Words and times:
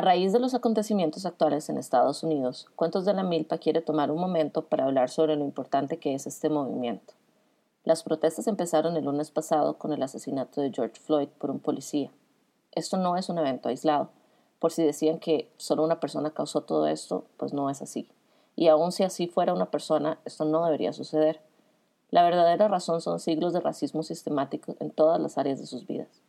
A 0.00 0.02
raíz 0.02 0.32
de 0.32 0.40
los 0.40 0.54
acontecimientos 0.54 1.26
actuales 1.26 1.68
en 1.68 1.76
Estados 1.76 2.22
Unidos, 2.22 2.68
Cuentos 2.74 3.04
de 3.04 3.12
la 3.12 3.22
Milpa 3.22 3.58
quiere 3.58 3.82
tomar 3.82 4.10
un 4.10 4.18
momento 4.18 4.64
para 4.64 4.86
hablar 4.86 5.10
sobre 5.10 5.36
lo 5.36 5.44
importante 5.44 5.98
que 5.98 6.14
es 6.14 6.26
este 6.26 6.48
movimiento. 6.48 7.12
Las 7.84 8.02
protestas 8.02 8.46
empezaron 8.46 8.96
el 8.96 9.04
lunes 9.04 9.30
pasado 9.30 9.76
con 9.76 9.92
el 9.92 10.02
asesinato 10.02 10.62
de 10.62 10.72
George 10.72 10.98
Floyd 10.98 11.28
por 11.36 11.50
un 11.50 11.58
policía. 11.58 12.10
Esto 12.72 12.96
no 12.96 13.18
es 13.18 13.28
un 13.28 13.36
evento 13.36 13.68
aislado. 13.68 14.08
Por 14.58 14.72
si 14.72 14.82
decían 14.82 15.18
que 15.18 15.52
solo 15.58 15.84
una 15.84 16.00
persona 16.00 16.30
causó 16.30 16.62
todo 16.62 16.86
esto, 16.86 17.26
pues 17.36 17.52
no 17.52 17.68
es 17.68 17.82
así. 17.82 18.08
Y 18.56 18.68
aun 18.68 18.92
si 18.92 19.02
así 19.02 19.26
fuera 19.26 19.52
una 19.52 19.70
persona, 19.70 20.18
esto 20.24 20.46
no 20.46 20.64
debería 20.64 20.94
suceder. 20.94 21.42
La 22.08 22.22
verdadera 22.22 22.68
razón 22.68 23.02
son 23.02 23.20
siglos 23.20 23.52
de 23.52 23.60
racismo 23.60 24.02
sistemático 24.02 24.76
en 24.80 24.92
todas 24.92 25.20
las 25.20 25.36
áreas 25.36 25.60
de 25.60 25.66
sus 25.66 25.86
vidas. 25.86 26.19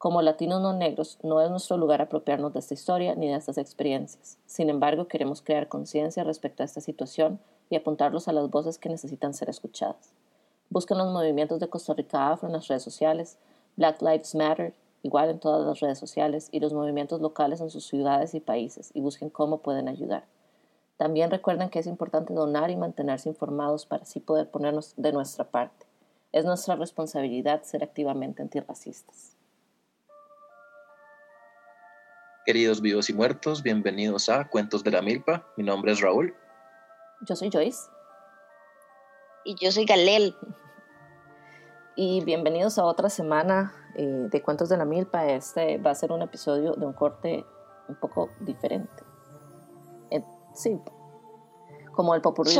Como 0.00 0.22
latinos 0.22 0.62
no 0.62 0.72
negros, 0.72 1.18
no 1.22 1.42
es 1.42 1.50
nuestro 1.50 1.76
lugar 1.76 2.00
apropiarnos 2.00 2.54
de 2.54 2.60
esta 2.60 2.72
historia 2.72 3.14
ni 3.16 3.28
de 3.28 3.34
estas 3.34 3.58
experiencias. 3.58 4.38
Sin 4.46 4.70
embargo, 4.70 5.08
queremos 5.08 5.42
crear 5.42 5.68
conciencia 5.68 6.24
respecto 6.24 6.62
a 6.62 6.64
esta 6.64 6.80
situación 6.80 7.38
y 7.68 7.76
apuntarlos 7.76 8.26
a 8.26 8.32
las 8.32 8.48
voces 8.48 8.78
que 8.78 8.88
necesitan 8.88 9.34
ser 9.34 9.50
escuchadas. 9.50 10.14
Busquen 10.70 10.96
los 10.96 11.12
movimientos 11.12 11.60
de 11.60 11.68
Costa 11.68 11.92
Rica 11.92 12.30
Afro 12.30 12.48
en 12.48 12.54
las 12.54 12.66
redes 12.66 12.82
sociales, 12.82 13.36
Black 13.76 14.00
Lives 14.00 14.34
Matter, 14.34 14.72
igual 15.02 15.28
en 15.28 15.38
todas 15.38 15.66
las 15.66 15.80
redes 15.80 15.98
sociales, 15.98 16.48
y 16.50 16.60
los 16.60 16.72
movimientos 16.72 17.20
locales 17.20 17.60
en 17.60 17.68
sus 17.68 17.84
ciudades 17.84 18.32
y 18.32 18.40
países, 18.40 18.92
y 18.94 19.02
busquen 19.02 19.28
cómo 19.28 19.58
pueden 19.58 19.86
ayudar. 19.86 20.24
También 20.96 21.30
recuerden 21.30 21.68
que 21.68 21.78
es 21.78 21.86
importante 21.86 22.32
donar 22.32 22.70
y 22.70 22.76
mantenerse 22.76 23.28
informados 23.28 23.84
para 23.84 24.04
así 24.04 24.18
poder 24.18 24.50
ponernos 24.50 24.94
de 24.96 25.12
nuestra 25.12 25.44
parte. 25.44 25.84
Es 26.32 26.46
nuestra 26.46 26.74
responsabilidad 26.74 27.64
ser 27.64 27.84
activamente 27.84 28.40
antirracistas. 28.40 29.36
Queridos 32.50 32.80
vivos 32.80 33.08
y 33.08 33.12
muertos, 33.12 33.62
bienvenidos 33.62 34.28
a 34.28 34.48
Cuentos 34.48 34.82
de 34.82 34.90
la 34.90 35.02
Milpa. 35.02 35.46
Mi 35.56 35.62
nombre 35.62 35.92
es 35.92 36.00
Raúl. 36.00 36.34
Yo 37.20 37.36
soy 37.36 37.48
Joyce. 37.48 37.88
Y 39.44 39.54
yo 39.54 39.70
soy 39.70 39.84
Galel. 39.84 40.34
Y 41.94 42.24
bienvenidos 42.24 42.76
a 42.80 42.86
otra 42.86 43.08
semana 43.08 43.72
eh, 43.94 44.26
de 44.28 44.42
Cuentos 44.42 44.68
de 44.68 44.76
la 44.76 44.84
Milpa. 44.84 45.26
Este 45.26 45.78
va 45.78 45.92
a 45.92 45.94
ser 45.94 46.10
un 46.10 46.22
episodio 46.22 46.72
de 46.72 46.84
un 46.84 46.92
corte 46.92 47.46
un 47.86 47.94
poco 47.94 48.30
diferente. 48.40 49.04
Eh, 50.10 50.24
sí, 50.52 50.76
como 51.92 52.14
el 52.14 52.20
popurrí. 52.20 52.52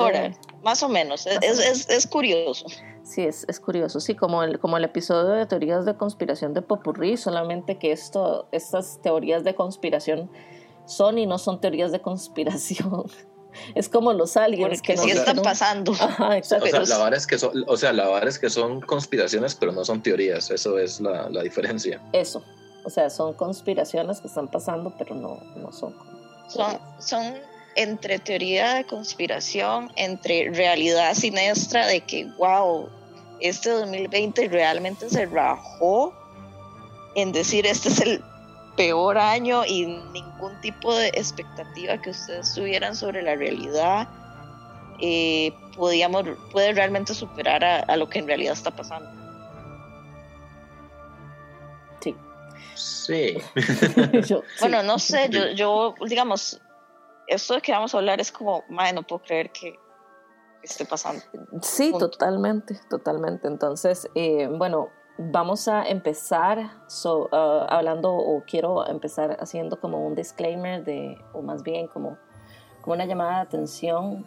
más 0.63 0.83
o 0.83 0.89
menos. 0.89 1.27
Es, 1.27 1.89
es, 1.89 2.07
curioso. 2.07 2.67
Sí, 3.03 3.23
es, 3.23 3.45
es, 3.49 3.61
curioso. 3.61 4.01
Sí, 4.01 4.15
como 4.15 4.43
el, 4.43 4.59
como 4.59 4.77
el 4.77 4.85
episodio 4.85 5.31
de 5.31 5.47
teorías 5.47 5.85
de 5.85 5.97
conspiración 5.97 6.55
de 6.55 6.63
Popurrí, 6.63 7.17
solamente 7.17 7.79
que 7.79 7.93
esto, 7.93 8.49
estas 8.53 9.01
teorías 9.03 9.45
de 9.45 9.55
conspiración 9.55 10.31
son 10.87 11.19
y 11.19 11.27
no 11.27 11.39
son 11.39 11.61
teorías 11.61 11.93
de 11.93 12.01
conspiración. 12.01 13.05
Es 13.75 13.89
como 13.89 14.13
los 14.13 14.37
aliens 14.37 14.81
que 14.81 14.97
sí 14.97 15.11
están 15.11 15.43
pasando. 15.43 15.91
Ajá, 15.93 16.37
exacto. 16.37 16.67
O 16.67 16.87
sea, 16.87 16.99
la 16.99 17.05
verdad 17.05 17.19
es 17.19 17.27
que 17.27 17.37
son, 17.37 17.65
o 17.67 17.77
sea, 17.77 17.93
la 17.93 18.19
es 18.21 18.39
que 18.39 18.49
son 18.49 18.81
conspiraciones, 18.81 19.57
pero 19.57 19.73
no 19.73 19.85
son 19.85 20.01
teorías. 20.01 20.53
Eso 20.53 20.79
es 20.79 21.01
la, 21.01 21.29
la, 21.29 21.43
diferencia. 21.43 22.01
Eso. 22.13 22.45
O 22.85 22.91
sea, 22.91 23.11
son 23.11 23.35
conspiraciones 23.35 24.21
que 24.21 24.29
están 24.29 24.49
pasando, 24.49 24.95
pero 24.97 25.17
no, 25.17 25.41
no 25.57 25.73
son. 25.73 25.97
Son, 26.49 26.79
son 27.01 27.35
entre 27.77 28.19
teoría 28.19 28.75
de 28.75 28.85
conspiración, 28.85 29.93
entre 29.97 30.51
realidad 30.51 31.15
siniestra 31.15 31.87
de 31.87 32.01
que, 32.01 32.25
wow, 32.39 32.89
este 33.41 33.71
2020 33.71 34.49
realmente 34.49 35.09
se 35.09 35.27
rajó 35.27 36.15
en 37.15 37.33
decir 37.33 37.67
este 37.67 37.89
es 37.89 38.01
el 38.01 38.23
peor 38.77 39.19
año 39.19 39.65
y 39.67 39.87
ningún 39.87 40.61
tipo 40.61 40.95
de 40.95 41.09
expectativa 41.09 42.01
que 42.01 42.11
ustedes 42.11 42.55
tuvieran 42.55 42.95
sobre 42.95 43.23
la 43.23 43.35
realidad 43.35 44.09
eh, 45.01 45.53
podíamos, 45.77 46.25
puede 46.53 46.73
realmente 46.73 47.15
superar 47.15 47.65
a, 47.65 47.97
lo 47.97 48.09
que 48.09 48.19
en 48.19 48.27
realidad 48.27 48.53
está 48.53 48.71
pasando. 48.71 49.09
Sí. 52.01 52.15
Sí. 52.75 53.37
bueno, 54.61 54.83
no 54.83 54.99
sé, 54.99 55.29
yo, 55.31 55.53
yo, 55.53 55.95
digamos, 56.07 56.61
esto 57.31 57.55
de 57.55 57.61
que 57.61 57.73
vamos 57.73 57.95
a 57.95 57.99
hablar 57.99 58.21
es 58.21 58.33
como, 58.33 58.65
madre, 58.69 58.93
no 58.93 59.03
puedo 59.05 59.23
creer 59.23 59.51
que 59.53 59.79
esté 60.63 60.85
pasando. 60.85 61.23
Sí, 61.63 61.93
totalmente, 61.97 62.79
totalmente. 62.91 63.47
Entonces, 63.47 64.09
eh, 64.15 64.49
bueno, 64.49 64.89
vamos 65.17 65.69
a 65.69 65.89
empezar 65.89 66.59
uh, 66.59 67.29
hablando, 67.69 68.13
o 68.13 68.43
quiero 68.45 68.87
empezar 68.87 69.37
haciendo 69.41 69.81
como 69.81 70.05
un 70.05 70.15
disclaimer 70.15 70.85
de, 70.85 71.17
o 71.33 71.41
más 71.41 71.63
bien 71.63 71.87
como, 71.87 72.19
como 72.83 72.95
una 72.95 73.07
llamada 73.07 73.37
de 73.37 73.43
atención. 73.43 74.27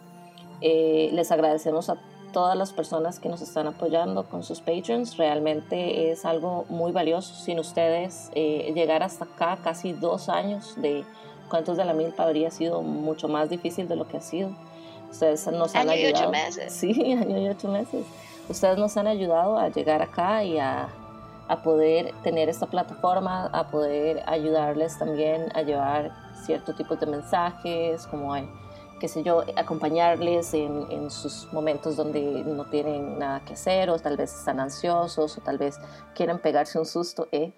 Eh, 0.60 1.10
les 1.12 1.30
agradecemos 1.30 1.90
a 1.90 2.00
todas 2.32 2.56
las 2.56 2.72
personas 2.72 3.20
que 3.20 3.28
nos 3.28 3.42
están 3.42 3.66
apoyando 3.66 4.28
con 4.28 4.42
sus 4.42 4.60
patrons. 4.60 5.18
Realmente 5.18 6.10
es 6.10 6.24
algo 6.24 6.64
muy 6.70 6.90
valioso. 6.90 7.34
Sin 7.34 7.58
ustedes, 7.58 8.30
eh, 8.34 8.72
llegar 8.74 9.02
hasta 9.02 9.26
acá, 9.26 9.58
casi 9.62 9.92
dos 9.92 10.28
años 10.28 10.74
de 10.80 11.04
Cuentos 11.48 11.76
de 11.76 11.84
la 11.84 11.92
Milpa 11.92 12.24
habría 12.24 12.50
sido 12.50 12.82
mucho 12.82 13.28
más 13.28 13.48
difícil 13.50 13.88
de 13.88 13.96
lo 13.96 14.08
que 14.08 14.16
ha 14.16 14.20
sido. 14.20 14.50
Ustedes 15.10 15.46
nos 15.46 15.74
han 15.74 15.88
ayudado. 15.88 16.10
Y 16.10 16.22
ocho 16.22 16.30
meses. 16.30 16.72
Sí, 16.72 17.12
año 17.20 17.38
y 17.38 17.48
ocho 17.48 17.68
meses. 17.68 18.04
Ustedes 18.48 18.78
nos 18.78 18.96
han 18.96 19.06
ayudado 19.06 19.58
a 19.58 19.68
llegar 19.68 20.02
acá 20.02 20.42
y 20.42 20.58
a, 20.58 20.88
a 21.48 21.62
poder 21.62 22.12
tener 22.22 22.48
esta 22.48 22.66
plataforma, 22.66 23.46
a 23.46 23.68
poder 23.68 24.22
ayudarles 24.26 24.98
también 24.98 25.50
a 25.54 25.62
llevar 25.62 26.12
cierto 26.44 26.74
tipo 26.74 26.96
de 26.96 27.06
mensajes, 27.06 28.06
como 28.06 28.32
hay, 28.34 28.48
qué 29.00 29.08
sé 29.08 29.22
yo, 29.22 29.44
acompañarles 29.56 30.52
en, 30.52 30.86
en, 30.90 31.10
sus 31.10 31.50
momentos 31.52 31.96
donde 31.96 32.20
no 32.44 32.64
tienen 32.66 33.18
nada 33.18 33.40
que 33.44 33.54
hacer 33.54 33.90
o 33.90 33.98
tal 33.98 34.16
vez 34.16 34.34
están 34.34 34.60
ansiosos 34.60 35.38
o 35.38 35.40
tal 35.40 35.58
vez 35.58 35.78
quieren 36.14 36.38
pegarse 36.38 36.78
un 36.78 36.86
susto. 36.86 37.28
¿eh? 37.32 37.52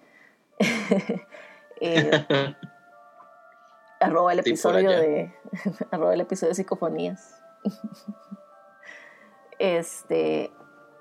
eh 1.81 2.25
arroba 3.99 4.33
el 4.33 4.39
episodio 4.39 4.89
de 4.89 5.33
arroba 5.91 6.13
el 6.13 6.21
episodio 6.21 6.49
de 6.49 6.55
psicofonías. 6.55 7.35
Este 9.59 10.51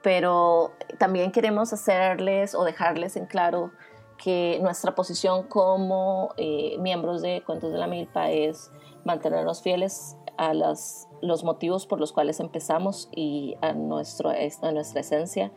pero 0.02 0.72
también 0.98 1.32
queremos 1.32 1.72
hacerles 1.72 2.54
o 2.54 2.64
dejarles 2.64 3.16
en 3.16 3.26
claro 3.26 3.72
que 4.16 4.58
nuestra 4.62 4.94
posición 4.94 5.42
como 5.48 6.32
eh, 6.36 6.76
miembros 6.78 7.22
de 7.22 7.42
Cuentos 7.44 7.72
de 7.72 7.78
la 7.78 7.86
Milpa 7.86 8.30
es 8.30 8.70
mantenernos 9.04 9.62
fieles 9.62 10.16
a 10.38 10.54
las, 10.54 11.08
los 11.22 11.44
motivos 11.44 11.86
por 11.86 11.98
los 11.98 12.12
cuales 12.12 12.40
empezamos 12.40 13.08
y 13.14 13.56
a, 13.60 13.72
nuestro, 13.72 14.30
a 14.30 14.72
nuestra 14.72 15.00
esencia. 15.00 15.52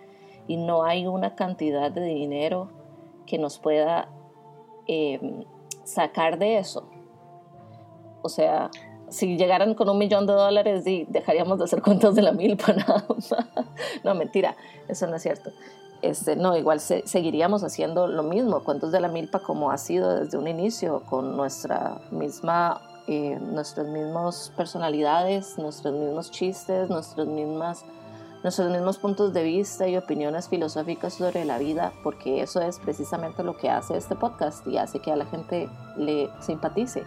Y 0.48 0.58
no 0.58 0.84
hay 0.84 1.06
una 1.06 1.36
cantidad 1.36 1.92
de 1.92 2.02
dinero 2.02 2.70
que 3.28 3.38
nos 3.38 3.60
pueda 3.60 4.10
em, 4.88 5.46
sacar 5.84 6.40
de 6.40 6.58
eso 6.58 6.90
o 8.22 8.30
sea, 8.30 8.70
si 9.10 9.38
llegaran 9.38 9.74
con 9.74 9.90
un 9.90 9.98
millón 9.98 10.28
de 10.28 10.34
dólares, 10.34 10.84
dejaríamos 11.08 11.58
de 11.58 11.66
hacer 11.66 11.82
cuentos 11.82 12.16
de 12.16 12.22
la 12.22 12.32
milpa 12.32 12.74
nada 12.74 13.06
No, 14.04 14.16
mentira, 14.16 14.56
eso 14.88 15.08
no 15.08 15.16
es 15.16 15.24
cierto. 15.24 15.52
Este, 16.02 16.38
no, 16.38 16.56
igual 16.56 16.80
seguiríamos 16.80 17.64
haciendo 17.64 18.08
lo 18.08 18.24
mismo, 18.24 18.64
cuentos 18.64 18.92
de 18.94 19.02
la 19.02 19.10
milpa 19.10 19.40
como 19.40 19.72
ha 19.72 19.78
sido 19.78 20.16
desde 20.16 20.38
un 20.38 20.48
inicio, 20.48 21.02
con 21.10 21.36
nuestra 21.36 22.00
misma, 22.12 22.82
eh, 23.08 23.38
nuestras 23.42 23.86
mismas 23.88 24.54
personalidades, 24.56 25.58
nuestros 25.58 25.94
mismos 25.94 26.32
chistes, 26.32 26.90
nuestras 26.90 27.28
mismas, 27.28 27.84
nuestros 28.44 28.72
mismos 28.72 28.98
puntos 28.98 29.34
de 29.34 29.44
vista 29.44 29.90
y 29.90 29.98
opiniones 29.98 30.48
filosóficas 30.48 31.16
sobre 31.16 31.44
la 31.44 31.58
vida, 31.58 31.92
porque 32.02 32.42
eso 32.42 32.62
es 32.62 32.80
precisamente 32.80 33.44
lo 33.44 33.58
que 33.58 33.70
hace 33.70 33.98
este 33.98 34.16
podcast 34.16 34.66
y 34.68 34.78
hace 34.78 35.00
que 35.00 35.12
a 35.12 35.18
la 35.18 35.26
gente 35.26 35.70
le 35.98 36.30
simpatice. 36.40 37.04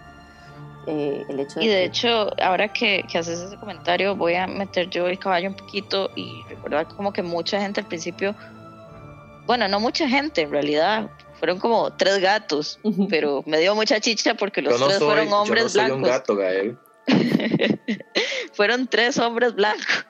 Eh, 0.86 1.24
el 1.28 1.40
hecho 1.40 1.60
y 1.60 1.68
de 1.68 1.84
hecho, 1.84 2.30
ahora 2.42 2.72
que, 2.72 3.04
que, 3.10 3.18
haces 3.18 3.40
ese 3.40 3.56
comentario, 3.56 4.16
voy 4.16 4.34
a 4.34 4.46
meter 4.46 4.90
yo 4.90 5.06
el 5.06 5.18
caballo 5.18 5.48
un 5.48 5.54
poquito 5.54 6.10
y 6.16 6.42
recordar 6.48 6.88
como 6.88 7.12
que 7.12 7.22
mucha 7.22 7.60
gente 7.60 7.80
al 7.80 7.86
principio, 7.86 8.34
bueno, 9.46 9.68
no 9.68 9.78
mucha 9.78 10.08
gente 10.08 10.42
en 10.42 10.50
realidad, 10.50 11.08
fueron 11.38 11.60
como 11.60 11.92
tres 11.92 12.18
gatos, 12.20 12.80
pero 13.08 13.42
me 13.46 13.58
dio 13.58 13.74
mucha 13.74 14.00
chicha 14.00 14.34
porque 14.34 14.62
los 14.62 14.84
tres 14.84 14.98
fueron 14.98 15.32
hombres 15.32 15.60
yo 15.60 15.64
no 15.64 15.68
soy 15.68 15.80
blancos. 15.80 15.96
Un 15.96 16.02
gato, 16.02 16.36
Gael. 16.36 16.78
fueron 18.52 18.86
tres 18.86 19.18
hombres 19.18 19.54
blancos 19.54 20.06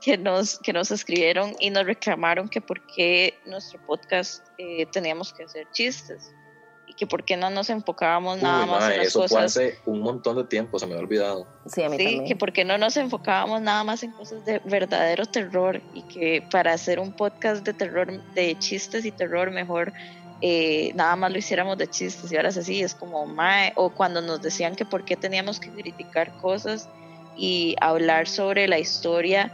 que 0.00 0.16
nos, 0.16 0.58
que 0.58 0.72
nos 0.72 0.90
escribieron 0.90 1.54
y 1.60 1.70
nos 1.70 1.84
reclamaron 1.84 2.48
que 2.48 2.60
por 2.60 2.84
qué 2.86 3.38
nuestro 3.46 3.84
podcast 3.86 4.46
eh, 4.58 4.86
teníamos 4.86 5.32
que 5.32 5.44
hacer 5.44 5.66
chistes 5.72 6.32
que 6.98 7.06
por 7.06 7.24
qué 7.24 7.36
no 7.36 7.48
nos 7.48 7.70
enfocábamos 7.70 8.42
nada 8.42 8.66
más 8.66 8.90
en 8.90 8.98
las 8.98 9.06
eso 9.06 9.20
cosas. 9.20 9.54
Fue 9.54 9.64
hace 9.66 9.78
un 9.86 10.00
montón 10.00 10.36
de 10.36 10.44
tiempo, 10.44 10.78
se 10.78 10.86
me 10.86 10.94
ha 10.94 10.98
olvidado. 10.98 11.46
Sí, 11.66 11.82
a 11.82 11.88
mí 11.88 11.96
sí 11.96 12.24
que 12.26 12.34
por 12.34 12.52
qué 12.52 12.64
no 12.64 12.76
nos 12.76 12.96
enfocábamos 12.96 13.62
nada 13.62 13.84
más 13.84 14.02
en 14.02 14.10
cosas 14.10 14.44
de 14.44 14.60
verdadero 14.64 15.24
terror 15.24 15.80
y 15.94 16.02
que 16.02 16.42
para 16.50 16.72
hacer 16.72 16.98
un 16.98 17.12
podcast 17.12 17.64
de 17.64 17.72
terror, 17.72 18.20
de 18.34 18.58
chistes 18.58 19.04
y 19.04 19.12
terror, 19.12 19.52
mejor 19.52 19.92
eh, 20.40 20.92
nada 20.94 21.14
más 21.16 21.30
lo 21.30 21.38
hiciéramos 21.38 21.78
de 21.78 21.88
chistes 21.88 22.30
y 22.32 22.36
ahora 22.36 22.48
es 22.48 22.56
así, 22.56 22.82
es 22.82 22.94
como 22.94 23.24
mae, 23.26 23.72
o 23.76 23.90
cuando 23.90 24.20
nos 24.20 24.42
decían 24.42 24.74
que 24.74 24.84
por 24.84 25.04
qué 25.04 25.16
teníamos 25.16 25.60
que 25.60 25.70
criticar 25.70 26.36
cosas 26.38 26.88
y 27.36 27.76
hablar 27.80 28.26
sobre 28.26 28.66
la 28.66 28.80
historia 28.80 29.52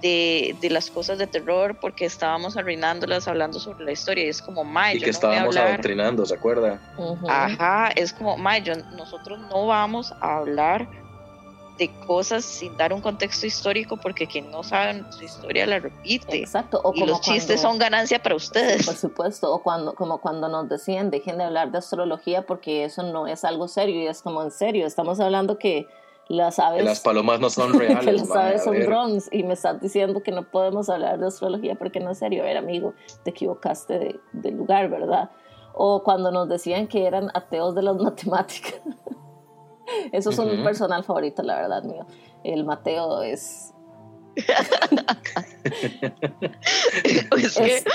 de, 0.00 0.56
de, 0.60 0.70
las 0.70 0.90
cosas 0.90 1.18
de 1.18 1.26
terror 1.26 1.76
porque 1.80 2.04
estábamos 2.04 2.56
arruinándolas 2.56 3.26
hablando 3.28 3.58
sobre 3.58 3.84
la 3.84 3.92
historia 3.92 4.24
y 4.24 4.28
es 4.28 4.40
como 4.40 4.64
mae 4.64 4.96
y 4.96 5.00
que 5.00 5.10
estábamos 5.10 5.56
adoctrinando 5.56 6.24
se 6.24 6.34
acuerda 6.34 6.80
ajá 7.28 7.88
es 7.96 8.12
como 8.12 8.36
mae 8.36 8.62
nosotros 8.96 9.38
no 9.50 9.66
vamos 9.66 10.12
a 10.20 10.36
hablar 10.38 10.88
de 11.78 11.90
cosas 12.06 12.44
sin 12.44 12.76
dar 12.76 12.92
un 12.92 13.00
contexto 13.00 13.46
histórico 13.46 13.96
porque 13.96 14.26
quien 14.26 14.50
no 14.50 14.62
sabe 14.62 15.04
su 15.10 15.24
historia 15.24 15.64
la 15.64 15.78
repite. 15.78 16.38
Exacto. 16.38 16.80
O 16.82 16.92
y 16.94 17.06
los 17.06 17.20
chistes 17.20 17.60
son 17.60 17.78
ganancia 17.78 18.20
para 18.20 18.34
ustedes. 18.34 18.84
Por 18.84 18.96
supuesto. 18.96 19.52
O 19.52 19.62
cuando, 19.62 19.94
como 19.94 20.20
cuando 20.20 20.48
nos 20.48 20.68
decían 20.68 21.10
dejen 21.10 21.38
de 21.38 21.44
hablar 21.44 21.70
de 21.70 21.78
astrología 21.78 22.42
porque 22.42 22.84
eso 22.84 23.04
no 23.04 23.26
es 23.26 23.44
algo 23.44 23.68
serio 23.68 24.02
y 24.02 24.06
es 24.08 24.20
como 24.22 24.42
en 24.42 24.50
serio. 24.50 24.86
Estamos 24.86 25.20
hablando 25.20 25.58
que 25.58 25.86
las 26.28 26.58
aves. 26.58 26.84
las 26.84 27.00
palomas 27.00 27.40
no 27.40 27.50
son 27.50 27.72
reales. 27.78 28.04
que 28.04 28.12
las 28.12 28.30
aves 28.30 28.64
son 28.64 28.78
drones 28.80 29.28
y 29.32 29.42
me 29.42 29.54
estás 29.54 29.80
diciendo 29.80 30.22
que 30.22 30.30
no 30.30 30.50
podemos 30.50 30.88
hablar 30.88 31.18
de 31.18 31.26
astrología 31.26 31.74
porque 31.74 32.00
no 32.00 32.10
es 32.10 32.18
serio. 32.18 32.42
A 32.42 32.46
ver, 32.46 32.56
amigo, 32.56 32.94
te 33.24 33.30
equivocaste 33.30 33.98
de, 33.98 34.20
de 34.32 34.50
lugar, 34.50 34.90
¿verdad? 34.90 35.30
O 35.74 36.02
cuando 36.02 36.30
nos 36.30 36.48
decían 36.48 36.86
que 36.86 37.06
eran 37.06 37.30
ateos 37.34 37.74
de 37.74 37.82
las 37.82 37.96
matemáticas. 38.00 38.80
Eso 40.12 40.30
es 40.30 40.38
un 40.38 40.62
personal 40.62 41.02
favorito, 41.02 41.42
la 41.42 41.56
verdad, 41.56 41.82
mío. 41.82 42.06
El 42.44 42.64
Mateo 42.64 43.22
es. 43.22 43.74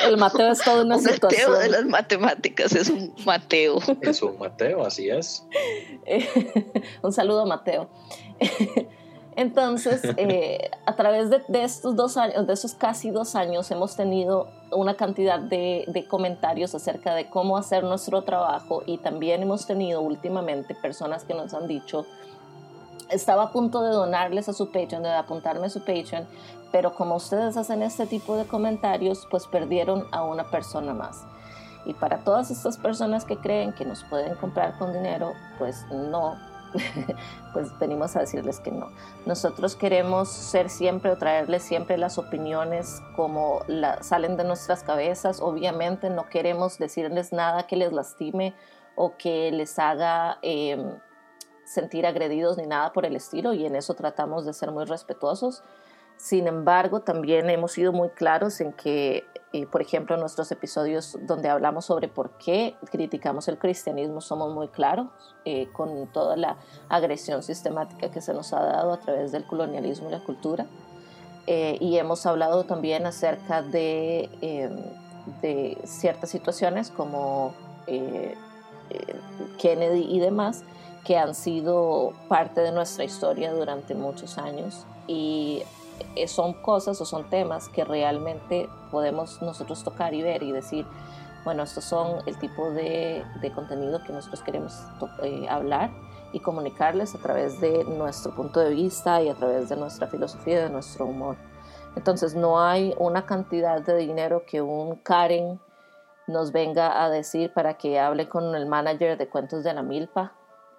El 0.06 0.18
Mateo 0.18 0.51
es 0.51 0.60
toda 0.60 0.84
una 0.84 0.98
un 0.98 1.01
situación. 1.01 1.51
Mateo 1.51 1.62
de 1.62 1.69
las 1.69 1.86
matemáticas 1.86 2.74
es 2.74 2.90
un 2.90 3.13
Mateo. 3.25 3.80
Es 4.01 4.22
un 4.22 4.38
Mateo, 4.38 4.86
así 4.86 5.10
es. 5.10 5.45
un 7.01 7.13
saludo, 7.13 7.45
Mateo. 7.45 7.90
Entonces, 9.36 10.01
eh, 10.18 10.69
a 10.86 10.95
través 10.95 11.30
de, 11.30 11.42
estos 11.63 11.95
dos 11.95 12.18
años, 12.18 12.46
de 12.46 12.54
esos 12.54 12.75
casi 12.75 13.10
dos 13.10 13.36
años, 13.36 13.72
hemos 13.72 13.96
tenido 13.96 14.48
una 14.72 14.96
cantidad 14.96 15.39
de, 15.39 15.86
de, 15.88 16.06
comentarios 16.07 16.75
acerca 16.75 17.16
de 17.16 17.30
cómo 17.30 17.57
hacer 17.57 17.84
nuestro 17.84 18.22
trabajo 18.24 18.84
y 18.86 19.00
también 19.00 19.42
hemos 19.42 19.66
tenido 19.66 20.01
últimamente 20.01 20.75
personas 20.75 21.24
que 21.24 21.34
nos 21.34 21.54
han 21.56 21.68
dicho, 21.68 22.06
estaba 23.13 23.44
a 23.44 23.51
punto 23.51 23.81
de 23.81 23.92
donarles 23.92 24.50
a 24.50 24.54
su 24.54 24.71
Patreon, 24.71 25.04
de 25.04 25.12
apuntarme 25.13 25.68
a 25.68 25.69
su 25.69 25.80
Patreon, 25.80 26.27
pero 26.71 26.95
como 26.95 27.15
ustedes 27.15 27.56
hacen 27.56 27.83
este 27.83 28.07
tipo 28.07 28.36
de 28.36 28.45
comentarios, 28.45 29.27
pues 29.30 29.48
perdieron 29.48 30.07
a 30.12 30.24
una 30.24 30.50
persona 30.50 30.94
más. 30.94 31.24
Y 31.86 31.94
para 31.94 32.19
todas 32.19 32.50
estas 32.50 32.77
personas 32.77 33.25
que 33.25 33.38
creen 33.38 33.74
que 33.74 33.86
nos 33.86 34.04
pueden 34.06 34.36
comprar 34.36 34.77
con 34.77 34.94
dinero, 34.94 35.33
pues 35.60 35.86
no, 35.92 36.38
pues 37.54 37.77
venimos 37.77 38.15
a 38.15 38.21
decirles 38.21 38.60
que 38.60 38.71
no. 38.71 38.89
Nosotros 39.25 39.75
queremos 39.75 40.30
ser 40.30 40.69
siempre 40.69 41.12
o 41.12 41.18
traerles 41.18 41.63
siempre 41.63 41.98
las 41.98 42.18
opiniones 42.18 43.01
como 43.15 43.62
la, 43.68 44.01
salen 44.01 44.38
de 44.38 44.44
nuestras 44.44 44.83
cabezas. 44.83 45.42
Obviamente 45.42 46.10
no 46.10 46.27
queremos 46.30 46.77
decirles 46.77 47.33
nada 47.33 47.68
que 47.68 47.75
les 47.75 47.92
lastime 47.92 48.56
o 48.95 49.18
que 49.18 49.51
les 49.51 49.77
haga 49.80 50.39
em, 50.42 50.98
sentir 51.65 52.06
agredidos 52.06 52.57
ni 52.57 52.65
nada 52.65 52.94
por 52.94 53.06
el 53.06 53.15
estilo 53.15 53.54
y 53.54 53.65
en 53.65 53.75
eso 53.75 53.94
tratamos 53.94 54.45
de 54.45 54.54
ser 54.54 54.71
muy 54.71 54.86
respetuosos. 54.86 55.63
Sin 56.18 56.48
embargo, 56.48 57.01
también 57.01 57.50
hemos 57.50 57.71
sido 57.71 57.92
muy 57.92 58.10
claros 58.10 58.62
en 58.62 58.74
que 58.74 59.25
por 59.69 59.81
ejemplo, 59.81 60.15
en 60.15 60.21
nuestros 60.21 60.51
episodios 60.51 61.15
donde 61.21 61.48
hablamos 61.48 61.86
sobre 61.86 62.07
por 62.07 62.31
qué 62.39 62.75
criticamos 62.89 63.48
el 63.48 63.60
cristianismo, 63.60 64.19
somos 64.19 64.51
muy 64.51 64.68
claros 64.68 65.07
eh, 65.45 65.68
con 65.71 66.07
toda 66.07 66.36
la 66.36 66.57
agresión 66.89 67.44
sistemática 67.44 68.10
que 68.10 68.19
se 68.19 68.33
nos 68.33 68.51
ha 68.51 68.63
dado 68.63 68.94
a 68.94 69.00
través 69.00 69.31
del 69.31 69.45
colonialismo 69.45 70.10
y 70.10 70.12
la 70.12 70.24
cultura. 70.24 70.65
Eh, 71.45 71.77
y 71.80 71.98
hemos 71.98 72.25
hablado 72.25 72.63
también 72.63 73.06
acerca 73.06 73.62
de, 73.62 74.30
em, 74.42 74.75
de 75.42 75.77
ciertas 75.83 76.31
situaciones 76.31 76.89
como 76.89 77.54
eh, 77.86 78.36
Kennedy 79.60 80.07
y 80.10 80.19
demás, 80.19 80.63
que 81.04 81.18
han 81.18 81.36
sido 81.36 82.14
parte 82.28 82.62
de 82.62 82.72
nuestra 82.72 83.04
historia 83.04 83.54
durante 83.54 83.96
muchos 83.96 84.38
años. 84.38 84.86
Y 85.08 85.64
eh, 86.16 86.28
son 86.28 86.54
cosas 86.54 87.00
o 87.02 87.06
son 87.06 87.30
temas 87.30 87.70
que 87.70 87.84
realmente 87.84 88.70
podemos 88.92 89.42
nosotros 89.42 89.84
tocar 89.84 90.14
y 90.14 90.22
ver 90.22 90.44
y 90.44 90.52
decir, 90.52 90.86
bueno, 91.44 91.64
estos 91.64 91.84
son 91.84 92.22
el 92.26 92.38
tipo 92.38 92.72
de, 92.72 93.24
de 93.42 93.52
contenido 93.52 94.02
que 94.04 94.14
nosotros 94.14 94.42
queremos 94.42 94.74
eh, 95.22 95.48
hablar 95.50 95.92
y 96.32 96.40
comunicarles 96.40 97.14
a 97.16 97.20
través 97.20 97.60
de 97.60 97.84
nuestro 97.84 98.34
punto 98.34 98.60
de 98.60 98.74
vista 98.74 99.22
y 99.22 99.30
a 99.30 99.36
través 99.36 99.70
de 99.70 99.76
nuestra 99.76 100.08
filosofía 100.08 100.60
y 100.60 100.64
de 100.64 100.70
nuestro 100.70 101.06
humor. 101.06 101.36
Entonces 101.96 102.34
no 102.34 102.62
hay 102.62 102.96
una 102.98 103.26
cantidad 103.26 103.82
de 103.82 103.98
dinero 103.98 104.44
que 104.48 104.62
un 104.62 104.96
Karen 104.96 105.60
nos 106.26 106.52
venga 106.52 107.04
a 107.04 107.10
decir 107.10 107.54
para 107.54 107.76
que 107.76 108.00
hable 108.00 108.30
con 108.30 108.56
el 108.56 108.66
manager 108.66 109.18
de 109.18 109.28
cuentos 109.28 109.64
de 109.64 109.74
la 109.74 109.84
milpa 109.84 110.34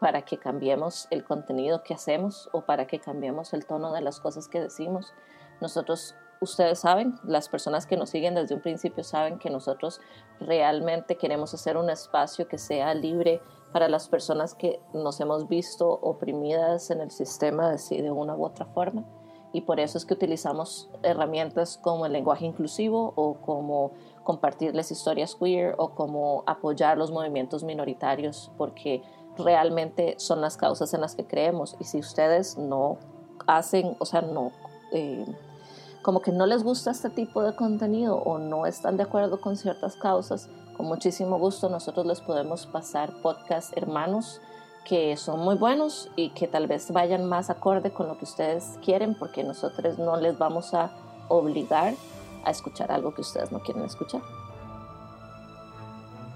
para 0.05 0.21
que 0.21 0.37
cambiemos 0.37 1.09
el 1.11 1.25
contenido 1.25 1.83
que 1.83 1.95
hacemos 1.95 2.51
o 2.53 2.67
para 2.67 2.87
que 2.87 3.01
cambiemos 3.01 3.55
el 3.55 3.65
tono 3.65 3.91
de 3.95 4.03
las 4.03 4.21
cosas 4.21 4.49
que 4.49 4.61
decimos. 4.61 5.15
Nosotros, 5.63 6.15
ustedes 6.43 6.81
saben, 6.81 7.19
las 7.25 7.49
personas 7.49 7.87
que 7.87 7.97
nos 7.97 8.11
siguen 8.11 8.35
desde 8.35 8.55
un 8.55 8.61
principio 8.61 9.03
saben 9.03 9.39
que 9.39 9.49
nosotros 9.49 10.03
realmente 10.41 11.17
queremos 11.17 11.55
hacer 11.55 11.79
un 11.79 11.89
espacio 11.89 12.49
que 12.49 12.59
sea 12.59 12.93
libre 12.93 13.41
para 13.73 13.89
las 13.89 14.11
personas 14.11 14.55
que 14.55 14.79
nos 14.93 15.21
hemos 15.21 15.49
visto 15.49 15.89
oprimidas 15.89 16.91
en 16.91 17.01
el 17.01 17.11
sistema 17.11 17.71
de, 17.71 18.03
de 18.03 18.11
una 18.11 18.37
u 18.37 18.45
otra 18.45 18.67
forma. 18.67 19.05
Y 19.55 19.63
por 19.63 19.81
eso 19.81 19.97
es 19.97 20.05
que 20.05 20.13
utilizamos 20.13 20.91
herramientas 21.03 21.79
como 21.79 22.05
el 22.05 22.13
lenguaje 22.13 22.45
inclusivo 22.45 23.15
o 23.17 23.35
como 23.41 23.93
compartirles 24.23 24.91
historias 24.91 25.35
queer 25.35 25.77
o 25.79 25.95
como 25.95 26.43
apoyar 26.47 26.99
los 26.99 27.11
movimientos 27.11 27.65
minoritarios, 27.65 28.51
porque 28.59 29.03
realmente 29.39 30.15
son 30.19 30.41
las 30.41 30.57
causas 30.57 30.95
en 30.95 31.01
las 31.01 31.15
que 31.15 31.27
creemos. 31.27 31.77
Y 31.81 31.85
si 31.85 31.99
ustedes 31.99 32.59
no 32.59 32.99
hacen, 33.47 33.97
o 33.99 34.07
sea, 34.07 34.23
no, 34.23 34.53
eh, 34.93 35.25
como 36.03 36.21
que 36.21 36.33
no 36.33 36.47
les 36.47 36.63
gusta 36.63 36.91
este 36.91 37.11
tipo 37.11 37.43
de 37.43 37.57
contenido 37.57 38.17
o 38.17 38.39
no 38.39 38.67
están 38.67 38.97
de 38.97 39.05
acuerdo 39.05 39.41
con 39.41 39.57
ciertas 39.57 39.97
causas, 39.97 40.49
con 40.77 40.87
muchísimo 40.87 41.39
gusto 41.39 41.69
nosotros 41.69 42.05
les 42.07 42.21
podemos 42.21 42.67
pasar 42.67 43.13
podcast 43.23 43.77
hermanos 43.77 44.41
que 44.85 45.17
son 45.17 45.41
muy 45.41 45.57
buenos 45.57 46.11
y 46.15 46.31
que 46.31 46.47
tal 46.47 46.67
vez 46.67 46.91
vayan 46.93 47.25
más 47.25 47.49
acorde 47.49 47.91
con 47.91 48.07
lo 48.07 48.19
que 48.19 48.25
ustedes 48.25 48.79
quieren, 48.85 49.17
porque 49.19 49.43
nosotros 49.43 49.99
no 49.99 50.17
les 50.19 50.37
vamos 50.37 50.75
a 50.75 50.93
obligar 51.29 51.95
a 52.45 52.51
escuchar 52.51 52.93
algo 52.93 53.15
que 53.15 53.23
ustedes 53.23 53.51
no 53.51 53.61
quieren 53.61 53.85
escuchar. 53.85 54.21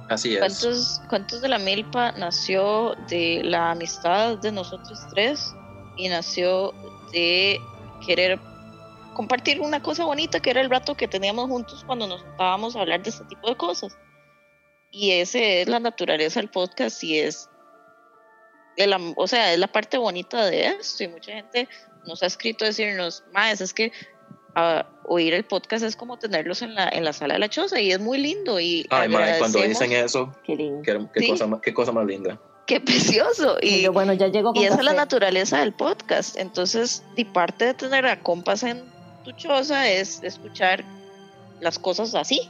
Así 0.08 0.36
es. 0.36 1.00
¿Cuántos, 1.08 1.42
de 1.42 1.48
la 1.48 1.58
Milpa 1.58 2.12
nació 2.12 2.94
de 3.08 3.42
la 3.44 3.72
amistad 3.72 4.38
de 4.38 4.52
nosotros 4.52 4.98
tres 5.10 5.54
y 5.96 6.08
nació 6.08 6.72
de 7.12 7.60
querer 8.06 8.38
compartir 9.14 9.60
una 9.60 9.82
cosa 9.82 10.04
bonita 10.04 10.40
que 10.40 10.50
era 10.50 10.60
el 10.60 10.70
rato 10.70 10.96
que 10.96 11.08
teníamos 11.08 11.48
juntos 11.48 11.84
cuando 11.84 12.06
nos 12.06 12.22
juntábamos 12.22 12.74
a 12.74 12.80
hablar 12.80 13.02
de 13.02 13.10
este 13.10 13.24
tipo 13.24 13.48
de 13.48 13.56
cosas? 13.56 13.98
Y 14.90 15.10
ese 15.10 15.62
es 15.62 15.68
la 15.68 15.80
naturaleza 15.80 16.40
del 16.40 16.48
podcast 16.48 17.04
y 17.04 17.18
es, 17.18 17.50
la, 18.78 18.98
o 19.16 19.26
sea, 19.26 19.52
es 19.52 19.58
la 19.58 19.66
parte 19.66 19.98
bonita 19.98 20.46
de 20.46 20.68
esto 20.68 21.04
y 21.04 21.08
mucha 21.08 21.32
gente 21.32 21.68
nos 22.06 22.22
ha 22.22 22.26
escrito 22.26 22.64
decirnos, 22.64 23.24
más 23.32 23.60
es 23.60 23.74
que 23.74 23.92
oír 25.04 25.34
el 25.34 25.44
podcast 25.44 25.84
es 25.84 25.96
como 25.96 26.18
tenerlos 26.18 26.62
en 26.62 26.74
la, 26.74 26.88
en 26.88 27.04
la 27.04 27.12
sala 27.12 27.34
de 27.34 27.40
la 27.40 27.48
choza 27.48 27.80
y 27.80 27.92
es 27.92 28.00
muy 28.00 28.18
lindo. 28.18 28.60
Y 28.60 28.86
Ay, 28.90 29.10
cuando 29.38 29.62
dicen 29.62 29.92
eso, 29.92 30.34
qué, 30.44 30.56
qué, 30.84 31.28
cosa, 31.28 31.48
qué 31.62 31.74
cosa 31.74 31.92
más 31.92 32.06
linda. 32.06 32.38
Qué 32.66 32.80
precioso. 32.80 33.56
Y, 33.62 33.86
bueno, 33.88 34.12
ya 34.12 34.28
llegó 34.28 34.52
y 34.54 34.64
esa 34.64 34.76
es 34.76 34.84
la 34.84 34.92
naturaleza 34.92 35.60
del 35.60 35.72
podcast. 35.72 36.36
Entonces, 36.36 37.02
y 37.16 37.24
parte 37.24 37.64
de 37.64 37.74
tener 37.74 38.06
a 38.06 38.20
compas 38.20 38.62
en 38.62 38.82
tu 39.24 39.32
choza 39.32 39.88
es 39.88 40.22
escuchar 40.22 40.84
las 41.60 41.78
cosas 41.78 42.14
así. 42.14 42.48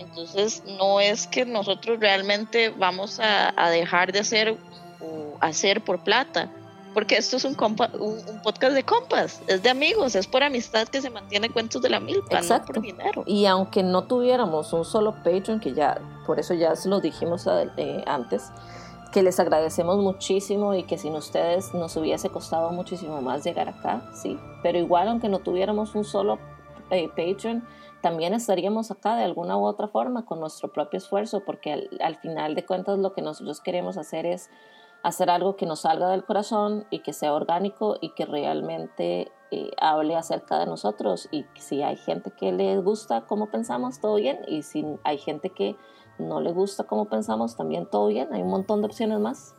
Entonces, 0.00 0.64
no 0.66 1.00
es 1.00 1.28
que 1.28 1.44
nosotros 1.44 2.00
realmente 2.00 2.70
vamos 2.70 3.20
a, 3.20 3.54
a 3.56 3.70
dejar 3.70 4.12
de 4.12 4.18
hacer 4.18 4.56
o 5.00 5.36
hacer 5.40 5.82
por 5.82 6.02
plata 6.02 6.50
porque 6.94 7.16
esto 7.16 7.36
es 7.36 7.44
un, 7.44 7.56
un, 7.58 8.42
podcast 8.42 8.74
de 8.74 8.84
compas, 8.84 9.42
es 9.46 9.62
de 9.62 9.70
amigos, 9.70 10.14
es 10.14 10.26
por 10.26 10.42
amistad 10.42 10.88
que 10.88 11.00
se 11.00 11.10
mantiene 11.10 11.50
Cuentos 11.50 11.82
de 11.82 11.90
la 11.90 12.00
Milpa, 12.00 12.40
no 12.40 12.64
por 12.64 12.80
dinero. 12.80 13.24
Y 13.26 13.46
aunque 13.46 13.82
no 13.82 14.04
tuviéramos 14.04 14.72
un 14.72 14.84
solo 14.84 15.14
Patreon, 15.24 15.60
que 15.60 15.72
ya, 15.72 16.00
por 16.26 16.38
eso 16.38 16.54
ya 16.54 16.74
se 16.76 16.88
lo 16.88 17.00
dijimos 17.00 17.46
eh, 17.76 18.02
antes, 18.06 18.50
que 19.12 19.22
les 19.22 19.38
agradecemos 19.38 19.98
muchísimo 19.98 20.74
y 20.74 20.84
que 20.84 20.98
sin 20.98 21.14
ustedes 21.14 21.74
nos 21.74 21.96
hubiese 21.96 22.30
costado 22.30 22.70
muchísimo 22.70 23.20
más 23.20 23.44
llegar 23.44 23.68
acá, 23.68 24.08
sí, 24.14 24.38
pero 24.62 24.78
igual 24.78 25.08
aunque 25.08 25.28
no 25.28 25.40
tuviéramos 25.40 25.94
un 25.94 26.04
solo 26.04 26.38
eh, 26.90 27.08
Patreon, 27.08 27.66
también 28.00 28.34
estaríamos 28.34 28.90
acá 28.90 29.14
de 29.16 29.22
alguna 29.22 29.56
u 29.56 29.64
otra 29.64 29.86
forma 29.86 30.24
con 30.24 30.40
nuestro 30.40 30.72
propio 30.72 30.98
esfuerzo, 30.98 31.44
porque 31.44 31.72
al, 31.72 31.90
al 32.00 32.16
final 32.16 32.54
de 32.54 32.66
cuentas 32.66 32.98
lo 32.98 33.14
que 33.14 33.22
nosotros 33.22 33.60
queremos 33.60 33.96
hacer 33.96 34.26
es 34.26 34.50
hacer 35.02 35.30
algo 35.30 35.56
que 35.56 35.66
nos 35.66 35.80
salga 35.80 36.08
del 36.10 36.24
corazón 36.24 36.86
y 36.90 37.00
que 37.00 37.12
sea 37.12 37.32
orgánico 37.32 37.98
y 38.00 38.10
que 38.10 38.24
realmente 38.24 39.32
eh, 39.50 39.70
hable 39.78 40.16
acerca 40.16 40.58
de 40.58 40.66
nosotros 40.66 41.28
y 41.30 41.44
si 41.58 41.82
hay 41.82 41.96
gente 41.96 42.30
que 42.30 42.52
le 42.52 42.78
gusta 42.78 43.26
cómo 43.26 43.50
pensamos, 43.50 44.00
todo 44.00 44.16
bien, 44.16 44.38
y 44.48 44.62
si 44.62 44.84
hay 45.04 45.18
gente 45.18 45.50
que 45.50 45.76
no 46.18 46.40
le 46.40 46.52
gusta 46.52 46.84
cómo 46.84 47.06
pensamos, 47.06 47.56
también 47.56 47.86
todo 47.86 48.08
bien, 48.08 48.28
hay 48.32 48.42
un 48.42 48.50
montón 48.50 48.80
de 48.80 48.86
opciones 48.86 49.18
más. 49.18 49.54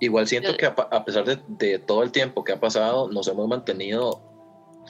Igual 0.00 0.26
siento 0.26 0.56
que 0.56 0.66
a, 0.66 1.04
pesar 1.04 1.24
de, 1.24 1.40
de, 1.48 1.78
todo 1.78 2.02
el 2.02 2.10
tiempo 2.10 2.42
que 2.44 2.52
ha 2.52 2.60
pasado, 2.60 3.08
nos 3.10 3.28
hemos 3.28 3.46
mantenido 3.46 4.20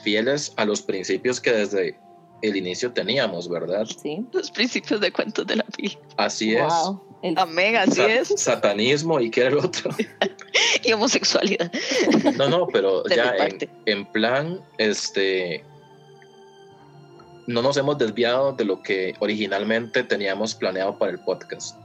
fieles 0.03 0.53
a 0.57 0.65
los 0.65 0.81
principios 0.81 1.39
que 1.39 1.51
desde 1.51 1.99
el 2.41 2.55
inicio 2.55 2.91
teníamos, 2.93 3.47
¿verdad? 3.47 3.85
Sí. 3.85 4.25
Los 4.31 4.49
principios 4.51 4.99
de 5.01 5.11
cuentos 5.11 5.45
de 5.45 5.57
la 5.57 5.65
vida. 5.77 5.95
Así 6.17 6.55
es. 6.55 6.73
El... 7.23 7.37
Amén, 7.37 7.77
así 7.77 8.01
es. 8.01 8.33
Satanismo 8.37 9.19
y 9.19 9.31
qué 9.31 9.41
era 9.41 9.49
el 9.49 9.57
otro. 9.59 9.91
y 10.83 10.91
homosexualidad. 10.91 11.71
No, 12.37 12.49
no, 12.49 12.67
pero 12.67 13.03
ya 13.09 13.35
en, 13.37 13.57
en, 13.85 14.05
plan, 14.05 14.61
este, 14.77 15.63
no 17.47 17.61
nos 17.61 17.77
hemos 17.77 17.97
desviado 17.97 18.51
de 18.51 18.65
lo 18.65 18.83
que 18.83 19.15
originalmente 19.19 20.03
teníamos 20.03 20.53
planeado 20.53 20.97
para 20.97 21.11
el 21.11 21.19
podcast. 21.19 21.77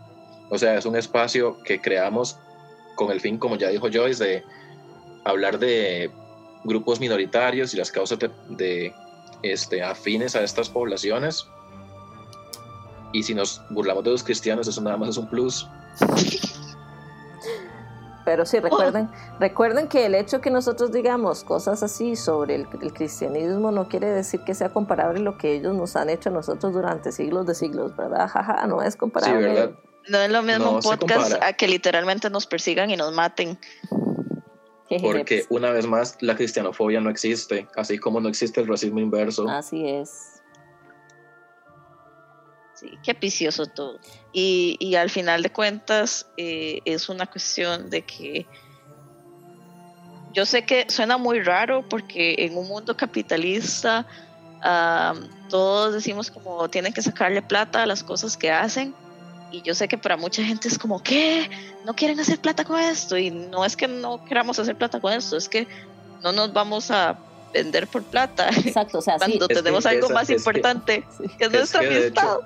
O 0.50 0.58
sea, 0.58 0.76
es 0.76 0.86
un 0.86 0.96
espacio 0.96 1.62
que 1.62 1.80
creamos 1.80 2.36
con 2.96 3.12
el 3.12 3.20
fin, 3.20 3.38
como 3.38 3.56
ya 3.56 3.68
dijo 3.68 3.88
Joyce, 3.92 4.24
de 4.24 4.44
hablar 5.24 5.58
de 5.58 6.10
grupos 6.64 6.98
minoritarios 6.98 7.74
y 7.74 7.76
las 7.76 7.92
causas 7.92 8.18
de, 8.18 8.30
de 8.48 8.92
este, 9.42 9.82
afines 9.82 10.34
a 10.34 10.42
estas 10.42 10.68
poblaciones. 10.68 11.46
Y 13.12 13.22
si 13.22 13.34
nos 13.34 13.62
burlamos 13.70 14.04
de 14.04 14.10
los 14.10 14.22
cristianos, 14.22 14.68
eso 14.68 14.80
nada 14.80 14.96
más 14.96 15.10
es 15.10 15.16
un 15.16 15.28
plus. 15.28 15.68
Pero 18.28 18.44
sí, 18.44 18.60
recuerden, 18.60 19.08
recuerden 19.40 19.88
que 19.88 20.04
el 20.04 20.14
hecho 20.14 20.42
que 20.42 20.50
nosotros 20.50 20.92
digamos 20.92 21.44
cosas 21.44 21.82
así 21.82 22.14
sobre 22.14 22.56
el, 22.56 22.68
cristianismo 22.68 23.70
no 23.70 23.88
quiere 23.88 24.06
decir 24.08 24.40
que 24.40 24.54
sea 24.54 24.68
comparable 24.68 25.20
lo 25.20 25.38
que 25.38 25.54
ellos 25.54 25.74
nos 25.74 25.96
han 25.96 26.10
hecho 26.10 26.28
a 26.28 26.32
nosotros 26.32 26.74
durante 26.74 27.10
siglos 27.10 27.46
de 27.46 27.54
siglos, 27.54 27.96
¿verdad? 27.96 28.28
Jaja, 28.28 28.66
no 28.66 28.82
es 28.82 28.96
comparable. 28.96 29.74
No 30.10 30.18
es 30.18 30.30
lo 30.30 30.42
mismo 30.42 30.72
un 30.72 30.80
podcast 30.80 31.42
a 31.42 31.54
que 31.54 31.68
literalmente 31.68 32.28
nos 32.28 32.46
persigan 32.46 32.90
y 32.90 32.96
nos 32.96 33.14
maten. 33.14 33.58
Porque 35.00 35.46
una 35.48 35.70
vez 35.70 35.86
más, 35.86 36.16
la 36.20 36.36
cristianofobia 36.36 37.00
no 37.00 37.08
existe, 37.08 37.66
así 37.76 37.98
como 37.98 38.20
no 38.20 38.28
existe 38.28 38.60
el 38.60 38.66
racismo 38.66 39.00
inverso. 39.00 39.48
Así 39.48 39.88
es. 39.88 40.37
Sí, 42.78 42.96
qué 43.02 43.14
picioso 43.14 43.66
todo. 43.66 43.98
Y, 44.32 44.76
y 44.78 44.94
al 44.94 45.10
final 45.10 45.42
de 45.42 45.50
cuentas, 45.50 46.26
eh, 46.36 46.80
es 46.84 47.08
una 47.08 47.26
cuestión 47.26 47.90
de 47.90 48.02
que 48.02 48.46
yo 50.32 50.46
sé 50.46 50.64
que 50.64 50.86
suena 50.88 51.18
muy 51.18 51.40
raro 51.42 51.88
porque 51.88 52.36
en 52.38 52.56
un 52.56 52.68
mundo 52.68 52.96
capitalista 52.96 54.06
todos 55.48 55.94
decimos 55.94 56.30
como 56.30 56.68
tienen 56.68 56.92
que 56.92 57.00
sacarle 57.00 57.42
plata 57.42 57.84
a 57.84 57.86
las 57.86 58.02
cosas 58.02 58.36
que 58.36 58.50
hacen 58.50 58.94
y 59.50 59.62
yo 59.62 59.74
sé 59.74 59.88
que 59.88 59.96
para 59.96 60.16
mucha 60.16 60.44
gente 60.44 60.68
es 60.68 60.78
como, 60.78 61.02
¿qué? 61.02 61.48
¿No 61.84 61.94
quieren 61.94 62.20
hacer 62.20 62.40
plata 62.40 62.64
con 62.64 62.78
esto? 62.78 63.16
Y 63.16 63.30
no 63.30 63.64
es 63.64 63.76
que 63.76 63.88
no 63.88 64.24
queramos 64.24 64.58
hacer 64.58 64.76
plata 64.76 65.00
con 65.00 65.12
esto, 65.12 65.36
es 65.36 65.48
que 65.48 65.66
no 66.22 66.32
nos 66.32 66.52
vamos 66.52 66.90
a 66.90 67.18
vender 67.52 67.86
por 67.86 68.02
plata. 68.02 68.48
Exacto, 68.64 68.98
o 68.98 69.02
sea, 69.02 69.16
cuando 69.18 69.48
tenemos 69.48 69.86
algo 69.86 70.08
más 70.10 70.30
importante, 70.30 71.04
que, 71.38 71.44
es, 71.44 71.52
nuestra 71.52 71.80
amistad. 71.80 72.38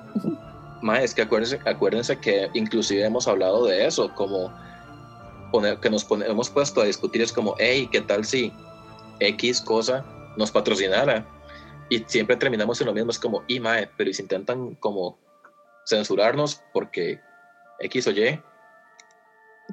es 1.00 1.14
que 1.14 1.22
acuérdense, 1.22 1.60
acuérdense 1.64 2.18
que 2.18 2.50
inclusive 2.54 3.04
hemos 3.04 3.28
hablado 3.28 3.66
de 3.66 3.86
eso, 3.86 4.12
como 4.14 4.52
poner, 5.50 5.78
que 5.78 5.90
nos 5.90 6.06
hemos 6.10 6.50
puesto 6.50 6.80
a 6.80 6.84
discutir, 6.84 7.22
es 7.22 7.32
como, 7.32 7.54
hey, 7.58 7.88
¿qué 7.90 8.00
tal 8.00 8.24
si 8.24 8.52
X 9.20 9.60
cosa 9.60 10.04
nos 10.36 10.50
patrocinara? 10.50 11.26
Y 11.88 11.98
siempre 12.06 12.36
terminamos 12.36 12.80
en 12.80 12.86
lo 12.86 12.94
mismo, 12.94 13.10
es 13.10 13.18
como, 13.18 13.42
y 13.48 13.60
mae, 13.60 13.88
pero 13.96 14.12
si 14.12 14.22
intentan 14.22 14.74
como 14.76 15.18
censurarnos 15.86 16.62
porque 16.72 17.20
X 17.80 18.06
o 18.06 18.10
Y. 18.12 18.40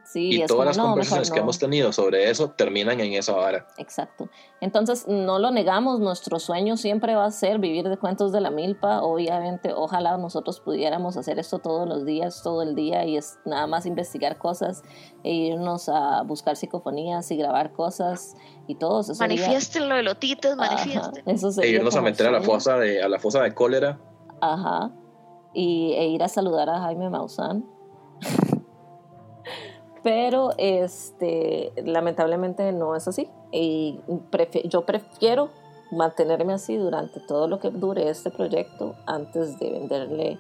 Sí, 0.06 0.42
y 0.42 0.46
todas 0.46 0.68
las 0.68 0.78
conversaciones 0.78 1.32
que 1.32 1.40
hemos 1.40 1.60
tenido 1.60 1.92
sobre 1.92 2.30
eso 2.30 2.52
terminan 2.52 3.00
en 3.00 3.14
esa 3.14 3.34
vara. 3.34 3.68
Exacto. 3.78 4.30
Entonces, 4.62 5.08
no 5.08 5.40
lo 5.40 5.52
negamos, 5.52 6.00
nuestro 6.00 6.40
sueño 6.40 6.78
siempre 6.78 7.16
va 7.16 7.26
a 7.26 7.32
ser 7.32 7.60
vivir 7.60 7.88
de 7.88 7.98
cuentos 7.98 8.32
de 8.32 8.42
la 8.42 8.52
milpa. 8.52 9.02
Obviamente, 9.02 9.74
ojalá 9.74 10.18
nosotros 10.18 10.60
pudiéramos 10.60 11.18
hacer 11.18 11.40
esto 11.40 11.60
todos 11.60 11.88
los 11.88 12.06
días, 12.06 12.42
todo 12.44 12.62
el 12.62 12.76
día, 12.76 13.06
y 13.06 13.18
es 13.18 13.40
nada 13.46 13.68
más 13.68 13.86
investigar 13.86 14.38
cosas 14.38 14.84
e 15.24 15.32
irnos 15.32 15.90
a 15.90 16.24
buscar 16.24 16.56
psicofonías 16.56 17.30
y 17.32 17.38
grabar 17.38 17.74
cosas 17.74 18.36
y 18.68 18.76
todo 18.76 19.02
eso. 19.02 19.14
Manifiesten 19.20 19.90
lo 19.90 19.96
de 19.96 20.04
lotitos, 20.04 20.56
manifiesten. 20.56 21.24
e 21.64 21.68
irnos 21.68 21.96
a 21.96 22.02
meter 22.02 22.28
a 22.28 22.32
la, 22.32 22.42
fosa 22.42 22.78
de, 22.78 23.02
a 23.02 23.08
la 23.10 23.20
fosa 23.20 23.42
de 23.42 23.54
cólera. 23.54 24.00
Ajá 24.42 24.92
y, 25.54 25.94
e 25.94 26.08
ir 26.08 26.24
a 26.24 26.28
saludar 26.28 26.70
a 26.70 26.80
Jaime 26.82 27.10
Maussan. 27.10 27.66
Pero 30.04 30.52
este, 30.58 31.74
lamentablemente 31.84 32.72
no 32.72 32.96
es 32.96 33.08
así. 33.08 33.30
Y 33.52 34.00
yo 34.66 34.86
prefiero 34.86 35.50
mantenerme 35.92 36.54
así 36.54 36.78
durante 36.78 37.20
todo 37.20 37.48
lo 37.48 37.60
que 37.60 37.70
dure 37.72 38.10
este 38.10 38.30
proyecto 38.30 38.96
antes 39.06 39.60
de 39.60 39.72
venderle 39.72 40.40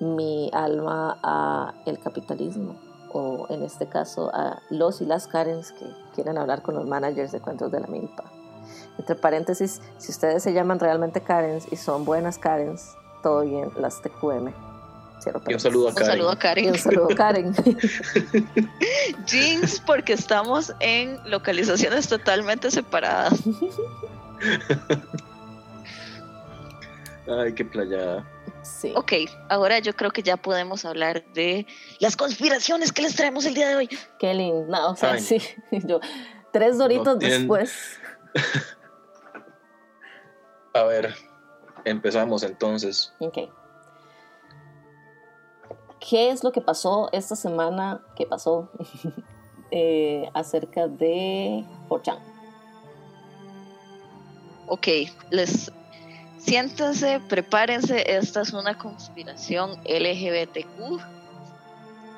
mi 0.00 0.50
alma 0.52 1.18
a 1.22 1.74
el 1.84 1.98
capitalismo 1.98 2.76
o 3.12 3.46
en 3.50 3.62
este 3.62 3.86
caso 3.86 4.30
a 4.32 4.60
los 4.70 5.00
y 5.00 5.06
las 5.06 5.26
Karens 5.26 5.72
que 5.72 5.84
quieren 6.14 6.38
hablar 6.38 6.62
con 6.62 6.74
los 6.74 6.86
managers 6.86 7.32
de 7.32 7.40
cuentos 7.40 7.70
de 7.70 7.80
la 7.80 7.86
milpa. 7.86 8.24
Entre 8.98 9.14
paréntesis, 9.16 9.80
si 9.98 10.12
ustedes 10.12 10.42
se 10.42 10.52
llaman 10.52 10.78
realmente 10.78 11.20
Karens 11.20 11.70
y 11.72 11.76
son 11.76 12.04
buenas 12.04 12.38
Karens, 12.38 12.94
todo 13.22 13.42
bien, 13.42 13.70
las 13.76 14.00
TQM. 14.00 14.69
Y 15.48 15.54
un 15.54 15.60
saludo 15.60 15.88
a 15.88 15.94
Karen. 15.94 16.10
Un 16.10 16.16
saludo 16.16 16.30
a 16.30 16.38
Karen. 16.38 16.70
un 16.70 16.78
saludo 16.78 17.08
a 17.10 17.14
Karen. 17.14 17.54
Jinx, 19.26 19.80
porque 19.80 20.12
estamos 20.12 20.72
en 20.80 21.18
localizaciones 21.30 22.08
totalmente 22.08 22.70
separadas. 22.70 23.40
Ay, 27.26 27.54
qué 27.54 27.64
playada. 27.64 28.26
Sí. 28.62 28.92
Ok, 28.94 29.12
ahora 29.48 29.78
yo 29.78 29.94
creo 29.94 30.10
que 30.10 30.22
ya 30.22 30.36
podemos 30.36 30.84
hablar 30.84 31.24
de 31.32 31.66
las 31.98 32.16
conspiraciones 32.16 32.92
que 32.92 33.02
les 33.02 33.14
traemos 33.16 33.46
el 33.46 33.54
día 33.54 33.68
de 33.68 33.76
hoy. 33.76 33.88
Qué 34.18 34.34
lindo. 34.34 34.90
o 34.90 34.96
sea, 34.96 35.18
sí. 35.18 35.40
Yo, 35.70 36.00
tres 36.52 36.78
doritos 36.78 37.18
después. 37.18 37.98
a 40.74 40.82
ver, 40.84 41.14
Empezamos 41.84 42.42
entonces. 42.42 43.12
Ok. 43.18 43.38
¿Qué 46.00 46.30
es 46.30 46.42
lo 46.42 46.50
que 46.50 46.60
pasó 46.60 47.08
esta 47.12 47.36
semana? 47.36 48.00
¿Qué 48.16 48.26
pasó 48.26 48.70
eh, 49.70 50.28
acerca 50.34 50.88
de 50.88 51.64
Forchan? 51.88 52.18
Ok, 54.66 54.86
les 55.30 55.70
siéntense, 56.38 57.20
prepárense. 57.28 58.16
Esta 58.16 58.40
es 58.40 58.52
una 58.52 58.76
conspiración 58.78 59.72
LGBTQ. 59.84 61.00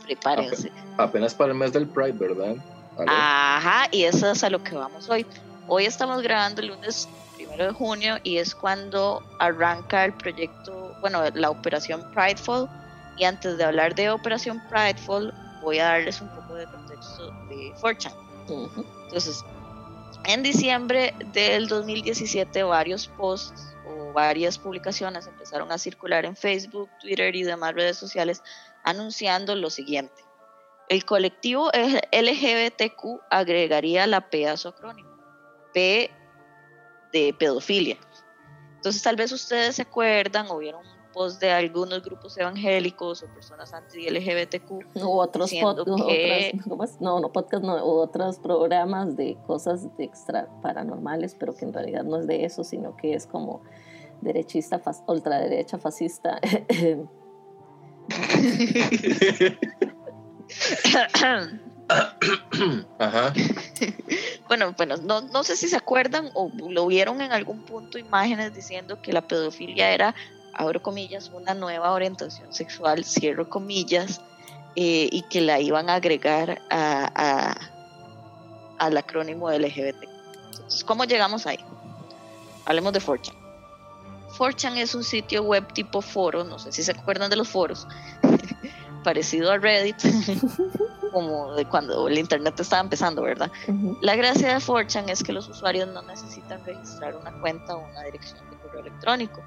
Prepárense. 0.05 0.71
apenas 0.99 1.35
para 1.35 1.53
el 1.53 1.59
mes 1.59 1.73
del 1.73 1.89
Pride, 1.89 2.13
¿verdad? 2.13 2.57
Ajá, 3.07 3.89
y 3.91 4.05
eso 4.05 4.31
es 4.31 4.45
a 4.45 4.51
lo 4.51 4.63
que 4.63 4.75
vamos 4.75 5.09
hoy. 5.09 5.27
Hoy 5.67 5.87
estamos 5.87 6.23
grabando 6.23 6.61
el 6.61 6.69
lunes 6.69 7.09
de 7.57 7.71
junio 7.73 8.17
y 8.23 8.39
es 8.39 8.55
cuando 8.55 9.23
arranca 9.39 10.05
el 10.05 10.13
proyecto, 10.15 10.95
bueno, 11.01 11.23
la 11.35 11.51
operación 11.51 12.03
Prideful. 12.13 12.69
Y 13.17 13.25
antes 13.25 13.59
de 13.59 13.65
hablar 13.65 13.95
de 13.95 14.11
operación 14.11 14.63
Prideful, 14.69 15.33
voy 15.61 15.79
a 15.79 15.85
darles 15.85 16.21
un 16.21 16.29
poco 16.29 16.55
de 16.55 16.67
contexto 16.67 17.31
de 17.49 17.73
Fortune. 17.77 18.15
Entonces, 19.05 19.45
en 20.25 20.43
diciembre 20.43 21.15
del 21.33 21.69
2017 21.69 22.63
varios 22.63 23.09
posts 23.09 23.75
o 23.87 24.13
varias 24.13 24.59
publicaciones 24.59 25.27
empezaron 25.27 25.71
a 25.73 25.79
circular 25.79 26.25
en 26.25 26.37
Facebook, 26.37 26.91
Twitter 27.01 27.35
y 27.35 27.43
demás 27.43 27.75
redes 27.75 27.97
sociales 27.97 28.43
anunciando 28.85 29.55
lo 29.55 29.71
siguiente. 29.71 30.25
El 30.89 31.05
colectivo 31.05 31.71
LGBTQ 32.13 33.21
agregaría 33.31 34.07
la 34.07 34.29
P 34.29 34.49
a 34.49 34.57
su 34.57 34.69
acrónimo. 34.69 35.11
P 35.73 36.11
de 37.13 37.35
pedofilia. 37.39 37.97
Entonces 38.77 39.03
tal 39.03 39.17
vez 39.17 39.33
ustedes 39.33 39.77
se 39.77 39.83
acuerdan 39.83 40.47
o 40.51 40.59
vieron 40.59 40.83
post 41.13 41.41
de 41.41 41.51
algunos 41.51 42.03
grupos 42.03 42.37
evangélicos 42.39 43.23
o 43.23 43.27
personas 43.29 43.73
anti-LGBTQ. 43.73 44.71
U 45.05 45.19
otros 45.19 45.53
podcasts, 45.53 47.01
no, 47.01 47.21
no 47.21 47.33
podcast, 47.33 47.65
no, 47.65 47.85
otros 47.85 48.39
programas 48.39 49.17
de 49.17 49.37
cosas 49.47 49.97
de 49.97 50.05
extra 50.05 50.49
paranormales, 50.63 51.35
pero 51.35 51.55
que 51.55 51.65
en 51.65 51.73
realidad 51.73 52.05
no 52.05 52.19
es 52.19 52.27
de 52.27 52.45
eso, 52.45 52.65
sino 52.65 52.97
que 52.97 53.15
es 53.15 53.27
como 53.27 53.63
derechista, 54.21 54.81
ultraderecha, 55.07 55.79
fascista. 55.79 56.41
Ajá. 62.99 63.33
bueno, 64.49 64.75
bueno, 64.77 64.97
no, 64.97 65.23
no 65.23 65.45
sé 65.45 65.57
si 65.57 65.69
se 65.69 65.77
acuerdan 65.77 66.31
o 66.35 66.51
lo 66.69 66.87
vieron 66.87 67.21
en 67.21 67.33
algún 67.33 67.63
punto 67.63 67.99
imágenes 67.99 68.55
diciendo 68.55 69.01
que 69.03 69.13
la 69.13 69.27
pedofilia 69.27 69.93
era, 69.93 70.15
abro 70.55 70.83
comillas, 70.83 71.31
una 71.33 71.55
nueva 71.55 71.93
orientación 71.93 72.53
sexual, 72.53 73.05
cierro 73.05 73.49
comillas, 73.49 74.21
eh, 74.75 75.09
y 75.13 75.23
que 75.23 75.43
la 75.43 75.61
iban 75.61 75.91
a 75.91 75.97
agregar 75.97 76.63
a, 76.71 77.55
al 78.79 78.97
acrónimo 78.97 79.51
LGBT. 79.51 80.05
Entonces, 80.51 80.83
¿cómo 80.85 81.05
llegamos 81.05 81.47
ahí? 81.47 81.59
Hablemos 82.65 82.93
de 82.95 83.01
4chan. 83.01 83.35
4chan 84.39 84.79
es 84.79 84.95
un 84.95 85.05
sitio 85.05 85.43
web 85.43 85.71
tipo 85.75 86.01
foro, 86.01 86.43
no 86.43 86.59
sé 86.59 86.73
si 86.73 86.83
se 86.83 86.93
acuerdan 86.93 87.29
de 87.29 87.37
los 87.37 87.49
foros, 87.49 87.87
parecido 89.05 89.53
a 89.53 89.59
Reddit, 89.59 89.97
como 91.13 91.55
de 91.55 91.67
cuando 91.67 92.09
el 92.09 92.17
internet 92.17 92.59
estaba 92.59 92.81
empezando, 92.81 93.21
¿verdad? 93.21 93.53
La 94.01 94.17
gracia 94.17 94.49
de 94.49 94.55
4chan 94.55 95.11
es 95.11 95.23
que 95.23 95.33
los 95.33 95.49
usuarios 95.49 95.89
no 95.89 96.01
necesitan 96.03 96.65
registrar 96.65 97.15
una 97.15 97.33
cuenta 97.41 97.77
o 97.77 97.87
una 97.91 98.05
dirección 98.05 98.49
de 98.51 98.57
correo 98.57 98.81
electrónico. 98.81 99.43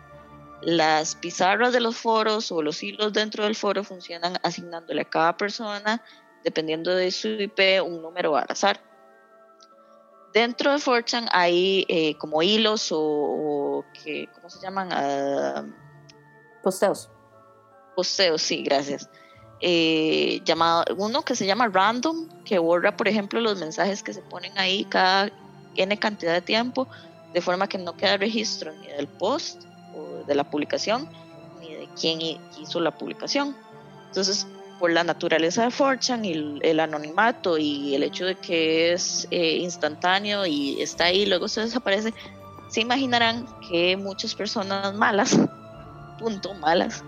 Las 0.65 1.15
pizarras 1.15 1.71
de 1.73 1.79
los 1.79 1.95
foros 1.95 2.51
o 2.51 2.61
los 2.61 2.81
hilos 2.83 3.13
dentro 3.13 3.43
del 3.43 3.55
foro 3.55 3.83
funcionan 3.83 4.37
asignándole 4.43 5.01
a 5.01 5.09
cada 5.09 5.37
persona, 5.37 6.03
dependiendo 6.43 6.93
de 6.93 7.11
su 7.11 7.29
IP, 7.29 7.81
un 7.85 8.01
número 8.01 8.35
al 8.35 8.47
azar. 8.49 8.81
Dentro 10.33 10.71
de 10.71 10.77
4chan 10.77 11.29
hay 11.31 11.85
eh, 11.87 12.17
como 12.17 12.41
hilos 12.41 12.89
o, 12.91 13.85
que, 13.93 14.27
¿cómo 14.33 14.49
se 14.49 14.59
llaman? 14.59 14.89
Ah, 14.91 15.65
posteos. 16.61 17.09
Posteos, 17.95 18.41
sí, 18.41 18.63
gracias 18.63 19.07
eh, 19.61 20.41
llamado, 20.43 20.83
uno 20.97 21.23
que 21.23 21.35
se 21.35 21.45
llama 21.45 21.67
random, 21.67 22.27
que 22.43 22.59
borra, 22.59 22.95
por 22.95 23.07
ejemplo, 23.07 23.39
los 23.39 23.59
mensajes 23.59 24.03
que 24.03 24.13
se 24.13 24.21
ponen 24.21 24.57
ahí 24.57 24.85
cada 24.85 25.31
N 25.75 25.97
cantidad 25.97 26.33
de 26.33 26.41
tiempo, 26.41 26.87
de 27.33 27.41
forma 27.41 27.67
que 27.67 27.77
no 27.77 27.95
queda 27.95 28.17
registro 28.17 28.73
ni 28.73 28.87
del 28.87 29.07
post 29.07 29.63
o 29.63 29.74
de 30.27 30.35
la 30.35 30.43
publicación, 30.43 31.09
ni 31.59 31.73
de 31.73 31.89
quién 31.99 32.21
hizo 32.59 32.79
la 32.79 32.91
publicación. 32.91 33.55
Entonces, 34.07 34.47
por 34.79 34.91
la 34.91 35.03
naturaleza 35.03 35.63
de 35.63 35.71
Forchan 35.71 36.25
y 36.25 36.59
el, 36.61 36.79
anonimato 36.79 37.57
y 37.57 37.95
el 37.95 38.03
hecho 38.03 38.25
de 38.25 38.35
que 38.35 38.93
es 38.93 39.27
eh, 39.31 39.57
instantáneo 39.57 40.45
y 40.45 40.81
está 40.81 41.05
ahí, 41.05 41.25
luego 41.25 41.47
se 41.47 41.61
desaparece, 41.61 42.13
se 42.69 42.81
imaginarán 42.81 43.47
que 43.69 43.95
muchas 43.95 44.35
personas 44.35 44.93
malas, 44.93 45.37
punto, 46.19 46.53
malas, 46.55 47.03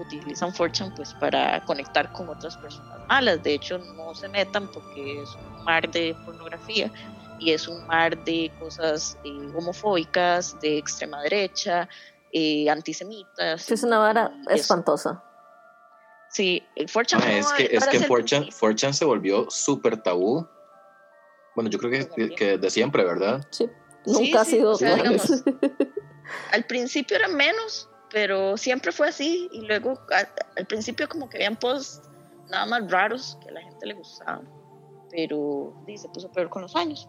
utilizan 0.00 0.54
Fortune 0.54 0.92
pues 0.94 1.12
para 1.14 1.64
conectar 1.64 2.12
con 2.12 2.28
otras 2.28 2.56
personas 2.56 3.06
malas. 3.08 3.42
De 3.42 3.54
hecho, 3.54 3.78
no 3.78 4.14
se 4.14 4.28
metan 4.28 4.68
porque 4.68 5.22
es 5.22 5.30
un 5.34 5.64
mar 5.64 5.90
de 5.90 6.14
pornografía 6.24 6.90
y 7.38 7.52
es 7.52 7.68
un 7.68 7.86
mar 7.86 8.16
de 8.24 8.50
cosas 8.58 9.16
eh, 9.24 9.52
homofóbicas, 9.56 10.58
de 10.60 10.78
extrema 10.78 11.22
derecha, 11.22 11.88
eh, 12.32 12.68
antisemitas. 12.68 13.70
Es 13.70 13.82
una 13.82 13.98
vara 13.98 14.32
espantosa. 14.50 15.22
Sí, 16.30 16.62
Fortune 16.88 17.22
ah, 17.24 17.38
es 17.38 17.52
que, 17.52 17.64
es 17.72 17.86
que 17.86 18.00
Fortune, 18.00 18.92
se 18.92 19.04
volvió 19.04 19.50
súper 19.50 20.02
tabú. 20.02 20.46
Bueno, 21.54 21.70
yo 21.70 21.78
creo 21.78 21.90
que, 21.90 22.34
que 22.34 22.58
de 22.58 22.70
siempre, 22.70 23.02
¿verdad? 23.02 23.40
Sí, 23.50 23.68
nunca 24.04 24.42
ha 24.42 24.44
sido. 24.44 24.76
al 26.52 26.64
principio 26.66 27.16
era 27.16 27.28
menos, 27.28 27.88
pero 28.10 28.56
siempre 28.56 28.92
fue 28.92 29.08
así 29.08 29.48
y 29.52 29.62
luego 29.62 29.98
al 30.56 30.66
principio 30.66 31.08
como 31.08 31.28
que 31.28 31.38
habían 31.38 31.56
posts 31.56 32.02
nada 32.50 32.66
más 32.66 32.90
raros 32.90 33.38
que 33.42 33.48
a 33.48 33.52
la 33.52 33.62
gente 33.62 33.86
le 33.86 33.94
gustaban, 33.94 34.48
pero 35.10 35.74
se 35.96 36.08
puso 36.10 36.30
peor 36.30 36.50
con 36.50 36.62
los 36.62 36.76
años. 36.76 37.08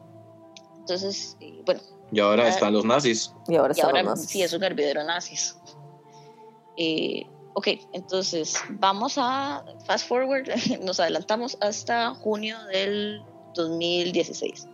Entonces, 0.79 1.38
bueno. 1.66 1.82
Y 2.11 2.19
ahora 2.19 2.48
están 2.48 2.74
los 2.74 2.85
nazis. 2.85 3.33
Y 3.48 3.55
ahora, 3.55 3.74
y 3.77 3.81
ahora 3.81 4.15
sí 4.15 4.41
es 4.41 4.53
un 4.53 4.63
hervidero 4.63 5.03
nazis. 5.03 5.55
Eh, 6.77 7.25
ok, 7.53 7.67
entonces 7.93 8.57
vamos 8.69 9.17
a 9.17 9.63
fast 9.85 10.07
forward, 10.07 10.48
nos 10.81 11.00
adelantamos 11.00 11.57
hasta 11.61 12.13
junio 12.15 12.57
del 12.72 13.22
2016, 13.55 14.67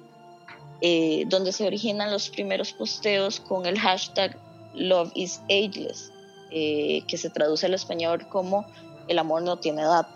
eh, 0.81 1.23
donde 1.27 1.51
se 1.51 1.65
originan 1.65 2.11
los 2.11 2.29
primeros 2.29 2.73
posteos 2.73 3.39
con 3.39 3.65
el 3.65 3.79
hashtag 3.79 4.37
Love 4.73 5.11
is 5.15 5.41
Ageless. 5.49 6.11
Eh, 6.57 7.03
que 7.07 7.17
se 7.17 7.29
traduce 7.29 7.65
al 7.65 7.73
español 7.73 8.29
como 8.29 8.65
el 9.07 9.19
amor 9.19 9.41
no 9.41 9.57
tiene 9.57 9.81
edad. 9.81 10.07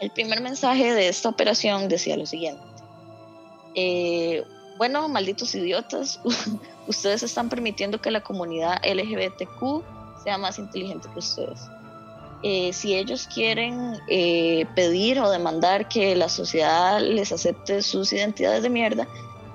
El 0.00 0.10
primer 0.10 0.40
mensaje 0.40 0.94
de 0.94 1.08
esta 1.08 1.30
operación 1.30 1.88
decía 1.88 2.16
lo 2.16 2.26
siguiente. 2.26 2.62
Eh, 3.74 4.44
bueno, 4.78 5.08
malditos 5.08 5.54
idiotas, 5.54 6.20
ustedes 6.86 7.22
están 7.22 7.48
permitiendo 7.48 8.00
que 8.00 8.10
la 8.10 8.22
comunidad 8.22 8.80
LGBTQ 8.84 10.22
sea 10.22 10.38
más 10.38 10.58
inteligente 10.58 11.08
que 11.12 11.18
ustedes. 11.18 11.60
Eh, 12.44 12.72
si 12.72 12.94
ellos 12.96 13.28
quieren 13.32 14.00
pedir 14.74 15.20
o 15.20 15.30
demandar 15.30 15.88
que 15.88 16.16
la 16.16 16.28
sociedad 16.28 17.00
les 17.00 17.30
acepte 17.30 17.82
sus 17.82 18.12
identidades 18.12 18.64
de 18.64 18.70
mierda, 18.70 19.06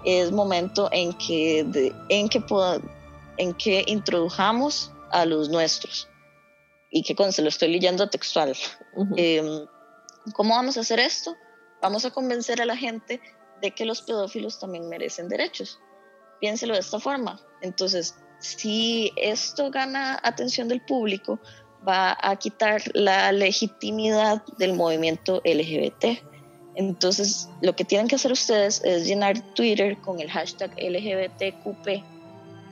es 0.08 0.32
momento 0.32 0.90
en 0.94 1.12
que, 1.14 1.60
en 2.08 2.30
que, 2.30 2.42
en 3.38 3.54
que 3.56 3.84
introdujamos 3.88 4.94
a 5.12 5.26
los 5.26 5.50
nuestros. 5.50 6.08
Y 6.90 7.04
que 7.04 7.16
con 7.16 7.34
se 7.34 7.42
lo 7.42 7.50
estoy 7.50 7.70
leyendo 7.70 8.10
textual. 8.10 8.56
Em, 9.18 9.66
¿Cómo 10.34 10.56
vamos 10.56 10.78
a 10.78 10.82
hacer 10.82 11.00
esto? 11.00 11.36
Vamos 11.82 12.06
a 12.06 12.12
convencer 12.12 12.62
a 12.62 12.66
la 12.66 12.78
gente 12.78 13.22
de 13.62 13.72
que 13.72 13.86
los 13.86 14.02
pedófilos 14.02 14.60
también 14.60 14.88
merecen 14.90 15.30
derechos. 15.30 15.80
Piénselo 16.40 16.74
de 16.74 16.82
esta 16.82 17.00
forma. 17.00 17.40
Entonces, 17.62 18.16
si 18.40 19.12
esto 19.16 19.72
gana 19.72 20.20
atención 20.24 20.68
del 20.68 20.82
público, 20.82 21.40
va 21.88 22.18
a 22.22 22.36
quitar 22.36 22.82
la 22.94 23.32
legitimidad 23.32 24.44
del 24.58 24.74
movimiento 24.74 25.42
LGBT. 25.44 26.20
Entonces, 26.76 27.50
lo 27.62 27.76
que 27.76 27.86
tienen 27.86 28.08
que 28.08 28.16
hacer 28.16 28.32
ustedes 28.32 28.84
es 28.84 29.08
llenar 29.08 29.40
Twitter 29.54 29.98
con 29.98 30.20
el 30.20 30.30
hashtag 30.30 30.72
LGBTQP 30.78 32.04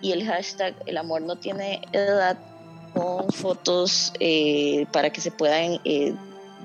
y 0.02 0.12
el 0.12 0.26
hashtag 0.26 0.76
El 0.86 0.98
amor 0.98 1.21
no 1.21 1.36
tiene 1.38 1.82
edad 1.91 2.38
con 2.93 3.32
fotos 3.32 4.13
eh, 4.19 4.86
para 4.91 5.10
que 5.10 5.21
se 5.21 5.32
puedan 5.32 5.80
eh, 5.84 6.13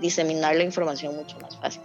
diseminar 0.01 0.57
la 0.57 0.65
información 0.65 1.17
mucho 1.17 1.39
más 1.41 1.57
fácil. 1.57 1.83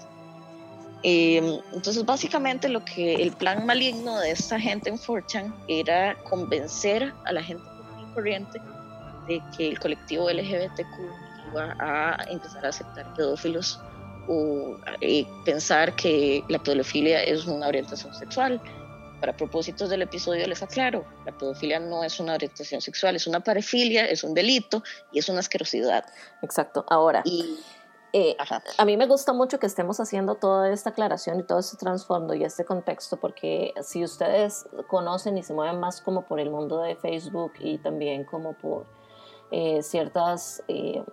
Eh, 1.07 1.61
entonces, 1.71 2.03
básicamente, 2.03 2.67
lo 2.67 2.83
que 2.83 3.13
el 3.13 3.31
plan 3.31 3.63
maligno 3.63 4.17
de 4.17 4.31
esta 4.31 4.59
gente 4.59 4.89
en 4.89 4.97
Forchan 4.97 5.53
era 5.67 6.15
convencer 6.23 7.13
a 7.25 7.31
la 7.31 7.43
gente 7.43 7.63
corriente 8.15 8.59
de 9.27 9.39
que 9.55 9.67
el 9.67 9.79
colectivo 9.79 10.31
LGBTQ 10.31 11.51
iba 11.51 11.75
a 11.79 12.25
empezar 12.27 12.65
a 12.65 12.69
aceptar 12.69 13.13
pedófilos 13.13 13.79
o 14.27 14.77
pensar 15.45 15.95
que 15.95 16.43
la 16.49 16.57
pedofilia 16.57 17.21
es 17.21 17.45
una 17.45 17.67
orientación 17.67 18.11
sexual 18.15 18.59
para 19.19 19.37
propósitos 19.37 19.91
del 19.91 20.01
episodio 20.01 20.47
les 20.47 20.63
aclaro, 20.63 21.05
la 21.23 21.37
pedofilia 21.37 21.79
no 21.79 22.03
es 22.03 22.19
una 22.19 22.33
orientación 22.33 22.81
sexual, 22.81 23.15
es 23.15 23.27
una 23.27 23.41
parafilia, 23.41 24.05
es 24.05 24.23
un 24.23 24.33
delito 24.33 24.83
y 25.11 25.19
es 25.19 25.29
una 25.29 25.39
asquerosidad. 25.39 26.03
Exacto. 26.41 26.83
Ahora, 26.89 27.23
eh, 28.17 28.37
a 28.77 28.85
mí 28.85 28.95
me 28.95 29.07
gusta 29.07 29.33
mucho 29.33 29.59
que 29.59 29.67
estemos 29.67 29.99
haciendo 29.99 30.35
toda 30.35 30.71
esta 30.71 30.91
aclaración 30.91 31.41
y 31.41 31.43
todo 31.43 31.59
este 31.59 31.75
trasfondo 31.75 32.33
y 32.33 32.45
este 32.45 32.63
contexto, 32.63 33.17
porque 33.17 33.73
si 33.81 34.05
ustedes 34.05 34.65
conocen 34.87 35.37
y 35.37 35.43
se 35.43 35.53
mueven 35.53 35.81
más 35.81 35.99
como 35.99 36.21
por 36.21 36.39
el 36.39 36.49
mundo 36.49 36.79
de 36.79 36.95
Facebook 36.95 37.51
y 37.59 37.77
también 37.77 38.23
como 38.23 38.53
por 38.53 38.85
eh, 39.51 39.83
ciertas... 39.83 40.63
Eh, 40.69 41.03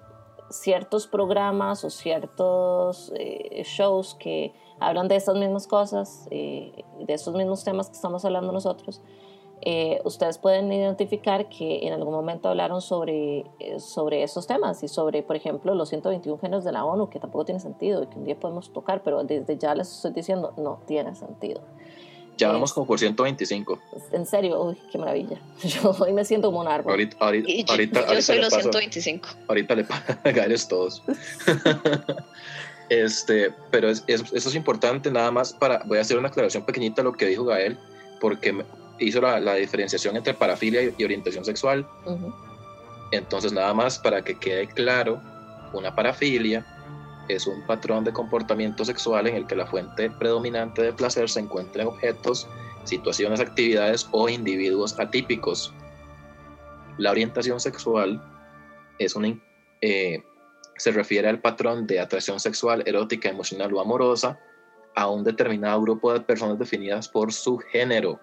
ciertos 0.50 1.06
programas 1.06 1.82
o 1.82 1.88
ciertos 1.88 3.10
shows 3.64 4.14
que 4.16 4.54
hablan 4.80 5.08
de 5.08 5.16
estas 5.16 5.34
mismas 5.36 5.66
cosas, 5.66 6.26
de 6.28 6.84
estos 7.08 7.32
mismos 7.32 7.64
temas 7.64 7.88
que 7.88 7.94
estamos 7.94 8.22
hablando 8.26 8.52
nosotros, 8.52 9.00
eh, 9.64 10.00
ustedes 10.04 10.38
pueden 10.38 10.72
identificar 10.72 11.48
que 11.48 11.86
en 11.86 11.92
algún 11.92 12.12
momento 12.12 12.48
hablaron 12.48 12.82
sobre, 12.82 13.44
eh, 13.60 13.78
sobre 13.78 14.24
esos 14.24 14.48
temas 14.48 14.82
y 14.82 14.88
sobre, 14.88 15.22
por 15.22 15.36
ejemplo, 15.36 15.74
los 15.76 15.88
121 15.88 16.36
géneros 16.38 16.64
de 16.64 16.72
la 16.72 16.84
ONU, 16.84 17.08
que 17.08 17.20
tampoco 17.20 17.44
tiene 17.44 17.60
sentido 17.60 18.02
y 18.02 18.08
que 18.08 18.18
un 18.18 18.24
día 18.24 18.38
podemos 18.38 18.72
tocar, 18.72 19.04
pero 19.04 19.22
desde 19.22 19.56
ya 19.56 19.76
les 19.76 19.94
estoy 19.94 20.10
diciendo, 20.10 20.52
no 20.56 20.80
tiene 20.86 21.14
sentido. 21.14 21.60
Ya 22.36 22.48
vamos 22.48 22.72
como 22.72 22.86
por 22.86 22.98
125. 22.98 23.78
En 24.10 24.26
serio, 24.26 24.60
uy, 24.64 24.76
qué 24.90 24.98
maravilla. 24.98 25.40
Yo 25.62 25.94
hoy 25.96 26.12
me 26.12 26.24
siento 26.24 26.48
como 26.48 26.62
un 26.62 26.66
árbol. 26.66 26.90
Ahorita, 26.90 27.16
ahorita, 27.20 28.14
yo, 28.14 28.22
soy 28.22 28.40
los 28.40 28.52
125. 28.52 29.28
Ahorita 29.46 29.76
le 29.76 29.84
pagan 29.84 30.50
todos. 30.68 31.04
este, 32.88 33.54
pero 33.70 33.90
es, 33.90 34.02
eso 34.08 34.24
es 34.32 34.54
importante 34.56 35.08
nada 35.12 35.30
más 35.30 35.52
para, 35.52 35.84
voy 35.84 35.98
a 35.98 36.00
hacer 36.00 36.18
una 36.18 36.28
aclaración 36.28 36.64
pequeñita 36.64 37.02
a 37.02 37.04
lo 37.04 37.12
que 37.12 37.26
dijo 37.26 37.44
Gael, 37.44 37.78
porque 38.20 38.64
hizo 38.98 39.20
la, 39.20 39.40
la 39.40 39.54
diferenciación 39.54 40.16
entre 40.16 40.34
parafilia 40.34 40.82
y, 40.96 41.04
orientación 41.04 41.44
sexual. 41.44 41.86
Entonces 43.10 43.52
nada 43.52 43.74
más 43.74 43.98
para 43.98 44.22
que 44.22 44.38
quede 44.38 44.68
claro, 44.68 45.20
una 45.72 45.94
parafilia 45.94 46.66
es 47.28 47.46
un 47.46 47.62
patrón 47.66 48.04
de 48.04 48.12
comportamiento 48.12 48.84
sexual 48.84 49.26
en 49.26 49.36
el 49.36 49.46
que 49.46 49.56
la 49.56 49.66
fuente 49.66 50.10
predominante 50.10 50.82
de 50.82 50.92
placer 50.92 51.28
se 51.28 51.40
encuentra 51.40 51.82
en 51.82 51.88
objetos, 51.88 52.48
situaciones, 52.84 53.40
actividades 53.40 54.08
o 54.12 54.28
individuos 54.28 54.98
atípicos. 54.98 55.72
La 56.98 57.10
orientación 57.10 57.60
sexual 57.60 58.22
es 58.98 59.14
una, 59.14 59.38
eh, 59.80 60.22
se 60.76 60.90
refiere 60.90 61.28
al 61.28 61.40
patrón 61.40 61.86
de 61.86 62.00
atracción 62.00 62.40
sexual, 62.40 62.82
erótica, 62.86 63.28
emocional 63.28 63.72
o 63.72 63.80
amorosa 63.80 64.38
a 64.94 65.08
un 65.08 65.24
determinado 65.24 65.80
grupo 65.80 66.12
de 66.12 66.20
personas 66.20 66.58
definidas 66.58 67.08
por 67.08 67.32
su 67.32 67.58
género. 67.58 68.20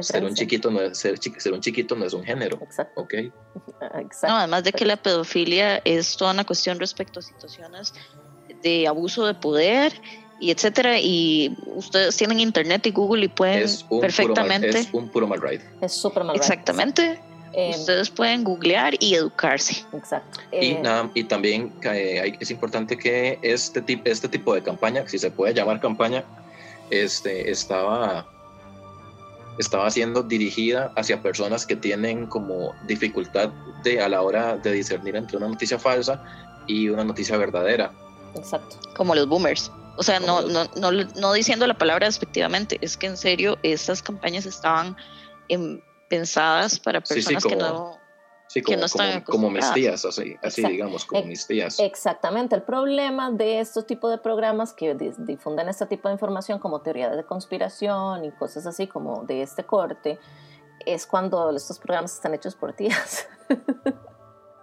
Ser 0.00 0.24
un 0.24 0.34
chiquito 0.34 0.70
no 0.70 0.80
es 0.80 0.98
ser, 0.98 1.18
ser, 1.18 1.52
un 1.52 1.60
chiquito 1.60 1.94
no 1.94 2.04
es 2.04 2.12
un 2.12 2.24
género. 2.24 2.58
Exacto. 2.62 3.02
Okay. 3.02 3.32
No, 4.22 4.36
además 4.36 4.64
de 4.64 4.72
que 4.72 4.84
la 4.84 4.96
pedofilia 4.96 5.78
es 5.84 6.16
toda 6.16 6.32
una 6.32 6.44
cuestión 6.44 6.78
respecto 6.78 7.20
a 7.20 7.22
situaciones 7.22 7.94
de 8.62 8.86
abuso 8.86 9.26
de 9.26 9.34
poder 9.34 9.92
y 10.40 10.50
etcétera 10.50 10.98
y 11.00 11.56
ustedes 11.74 12.16
tienen 12.16 12.40
internet 12.40 12.86
y 12.86 12.90
Google 12.90 13.24
y 13.24 13.28
pueden 13.28 13.68
perfectamente 14.00 14.70
es 14.70 14.88
un 14.92 15.08
puro 15.08 15.26
mal 15.26 15.40
ride. 15.40 15.62
Es 15.80 15.92
súper 15.92 16.24
mal 16.24 16.34
ride. 16.34 16.44
Exactamente. 16.44 17.20
Eh, 17.54 17.70
ustedes 17.70 18.10
pueden 18.10 18.44
googlear 18.44 18.94
y 19.00 19.14
educarse. 19.14 19.84
Exacto. 19.92 20.40
y, 20.52 20.72
eh, 20.72 20.80
nada, 20.82 21.10
y 21.14 21.24
también 21.24 21.72
eh, 21.82 22.36
es 22.38 22.50
importante 22.50 22.98
que 22.98 23.38
este, 23.42 23.80
tipo 23.80 24.02
este 24.04 24.28
tipo 24.28 24.54
de 24.54 24.62
campaña, 24.62 25.08
si 25.08 25.18
se 25.18 25.30
puede 25.30 25.54
llamar 25.54 25.80
campaña, 25.80 26.24
este, 26.90 27.50
estaba 27.50 28.28
estaba 29.58 29.90
siendo 29.90 30.22
dirigida 30.22 30.92
hacia 30.96 31.20
personas 31.22 31.66
que 31.66 31.76
tienen 31.76 32.26
como 32.26 32.74
dificultad 32.86 33.50
de, 33.82 34.00
a 34.00 34.08
la 34.08 34.22
hora 34.22 34.56
de 34.56 34.72
discernir 34.72 35.16
entre 35.16 35.36
una 35.36 35.48
noticia 35.48 35.78
falsa 35.78 36.22
y 36.66 36.88
una 36.88 37.04
noticia 37.04 37.36
verdadera. 37.36 37.92
Exacto. 38.34 38.76
Como 38.96 39.14
los 39.14 39.26
boomers. 39.26 39.70
O 39.96 40.02
sea, 40.02 40.20
no, 40.20 40.42
no, 40.42 40.64
no, 40.76 40.92
no, 40.92 41.32
diciendo 41.32 41.66
la 41.66 41.76
palabra 41.76 42.06
despectivamente, 42.06 42.78
es 42.80 42.96
que 42.96 43.08
en 43.08 43.16
serio 43.16 43.58
estas 43.64 44.00
campañas 44.00 44.46
estaban 44.46 44.96
pensadas 46.08 46.78
para 46.78 47.00
personas 47.00 47.44
que 47.44 47.56
no 47.56 47.97
Sí, 48.48 48.62
como, 48.62 48.82
como, 49.24 49.50
mis 49.50 49.70
tías, 49.72 50.04
así, 50.04 50.36
así 50.42 50.66
digamos, 50.66 51.04
como 51.04 51.22
mis 51.24 51.46
tías. 51.46 51.78
Exactamente. 51.78 52.56
El 52.56 52.62
problema 52.62 53.30
de 53.30 53.60
estos 53.60 53.86
tipos 53.86 54.10
de 54.10 54.18
programas 54.18 54.72
que 54.72 54.94
difunden 54.94 55.68
este 55.68 55.86
tipo 55.86 56.08
de 56.08 56.14
información 56.14 56.58
como 56.58 56.80
teoría 56.80 57.10
de 57.10 57.24
conspiración 57.24 58.24
y 58.24 58.32
cosas 58.32 58.66
así 58.66 58.86
como 58.86 59.24
de 59.24 59.42
este 59.42 59.64
corte 59.64 60.18
es 60.86 61.06
cuando 61.06 61.54
estos 61.54 61.78
programas 61.78 62.14
están 62.14 62.34
hechos 62.34 62.54
por 62.54 62.72
tías. 62.72 63.28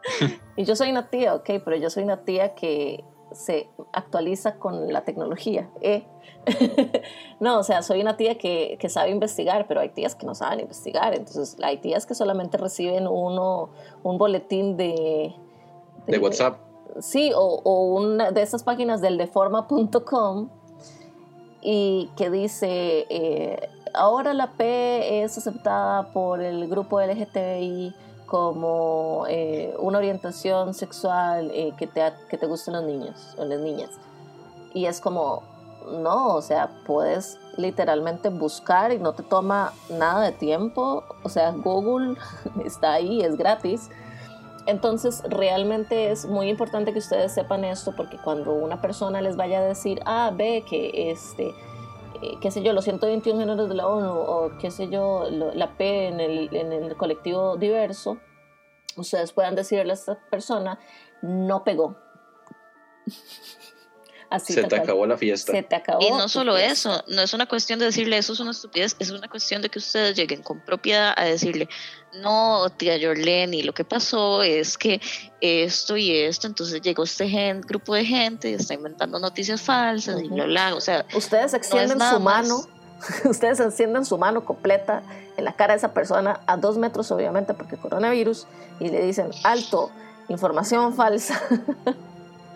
y 0.55 0.65
yo 0.65 0.75
soy 0.75 0.91
una 0.91 1.09
tía, 1.09 1.35
ok, 1.35 1.49
pero 1.63 1.75
yo 1.75 1.89
soy 1.89 2.03
una 2.03 2.23
tía 2.23 2.55
que 2.55 3.03
se 3.31 3.69
actualiza 3.93 4.55
con 4.57 4.91
la 4.91 5.03
tecnología. 5.03 5.69
¿eh? 5.81 6.03
no, 7.39 7.59
o 7.59 7.63
sea, 7.63 7.81
soy 7.81 8.01
una 8.01 8.17
tía 8.17 8.37
que, 8.37 8.77
que, 8.79 8.89
sabe 8.89 9.09
investigar, 9.09 9.67
pero 9.67 9.81
hay 9.81 9.89
tías 9.89 10.15
que 10.15 10.25
no 10.25 10.35
saben 10.35 10.61
investigar. 10.61 11.13
Entonces, 11.13 11.57
hay 11.61 11.77
tías 11.77 12.05
que 12.05 12.15
solamente 12.15 12.57
reciben 12.57 13.07
uno, 13.07 13.69
un 14.03 14.17
boletín 14.17 14.77
de... 14.77 15.35
De, 16.07 16.19
WhatsApp. 16.19 16.59
Sí, 16.99 17.31
o, 17.35 17.61
o, 17.63 17.95
una 17.95 18.31
de 18.31 18.41
esas 18.41 18.63
páginas 18.63 19.01
del 19.01 19.17
deforma.com 19.17 20.49
y 21.61 22.11
que 22.15 22.29
dice, 22.29 23.07
eh, 23.09 23.69
ahora 23.95 24.33
la 24.33 24.51
P 24.51 25.23
es 25.23 25.37
aceptada 25.37 26.13
por 26.13 26.41
el 26.41 26.67
grupo 26.67 27.01
LGTBI 27.01 27.95
como 28.25 29.25
eh, 29.29 29.75
una 29.79 29.99
orientación 29.99 30.73
sexual 30.73 31.51
eh, 31.53 31.73
que, 31.77 31.87
te, 31.87 32.01
que 32.29 32.37
te 32.37 32.45
gusten 32.45 32.73
los 32.73 32.83
niños 32.83 33.35
o 33.37 33.45
las 33.45 33.59
niñas. 33.59 33.91
Y 34.73 34.85
es 34.87 34.99
como, 34.99 35.43
no, 35.91 36.35
o 36.35 36.41
sea, 36.41 36.69
puedes 36.85 37.39
literalmente 37.57 38.29
buscar 38.29 38.91
y 38.91 38.99
no 38.99 39.13
te 39.13 39.23
toma 39.23 39.73
nada 39.89 40.21
de 40.25 40.31
tiempo. 40.31 41.03
O 41.23 41.29
sea, 41.29 41.51
Google 41.51 42.17
está 42.65 42.93
ahí, 42.93 43.21
es 43.21 43.37
gratis. 43.37 43.89
Entonces, 44.65 45.21
realmente 45.27 46.11
es 46.11 46.25
muy 46.25 46.49
importante 46.49 46.91
que 46.91 46.99
ustedes 46.99 47.33
sepan 47.33 47.63
esto 47.63 47.93
porque 47.95 48.17
cuando 48.17 48.53
una 48.53 48.81
persona 48.81 49.21
les 49.21 49.35
vaya 49.35 49.59
a 49.59 49.63
decir, 49.63 50.01
ah, 50.05 50.31
ve 50.35 50.63
que 50.67 51.11
este, 51.11 51.53
eh, 52.21 52.37
qué 52.41 52.51
sé 52.51 52.63
yo, 52.63 52.73
los 52.73 52.83
121 52.83 53.39
géneros 53.39 53.69
de 53.69 53.75
la 53.75 53.87
ONU 53.87 54.11
o 54.11 54.57
qué 54.59 54.71
sé 54.71 54.89
yo, 54.89 55.29
la 55.29 55.77
P 55.77 56.07
en 56.07 56.19
el, 56.19 56.49
en 56.55 56.71
el 56.71 56.95
colectivo 56.95 57.57
diverso, 57.57 58.17
ustedes 58.97 59.33
puedan 59.33 59.55
decirle 59.55 59.91
a 59.91 59.95
esta 59.95 60.19
persona, 60.29 60.79
no 61.21 61.63
pegó. 61.63 61.97
Así 64.29 64.53
se 64.53 64.63
te 64.63 64.75
acabó 64.75 65.05
la 65.05 65.17
fiesta. 65.17 65.51
Se 65.51 65.63
te 65.63 65.75
acabó. 65.75 66.01
Y 66.01 66.09
no 66.09 66.27
solo 66.27 66.57
eso, 66.57 67.03
no 67.07 67.21
es 67.21 67.33
una 67.33 67.45
cuestión 67.45 67.79
de 67.79 67.85
decirle 67.85 68.17
eso 68.17 68.33
es 68.33 68.39
una 68.39 68.51
estupidez, 68.51 68.95
es 68.99 69.11
una 69.11 69.27
cuestión 69.27 69.61
de 69.61 69.69
que 69.69 69.79
ustedes 69.79 70.15
lleguen 70.15 70.41
con 70.41 70.59
propiedad 70.59 71.13
a 71.15 71.25
decirle, 71.25 71.69
no, 72.21 72.69
tía 72.69 72.97
Jorlene, 73.01 73.57
y 73.57 73.63
lo 73.63 73.73
que 73.73 73.83
pasó 73.83 74.41
es 74.41 74.77
que 74.77 74.99
esto 75.41 75.97
y 75.97 76.11
esto, 76.17 76.47
entonces 76.47 76.81
llegó 76.81 77.03
este 77.03 77.25
grupo 77.65 77.93
de 77.93 78.05
gente 78.05 78.49
y 78.49 78.53
está 78.53 78.73
inventando 78.73 79.19
noticias 79.19 79.61
falsas 79.61 80.21
y 80.21 80.27
bla, 80.27 80.45
bla, 80.45 80.75
o 80.75 80.81
sea. 80.81 81.05
Ustedes 81.13 81.53
extienden 81.53 81.99
su 81.99 82.19
mano, 82.19 82.65
ustedes 83.25 83.59
encienden 83.59 84.05
su 84.05 84.17
mano 84.17 84.43
completa 84.43 85.03
en 85.37 85.45
la 85.45 85.53
cara 85.53 85.73
de 85.73 85.77
esa 85.77 85.93
persona 85.93 86.41
a 86.47 86.57
dos 86.57 86.77
metros, 86.77 87.11
obviamente, 87.11 87.53
porque 87.53 87.77
coronavirus, 87.77 88.47
y 88.79 88.89
le 88.89 89.05
dicen, 89.05 89.29
alto, 89.43 89.91
información 90.29 90.95
falsa. 90.95 91.41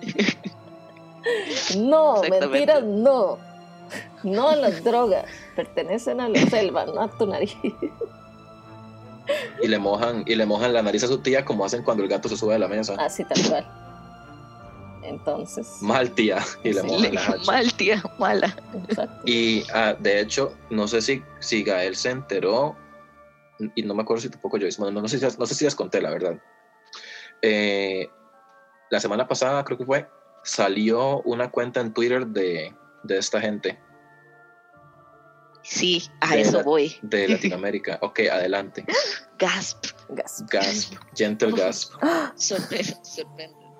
no, 1.78 2.22
mentiras, 2.24 2.84
no. 2.84 3.38
No 4.24 4.56
las 4.56 4.84
drogas, 4.84 5.26
pertenecen 5.56 6.20
a 6.22 6.30
la 6.30 6.42
selva, 6.48 6.86
no 6.86 7.02
a 7.02 7.18
tu 7.18 7.26
nariz. 7.26 7.56
Y 9.62 9.68
le 9.68 9.80
mojan, 9.80 10.24
y 10.26 10.36
le 10.36 10.46
mojan 10.46 10.74
la 10.74 10.82
nariz 10.82 11.04
a 11.04 11.08
su 11.08 11.20
tía 11.20 11.46
como 11.46 11.66
hacen 11.66 11.84
cuando 11.84 12.04
el 12.04 12.10
gato 12.10 12.28
se 12.30 12.38
sube 12.38 12.56
a 12.56 12.60
la 12.60 12.68
mesa. 12.68 12.96
Así 13.00 13.24
tal 13.24 13.42
cual. 13.48 13.68
Entonces. 15.04 15.68
Mal 15.82 16.12
tía. 16.12 16.40
Y 16.64 16.74
le 16.74 16.84
mojan 16.84 17.14
la 17.14 17.38
Mal 17.48 17.74
tía, 17.74 18.04
mala. 18.18 18.56
Y 19.26 19.64
ah, 19.74 19.96
de 20.00 20.20
hecho, 20.22 20.54
no 20.70 20.88
sé 20.88 21.02
si, 21.02 21.24
si 21.40 21.64
Gael 21.64 21.96
se 21.96 22.12
enteró, 22.12 22.76
y 23.76 23.84
no 23.84 23.94
me 23.94 24.04
acuerdo 24.04 24.22
si 24.22 24.30
tampoco 24.30 24.58
yo, 24.58 24.68
no, 24.80 24.92
no, 24.92 25.08
sé, 25.08 25.20
si, 25.20 25.38
no 25.38 25.46
sé 25.46 25.56
si 25.56 25.66
les 25.66 25.76
conté 25.76 26.02
la 26.02 26.10
verdad. 26.10 26.40
Eh, 27.42 28.10
la 28.90 29.00
semana 29.00 29.28
pasada, 29.28 29.64
creo 29.64 29.78
que 29.78 29.86
fue, 29.86 30.08
salió 30.50 31.22
una 31.22 31.52
cuenta 31.52 31.80
en 31.80 31.94
Twitter 31.94 32.26
de, 32.28 32.74
de 33.04 33.18
esta 33.18 33.40
gente. 33.40 33.80
Sí, 35.62 36.04
a 36.22 36.36
eso 36.36 36.64
voy. 36.64 36.96
De 37.04 37.28
Latinoamérica. 37.28 38.00
Ok, 38.02 38.22
adelante. 38.32 38.86
Gasp. 39.38 39.86
Gasp. 40.10 40.50
Gasp. 40.50 40.94
Gentle 41.16 41.52
gasp. 41.52 41.94
sorprendente, 42.36 42.96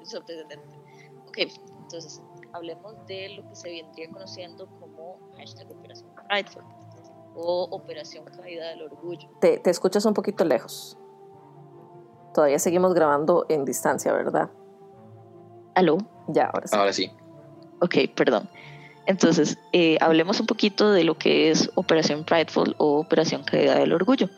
sorprendente. 0.04 0.80
Ok, 1.28 1.38
entonces 1.82 2.22
hablemos 2.54 2.96
de 3.08 3.30
lo 3.30 3.50
que 3.50 3.56
se 3.56 3.70
vendría 3.70 4.10
conociendo 4.12 4.68
como 4.80 5.32
hashtag 5.38 5.72
Operación 5.72 6.10
Prideful 6.28 6.64
o 7.36 7.68
Operación 7.72 8.26
Caída 8.26 8.70
del 8.70 8.84
Orgullo. 8.84 9.30
Te, 9.42 9.58
te 9.58 9.70
escuchas 9.70 10.06
un 10.06 10.14
poquito 10.14 10.46
lejos. 10.46 10.98
Todavía 12.34 12.60
seguimos 12.60 12.94
grabando 12.94 13.46
en 13.50 13.66
distancia, 13.66 14.14
¿verdad? 14.14 14.52
¿Aló? 15.76 15.98
Ya, 16.28 16.46
ahora 16.48 16.68
sí. 16.68 16.76
Ahora 16.76 16.94
sí. 16.94 17.12
Ok, 17.80 17.96
perdón. 18.16 18.50
Entonces, 19.06 19.58
eh, 19.74 19.98
hablemos 20.02 20.40
un 20.40 20.46
poquito 20.46 20.92
de 20.92 21.04
lo 21.04 21.18
que 21.18 21.50
es 21.50 21.72
Operación 21.76 22.24
Prideful 22.24 22.76
o 22.78 23.00
Operación 23.00 23.44
Caída 23.44 23.76
del 23.76 23.94
Orgullo. 23.94 24.30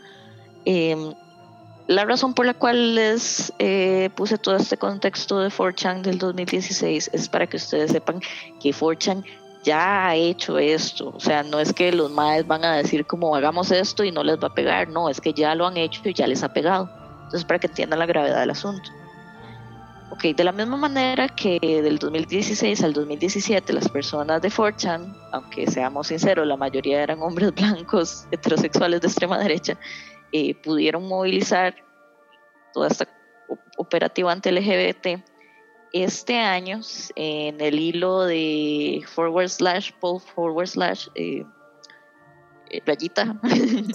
Em, 0.63 1.13
la 1.87 2.05
razón 2.05 2.33
por 2.33 2.45
la 2.45 2.53
cual 2.53 2.95
les 2.95 3.51
eh, 3.59 4.09
puse 4.15 4.37
todo 4.37 4.55
este 4.55 4.77
contexto 4.77 5.39
de 5.39 5.49
4chan 5.49 6.01
del 6.03 6.17
2016 6.17 7.09
es 7.11 7.27
para 7.27 7.47
que 7.47 7.57
ustedes 7.57 7.91
sepan 7.91 8.21
que 8.61 8.69
4chan 8.71 9.25
ya 9.63 10.07
ha 10.07 10.15
hecho 10.15 10.57
esto. 10.57 11.11
O 11.15 11.19
sea, 11.19 11.43
no 11.43 11.59
es 11.59 11.73
que 11.73 11.91
los 11.91 12.09
maes 12.09 12.47
van 12.47 12.63
a 12.63 12.77
decir 12.77 13.05
como 13.05 13.35
hagamos 13.35 13.71
esto 13.71 14.03
y 14.03 14.11
no 14.11 14.23
les 14.23 14.37
va 14.37 14.47
a 14.47 14.53
pegar, 14.53 14.87
no, 14.87 15.09
es 15.09 15.19
que 15.19 15.33
ya 15.33 15.53
lo 15.53 15.67
han 15.67 15.75
hecho 15.75 16.01
y 16.05 16.13
ya 16.13 16.27
les 16.27 16.43
ha 16.43 16.53
pegado. 16.53 16.89
Entonces, 17.23 17.43
para 17.43 17.59
que 17.59 17.67
entiendan 17.67 17.99
la 17.99 18.05
gravedad 18.05 18.39
del 18.39 18.51
asunto. 18.51 18.89
Ok, 20.11 20.23
de 20.35 20.43
la 20.43 20.51
misma 20.51 20.75
manera 20.75 21.29
que 21.29 21.57
del 21.61 21.97
2016 21.97 22.83
al 22.83 22.91
2017 22.91 23.71
las 23.71 23.87
personas 23.87 24.41
de 24.41 24.49
4chan, 24.49 25.15
aunque 25.31 25.65
seamos 25.67 26.07
sinceros, 26.07 26.45
la 26.45 26.57
mayoría 26.57 27.01
eran 27.01 27.21
hombres 27.21 27.51
blancos 27.55 28.27
heterosexuales 28.29 28.99
de 28.99 29.07
extrema 29.07 29.39
derecha, 29.39 29.77
eh, 30.33 30.53
pudieron 30.55 31.07
movilizar 31.07 31.75
toda 32.73 32.89
esta 32.89 33.07
operativa 33.77 34.31
anti-LGBT. 34.33 35.23
Este 35.93 36.37
año, 36.37 36.81
en 37.15 37.61
el 37.61 37.79
hilo 37.79 38.23
de 38.23 39.03
forward 39.07 39.49
slash, 39.49 39.91
pull 39.99 40.19
forward 40.19 40.67
slash, 40.67 41.07
eh, 41.15 41.45
eh 42.69 42.81
rayita. 42.85 43.39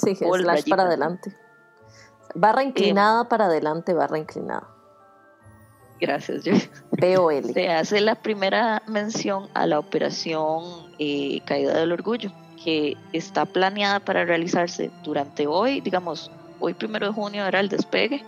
Sí, 0.03 0.15
slash 0.17 0.69
para 0.69 0.85
adelante. 0.85 1.35
Barra 2.35 2.63
inclinada 2.63 3.29
para 3.29 3.47
adelante, 3.47 3.93
barra 3.93 4.19
inclinada. 4.19 4.76
Gracias, 6.01 6.45
POL. 6.91 7.45
Se 7.53 7.69
hace 7.71 8.01
la 8.01 8.15
primera 8.17 8.83
mención 8.87 9.49
a 9.55 9.67
la 9.67 9.79
operación 9.79 10.63
eh, 10.99 11.41
Caída 11.47 11.79
del 11.79 11.93
Orgullo, 11.93 12.31
que 12.63 12.97
está 13.13 13.47
planeada 13.47 14.01
para 14.01 14.25
realizarse 14.25 14.91
durante 15.03 15.47
hoy, 15.47 15.81
digamos, 15.81 16.31
hoy 16.61 16.75
primero 16.75 17.07
de 17.07 17.13
junio 17.13 17.47
era 17.47 17.61
el 17.61 17.69
despegue 17.69 18.25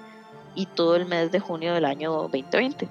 y 0.55 0.67
todo 0.67 0.97
el 0.97 1.07
mes 1.07 1.31
de 1.31 1.41
junio 1.41 1.75
del 1.75 1.85
año 1.85 2.13
2020. 2.13 2.89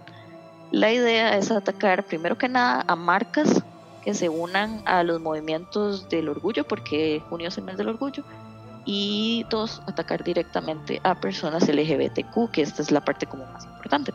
La 0.71 0.91
idea 0.91 1.37
es 1.37 1.49
atacar 1.49 2.03
primero 2.03 2.37
que 2.37 2.49
nada 2.49 2.83
a 2.87 2.95
marcas 2.95 3.63
que 4.03 4.13
se 4.13 4.29
unan 4.29 4.81
a 4.85 5.03
los 5.03 5.19
movimientos 5.19 6.07
del 6.09 6.29
orgullo, 6.29 6.65
porque 6.65 7.21
junio 7.29 7.49
es 7.49 7.57
el 7.57 7.63
mes 7.63 7.77
del 7.77 7.89
orgullo, 7.89 8.23
y 8.85 9.45
dos, 9.49 9.81
atacar 9.85 10.23
directamente 10.23 11.01
a 11.03 11.15
personas 11.15 11.67
LGBTQ, 11.67 12.51
que 12.51 12.61
esta 12.61 12.81
es 12.81 12.91
la 12.91 13.03
parte 13.03 13.25
como 13.25 13.45
más 13.47 13.65
importante. 13.65 14.13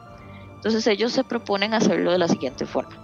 Entonces 0.62 0.86
ellos 0.86 1.12
se 1.12 1.24
proponen 1.24 1.74
hacerlo 1.74 2.12
de 2.12 2.18
la 2.18 2.28
siguiente 2.28 2.66
forma. 2.66 2.96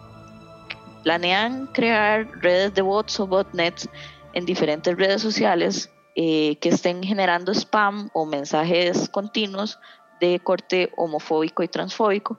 Planean 1.02 1.66
crear 1.72 2.28
redes 2.40 2.72
de 2.74 2.82
bots 2.82 3.18
o 3.18 3.26
botnets 3.26 3.88
en 4.32 4.46
diferentes 4.46 4.96
redes 4.96 5.20
sociales 5.20 5.90
eh, 6.14 6.54
que 6.60 6.68
estén 6.68 7.02
generando 7.02 7.52
spam 7.52 8.10
o 8.12 8.26
mensajes 8.26 9.08
continuos 9.08 9.80
de 10.20 10.38
corte 10.38 10.92
homofóbico 10.96 11.64
y 11.64 11.68
transfóbico 11.68 12.38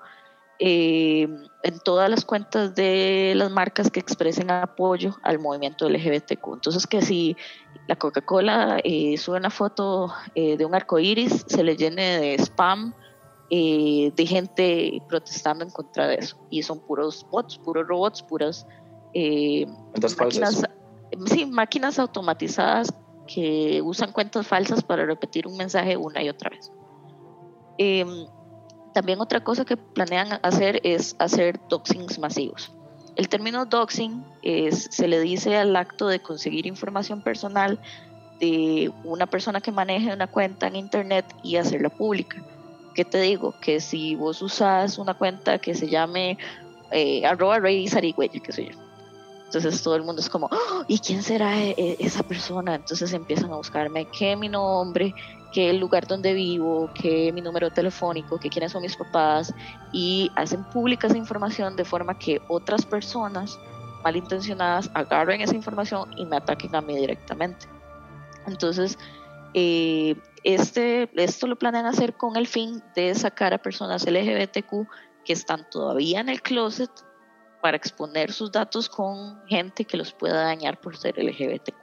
eh, 0.61 1.27
en 1.63 1.79
todas 1.79 2.09
las 2.09 2.25
cuentas 2.25 2.75
de 2.75 3.33
las 3.35 3.49
marcas 3.49 3.89
que 3.89 3.99
expresen 4.01 4.51
apoyo 4.51 5.17
al 5.23 5.39
movimiento 5.39 5.89
LGBTQ. 5.89 6.53
Entonces, 6.53 6.85
que 6.85 7.01
si 7.01 7.37
la 7.87 7.95
Coca-Cola 7.95 8.79
eh, 8.83 9.17
sube 9.17 9.37
una 9.37 9.49
foto 9.49 10.13
eh, 10.35 10.57
de 10.57 10.65
un 10.65 10.75
arco 10.75 10.99
iris, 10.99 11.45
se 11.47 11.63
le 11.63 11.77
llene 11.77 12.19
de 12.19 12.35
spam 12.35 12.93
de 13.49 14.25
gente 14.27 15.01
protestando 15.07 15.63
en 15.63 15.71
contra 15.71 16.07
de 16.07 16.15
eso. 16.15 16.37
Y 16.49 16.63
son 16.63 16.79
puros 16.79 17.25
bots, 17.31 17.57
puros 17.57 17.87
robots, 17.87 18.21
puras 18.21 18.67
máquinas, 20.17 20.63
sí, 21.25 21.45
máquinas 21.45 21.99
automatizadas 21.99 22.93
que 23.27 23.81
usan 23.83 24.11
cuentas 24.11 24.47
falsas 24.47 24.83
para 24.83 25.05
repetir 25.05 25.47
un 25.47 25.57
mensaje 25.57 25.97
una 25.97 26.23
y 26.23 26.29
otra 26.29 26.49
vez. 26.49 26.71
Em, 27.77 28.27
también 28.93 29.21
otra 29.21 29.43
cosa 29.43 29.65
que 29.65 29.77
planean 29.77 30.39
hacer 30.41 30.81
es 30.83 31.15
hacer 31.19 31.59
doxings 31.69 32.19
masivos. 32.19 32.73
El 33.15 33.29
término 33.29 33.65
doxing 33.65 34.23
es, 34.41 34.87
se 34.91 35.07
le 35.07 35.19
dice 35.19 35.57
al 35.57 35.75
acto 35.75 36.07
de 36.07 36.19
conseguir 36.19 36.65
información 36.65 37.21
personal 37.21 37.79
de 38.39 38.91
una 39.03 39.27
persona 39.27 39.61
que 39.61 39.71
maneje 39.71 40.13
una 40.13 40.27
cuenta 40.27 40.67
en 40.67 40.75
internet 40.75 41.25
y 41.43 41.57
hacerla 41.57 41.89
pública. 41.89 42.43
¿Qué 42.93 43.05
te 43.05 43.21
digo? 43.21 43.55
Que 43.59 43.79
si 43.79 44.15
vos 44.15 44.41
usas 44.41 44.97
una 44.97 45.13
cuenta 45.13 45.59
que 45.59 45.73
se 45.75 45.87
llame 45.87 46.37
eh, 46.91 47.25
arroba 47.25 47.59
rey 47.59 47.87
zarigüeya, 47.87 48.39
qué 48.39 48.51
sé 48.51 48.65
yo. 48.65 48.89
Entonces 49.45 49.81
todo 49.81 49.95
el 49.95 50.03
mundo 50.03 50.21
es 50.21 50.29
como, 50.29 50.47
¡Oh! 50.51 50.83
¿y 50.87 50.99
quién 50.99 51.23
será 51.23 51.59
e-, 51.59 51.73
e-, 51.75 51.97
esa 51.99 52.21
persona? 52.21 52.75
Entonces 52.75 53.11
empiezan 53.13 53.51
a 53.51 53.55
buscarme 53.55 54.05
qué 54.05 54.35
mi 54.35 54.47
nombre, 54.47 55.15
qué 55.51 55.71
el 55.71 55.79
lugar 55.79 56.05
donde 56.05 56.33
vivo, 56.33 56.91
qué 56.93 57.31
mi 57.33 57.41
número 57.41 57.71
telefónico, 57.71 58.39
qué 58.39 58.49
quiénes 58.49 58.71
son 58.71 58.83
mis 58.83 58.95
papás 58.95 59.51
y 59.91 60.31
hacen 60.35 60.63
pública 60.65 61.07
esa 61.07 61.17
información 61.17 61.75
de 61.75 61.83
forma 61.83 62.17
que 62.17 62.41
otras 62.47 62.85
personas 62.85 63.57
malintencionadas 64.03 64.89
agarren 64.93 65.41
esa 65.41 65.55
información 65.55 66.11
y 66.15 66.25
me 66.25 66.37
ataquen 66.37 66.75
a 66.75 66.81
mí 66.81 66.95
directamente. 66.95 67.65
Entonces, 68.45 68.97
eh, 69.55 70.15
este, 70.43 71.09
esto 71.21 71.47
lo 71.47 71.57
planean 71.57 71.85
hacer 71.85 72.13
con 72.15 72.35
el 72.35 72.47
fin 72.47 72.83
de 72.95 73.13
sacar 73.15 73.53
a 73.53 73.57
personas 73.57 74.05
LGBTQ 74.05 74.87
que 75.25 75.33
están 75.33 75.69
todavía 75.69 76.19
en 76.19 76.29
el 76.29 76.41
closet 76.41 76.89
para 77.61 77.77
exponer 77.77 78.31
sus 78.31 78.51
datos 78.51 78.89
con 78.89 79.45
gente 79.47 79.85
que 79.85 79.97
los 79.97 80.13
pueda 80.13 80.43
dañar 80.43 80.79
por 80.79 80.97
ser 80.97 81.17
LGBTQ. 81.17 81.75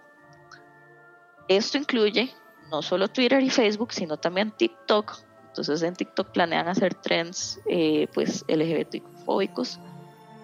Esto 1.49 1.79
incluye 1.79 2.35
no 2.71 2.83
solo 2.83 3.09
Twitter 3.09 3.43
y 3.43 3.51
Facebook, 3.51 3.93
sino 3.93 4.17
también 4.17 4.51
TikTok. 4.51 5.19
Entonces 5.49 5.83
en 5.83 5.95
TikTok 5.95 6.33
planean 6.33 6.69
hacer 6.69 6.95
trends 6.95 7.61
eh, 7.67 8.09
pues 8.13 8.45
LGBTfóbicos. 8.49 9.79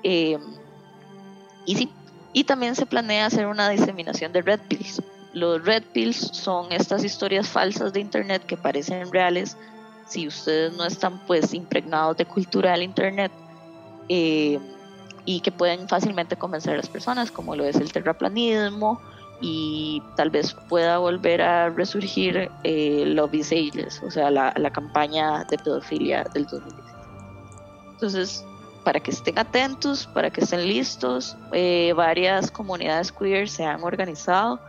Eh, 0.02 0.38
y 1.66 1.88
y 2.32 2.44
también 2.44 2.74
se 2.74 2.86
planea 2.86 3.26
hacer 3.26 3.46
una 3.46 3.68
diseminación 3.68 4.32
de 4.32 4.42
red 4.42 4.60
pills. 4.68 5.02
Los 5.34 5.64
red 5.64 5.82
pills 5.92 6.16
son 6.32 6.70
estas 6.72 7.04
historias 7.04 7.48
falsas 7.48 7.92
de 7.92 8.00
internet 8.00 8.44
que 8.44 8.56
parecen 8.56 9.10
reales 9.10 9.56
si 10.06 10.28
ustedes 10.28 10.76
no 10.76 10.84
están 10.84 11.18
pues 11.26 11.54
impregnados 11.54 12.16
de 12.18 12.26
cultura 12.26 12.72
del 12.72 12.82
internet 12.82 13.32
eh, 14.08 14.58
y 15.24 15.40
que 15.40 15.50
pueden 15.50 15.88
fácilmente 15.88 16.36
convencer 16.36 16.74
a 16.74 16.76
las 16.76 16.88
personas, 16.88 17.30
como 17.30 17.56
lo 17.56 17.64
es 17.64 17.76
el 17.76 17.92
terraplanismo, 17.92 19.00
y 19.40 20.02
tal 20.16 20.30
vez 20.30 20.54
pueda 20.68 20.98
volver 20.98 21.42
a 21.42 21.70
resurgir 21.70 22.50
eh, 22.62 23.04
Love 23.06 23.34
is 23.34 23.52
Ageless, 23.52 24.02
o 24.02 24.10
sea, 24.10 24.30
la, 24.30 24.52
la 24.56 24.70
campaña 24.70 25.44
de 25.44 25.58
pedofilia 25.58 26.24
del 26.32 26.44
2016. 26.44 26.94
Entonces, 27.92 28.44
para 28.84 29.00
que 29.00 29.10
estén 29.12 29.38
atentos, 29.38 30.06
para 30.06 30.30
que 30.30 30.42
estén 30.42 30.66
listos, 30.66 31.36
eh, 31.52 31.92
varias 31.96 32.50
comunidades 32.50 33.12
queer 33.12 33.48
se 33.48 33.64
han 33.64 33.82
organizado 33.82 34.60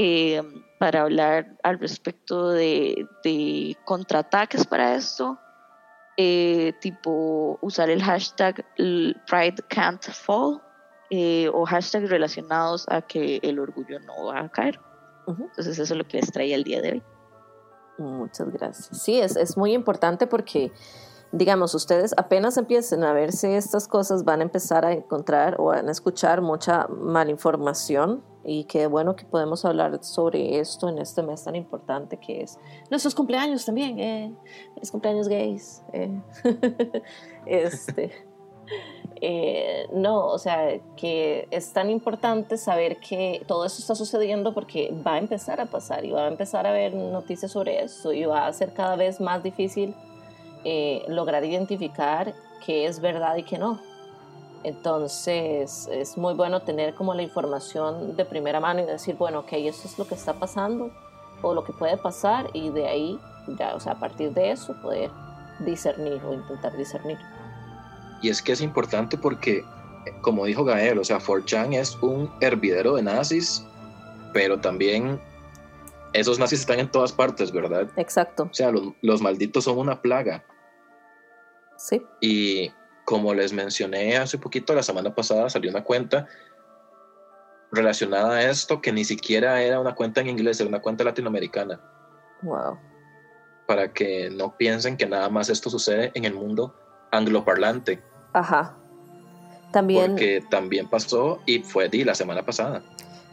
eh, 0.00 0.40
para 0.78 1.02
hablar 1.02 1.56
al 1.64 1.80
respecto 1.80 2.50
de, 2.50 3.04
de 3.24 3.76
contraataques 3.84 4.64
para 4.64 4.94
esto, 4.94 5.40
eh, 6.16 6.72
tipo 6.80 7.58
usar 7.62 7.90
el 7.90 8.00
hashtag 8.00 8.64
Pride 8.76 9.56
Can't 9.68 10.04
Fall 10.04 10.62
eh, 11.10 11.50
o 11.52 11.66
hashtags 11.66 12.08
relacionados 12.10 12.86
a 12.88 13.02
que 13.02 13.40
el 13.42 13.58
orgullo 13.58 13.98
no 13.98 14.26
va 14.26 14.42
a 14.42 14.48
caer. 14.48 14.78
Entonces 15.26 15.80
eso 15.80 15.82
es 15.82 15.98
lo 15.98 16.06
que 16.06 16.18
les 16.18 16.30
traía 16.30 16.54
el 16.54 16.62
día 16.62 16.80
de 16.80 16.92
hoy. 16.92 17.02
Muchas 17.98 18.52
gracias. 18.52 19.02
Sí, 19.02 19.18
es, 19.18 19.34
es 19.34 19.56
muy 19.56 19.72
importante 19.72 20.28
porque, 20.28 20.70
digamos, 21.32 21.74
ustedes 21.74 22.14
apenas 22.16 22.56
empiecen 22.56 23.02
a 23.02 23.12
verse 23.12 23.56
estas 23.56 23.88
cosas, 23.88 24.24
van 24.24 24.40
a 24.40 24.44
empezar 24.44 24.84
a 24.84 24.92
encontrar 24.92 25.56
o 25.58 25.64
van 25.64 25.88
a 25.88 25.90
escuchar 25.90 26.40
mucha 26.40 26.86
malinformación 26.86 28.22
y 28.48 28.64
qué 28.64 28.86
bueno 28.86 29.14
que 29.14 29.26
podemos 29.26 29.66
hablar 29.66 30.02
sobre 30.02 30.58
esto 30.58 30.88
en 30.88 30.98
este 30.98 31.22
mes 31.22 31.44
tan 31.44 31.54
importante 31.54 32.16
que 32.16 32.40
es 32.40 32.58
nuestros 32.90 33.14
cumpleaños 33.14 33.66
también, 33.66 33.98
eh, 33.98 34.34
los 34.76 34.90
cumpleaños 34.90 35.28
gays. 35.28 35.82
Eh. 35.92 36.20
este. 37.46 38.10
Eh, 39.20 39.88
no, 39.92 40.26
o 40.26 40.38
sea, 40.38 40.78
que 40.94 41.48
es 41.50 41.72
tan 41.72 41.90
importante 41.90 42.56
saber 42.56 42.98
que 42.98 43.42
todo 43.48 43.64
eso 43.64 43.80
está 43.80 43.96
sucediendo 43.96 44.54
porque 44.54 44.94
va 45.04 45.14
a 45.14 45.18
empezar 45.18 45.60
a 45.60 45.66
pasar 45.66 46.04
y 46.04 46.12
va 46.12 46.26
a 46.26 46.28
empezar 46.28 46.68
a 46.68 46.70
haber 46.70 46.94
noticias 46.94 47.50
sobre 47.50 47.82
eso 47.82 48.12
y 48.12 48.26
va 48.26 48.46
a 48.46 48.52
ser 48.52 48.74
cada 48.74 48.94
vez 48.94 49.20
más 49.20 49.42
difícil 49.42 49.92
eh, 50.62 51.02
lograr 51.08 51.44
identificar 51.44 52.32
qué 52.64 52.86
es 52.86 53.00
verdad 53.00 53.34
y 53.34 53.42
qué 53.42 53.58
no. 53.58 53.80
Entonces 54.64 55.88
es 55.90 56.16
muy 56.16 56.34
bueno 56.34 56.62
tener 56.62 56.94
como 56.94 57.14
la 57.14 57.22
información 57.22 58.16
de 58.16 58.24
primera 58.24 58.60
mano 58.60 58.80
y 58.80 58.84
decir, 58.84 59.16
bueno, 59.16 59.40
ok, 59.40 59.52
esto 59.52 59.88
es 59.88 59.98
lo 59.98 60.06
que 60.06 60.14
está 60.14 60.34
pasando 60.34 60.90
o 61.42 61.54
lo 61.54 61.64
que 61.64 61.72
puede 61.72 61.96
pasar 61.96 62.50
y 62.52 62.70
de 62.70 62.86
ahí, 62.86 63.20
ya, 63.58 63.74
o 63.74 63.80
sea, 63.80 63.92
a 63.92 63.98
partir 63.98 64.32
de 64.32 64.50
eso 64.50 64.74
poder 64.82 65.10
discernir 65.60 66.20
o 66.24 66.32
intentar 66.32 66.76
discernir. 66.76 67.18
Y 68.22 68.30
es 68.30 68.42
que 68.42 68.52
es 68.52 68.60
importante 68.60 69.16
porque, 69.16 69.64
como 70.22 70.44
dijo 70.44 70.64
Gael, 70.64 70.98
o 70.98 71.04
sea, 71.04 71.18
4chan 71.18 71.74
es 71.74 71.96
un 72.02 72.30
hervidero 72.40 72.96
de 72.96 73.02
nazis, 73.02 73.64
pero 74.32 74.58
también 74.58 75.20
esos 76.12 76.38
nazis 76.38 76.60
están 76.60 76.80
en 76.80 76.90
todas 76.90 77.12
partes, 77.12 77.52
¿verdad? 77.52 77.88
Exacto. 77.96 78.48
O 78.50 78.54
sea, 78.54 78.72
los, 79.02 79.22
malditos 79.22 79.64
son 79.64 79.78
una 79.78 80.00
plaga. 80.00 80.44
Sí. 81.76 82.02
Y 82.20 82.72
como 83.08 83.32
les 83.32 83.54
mencioné 83.54 84.18
hace 84.18 84.36
poquito, 84.36 84.74
la 84.74 84.82
semana 84.82 85.14
pasada 85.14 85.48
salió 85.48 85.70
una 85.70 85.82
cuenta 85.82 86.26
relacionada 87.72 88.34
a 88.34 88.50
esto 88.50 88.82
que 88.82 88.92
ni 88.92 89.02
siquiera 89.02 89.62
era 89.62 89.80
una 89.80 89.94
cuenta 89.94 90.20
en 90.20 90.28
inglés, 90.28 90.60
era 90.60 90.68
una 90.68 90.82
cuenta 90.82 91.04
latinoamericana. 91.04 91.80
Wow. 92.42 92.78
Para 93.66 93.94
que 93.94 94.28
no 94.28 94.54
piensen 94.58 94.98
que 94.98 95.06
nada 95.06 95.30
más 95.30 95.48
esto 95.48 95.70
sucede 95.70 96.10
en 96.12 96.26
el 96.26 96.34
mundo 96.34 96.74
angloparlante. 97.10 98.02
Ajá. 98.34 98.76
También. 99.72 100.10
Porque 100.10 100.44
también 100.50 100.86
pasó 100.86 101.40
y 101.46 101.60
fue 101.60 101.88
di 101.88 102.04
la 102.04 102.14
semana 102.14 102.44
pasada. 102.44 102.82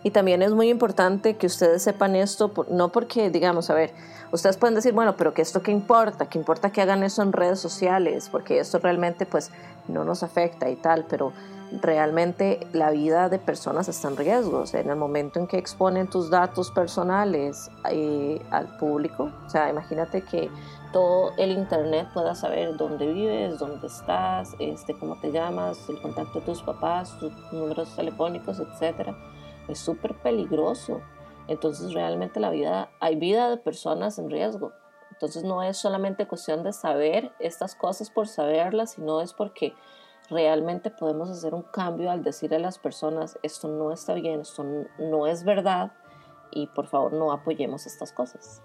Y 0.05 0.11
también 0.11 0.43
es 0.43 0.51
muy 0.51 0.69
importante 0.69 1.35
que 1.35 1.47
ustedes 1.47 1.81
sepan 1.81 2.15
esto, 2.15 2.51
no 2.69 2.91
porque, 2.91 3.31
digamos, 3.31 3.71
a 3.71 3.73
ver, 3.73 3.91
ustedes 4.31 4.55
pueden 4.55 4.75
decir, 4.75 4.93
bueno, 4.93 5.17
pero 5.17 5.33
que 5.33 5.41
esto 5.41 5.63
qué 5.63 5.71
importa, 5.71 6.27
que 6.27 6.37
importa 6.37 6.71
que 6.71 6.79
hagan 6.79 7.01
eso 7.01 7.23
en 7.23 7.33
redes 7.33 7.59
sociales, 7.59 8.29
porque 8.31 8.59
esto 8.59 8.77
realmente 8.77 9.25
pues 9.25 9.49
no 9.87 10.05
nos 10.05 10.21
afecta 10.21 10.69
y 10.69 10.75
tal, 10.75 11.07
pero 11.09 11.33
realmente 11.81 12.67
la 12.71 12.91
vida 12.91 13.29
de 13.29 13.39
personas 13.39 13.87
está 13.87 14.09
en 14.09 14.17
riesgo. 14.17 14.59
O 14.59 14.67
sea, 14.67 14.81
en 14.81 14.91
el 14.91 14.95
momento 14.95 15.39
en 15.39 15.47
que 15.47 15.57
exponen 15.57 16.07
tus 16.07 16.29
datos 16.29 16.69
personales 16.69 17.71
eh, 17.89 18.39
al 18.51 18.77
público, 18.77 19.31
o 19.43 19.49
sea, 19.49 19.71
imagínate 19.71 20.21
que 20.21 20.51
todo 20.93 21.31
el 21.37 21.49
internet 21.49 22.09
pueda 22.13 22.35
saber 22.35 22.77
dónde 22.77 23.11
vives, 23.11 23.57
dónde 23.57 23.87
estás, 23.87 24.55
este, 24.59 24.93
cómo 24.93 25.15
te 25.15 25.31
llamas, 25.31 25.79
el 25.89 25.99
contacto 25.99 26.41
de 26.41 26.45
tus 26.45 26.61
papás, 26.61 27.17
tus 27.17 27.33
números 27.51 27.95
telefónicos, 27.95 28.59
etcétera. 28.59 29.15
Es 29.67 29.79
súper 29.79 30.15
peligroso. 30.15 31.01
Entonces 31.47 31.93
realmente 31.93 32.39
la 32.39 32.49
vida, 32.49 32.89
hay 32.99 33.15
vida 33.15 33.49
de 33.49 33.57
personas 33.57 34.17
en 34.19 34.29
riesgo. 34.29 34.73
Entonces 35.11 35.43
no 35.43 35.63
es 35.63 35.77
solamente 35.77 36.27
cuestión 36.27 36.63
de 36.63 36.73
saber 36.73 37.31
estas 37.39 37.75
cosas 37.75 38.09
por 38.09 38.27
saberlas, 38.27 38.93
sino 38.93 39.21
es 39.21 39.33
porque 39.33 39.73
realmente 40.29 40.89
podemos 40.89 41.29
hacer 41.29 41.53
un 41.53 41.61
cambio 41.61 42.11
al 42.11 42.23
decirle 42.23 42.57
a 42.57 42.59
las 42.59 42.79
personas, 42.79 43.39
esto 43.43 43.67
no 43.67 43.91
está 43.91 44.13
bien, 44.13 44.41
esto 44.41 44.65
no 44.97 45.27
es 45.27 45.43
verdad 45.43 45.91
y 46.51 46.67
por 46.67 46.87
favor 46.87 47.13
no 47.13 47.31
apoyemos 47.31 47.85
estas 47.85 48.11
cosas. 48.11 48.61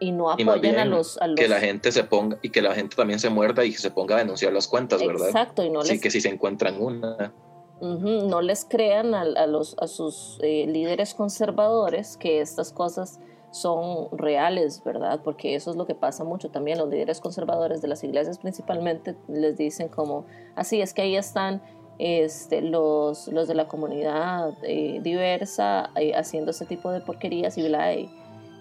Y 0.00 0.12
no 0.12 0.30
apoyen 0.30 0.78
a 0.78 0.84
los, 0.84 1.18
Que 1.36 1.48
la 1.48 1.58
gente 1.58 1.90
se 1.90 2.04
ponga 2.04 2.38
y 2.40 2.50
que 2.50 2.62
la 2.62 2.72
gente 2.74 2.94
también 2.94 3.18
se 3.18 3.30
muerda 3.30 3.64
y 3.64 3.72
se 3.72 3.90
ponga 3.90 4.14
a 4.14 4.18
denunciar 4.18 4.52
las 4.52 4.68
cuentas, 4.68 5.04
¿verdad? 5.04 5.26
Exacto, 5.26 5.64
y 5.64 5.70
no 5.70 5.80
les... 5.80 5.88
Sí, 5.88 6.00
que 6.00 6.10
si 6.10 6.20
se 6.20 6.28
encuentran 6.28 6.80
una... 6.80 7.34
no 7.80 8.40
les 8.40 8.64
crean 8.64 9.14
a, 9.14 9.46
los, 9.46 9.76
a 9.78 9.86
sus 9.86 10.38
eh, 10.42 10.66
líderes 10.66 11.14
conservadores 11.14 12.16
que 12.16 12.40
estas 12.40 12.72
cosas 12.72 13.20
son 13.50 14.08
reales, 14.16 14.82
¿verdad? 14.84 15.20
Porque 15.22 15.54
eso 15.54 15.70
es 15.70 15.76
lo 15.76 15.86
que 15.86 15.94
pasa 15.94 16.24
mucho 16.24 16.50
también. 16.50 16.78
Los 16.78 16.88
líderes 16.88 17.20
conservadores 17.20 17.80
de 17.80 17.88
las 17.88 18.02
iglesias 18.04 18.38
principalmente 18.38 19.16
les 19.28 19.56
dicen 19.56 19.88
como, 19.88 20.26
así 20.54 20.80
es 20.80 20.92
que 20.92 21.02
ahí 21.02 21.16
están 21.16 21.62
este, 21.98 22.62
los, 22.62 23.28
los 23.28 23.48
de 23.48 23.54
la 23.54 23.66
comunidad 23.66 24.52
eh, 24.62 25.00
diversa 25.02 25.90
eh, 25.96 26.14
haciendo 26.14 26.50
ese 26.50 26.66
tipo 26.66 26.92
de 26.92 27.00
porquerías 27.00 27.58
y, 27.58 27.66
y, 27.66 28.10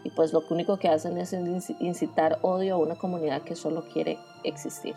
y 0.03 0.09
pues 0.11 0.33
lo 0.33 0.41
único 0.49 0.77
que 0.77 0.89
hacen 0.89 1.17
es 1.17 1.33
incitar 1.79 2.39
odio 2.41 2.75
a 2.75 2.77
una 2.77 2.95
comunidad 2.95 3.41
que 3.41 3.55
solo 3.55 3.83
quiere 3.91 4.17
existir. 4.43 4.95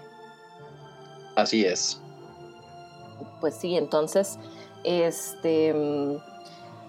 Así 1.36 1.64
es. 1.64 2.00
Pues 3.40 3.54
sí, 3.54 3.76
entonces, 3.76 4.38
este, 4.84 5.74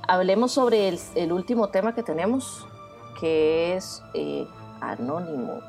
hablemos 0.07 0.51
sobre 0.51 0.89
el, 0.89 0.99
el 1.15 1.31
último 1.31 1.69
tema 1.69 1.95
que 1.95 2.03
tenemos, 2.03 2.67
que 3.19 3.75
es 3.75 4.03
eh, 4.13 4.45
Anonymous. 4.81 5.63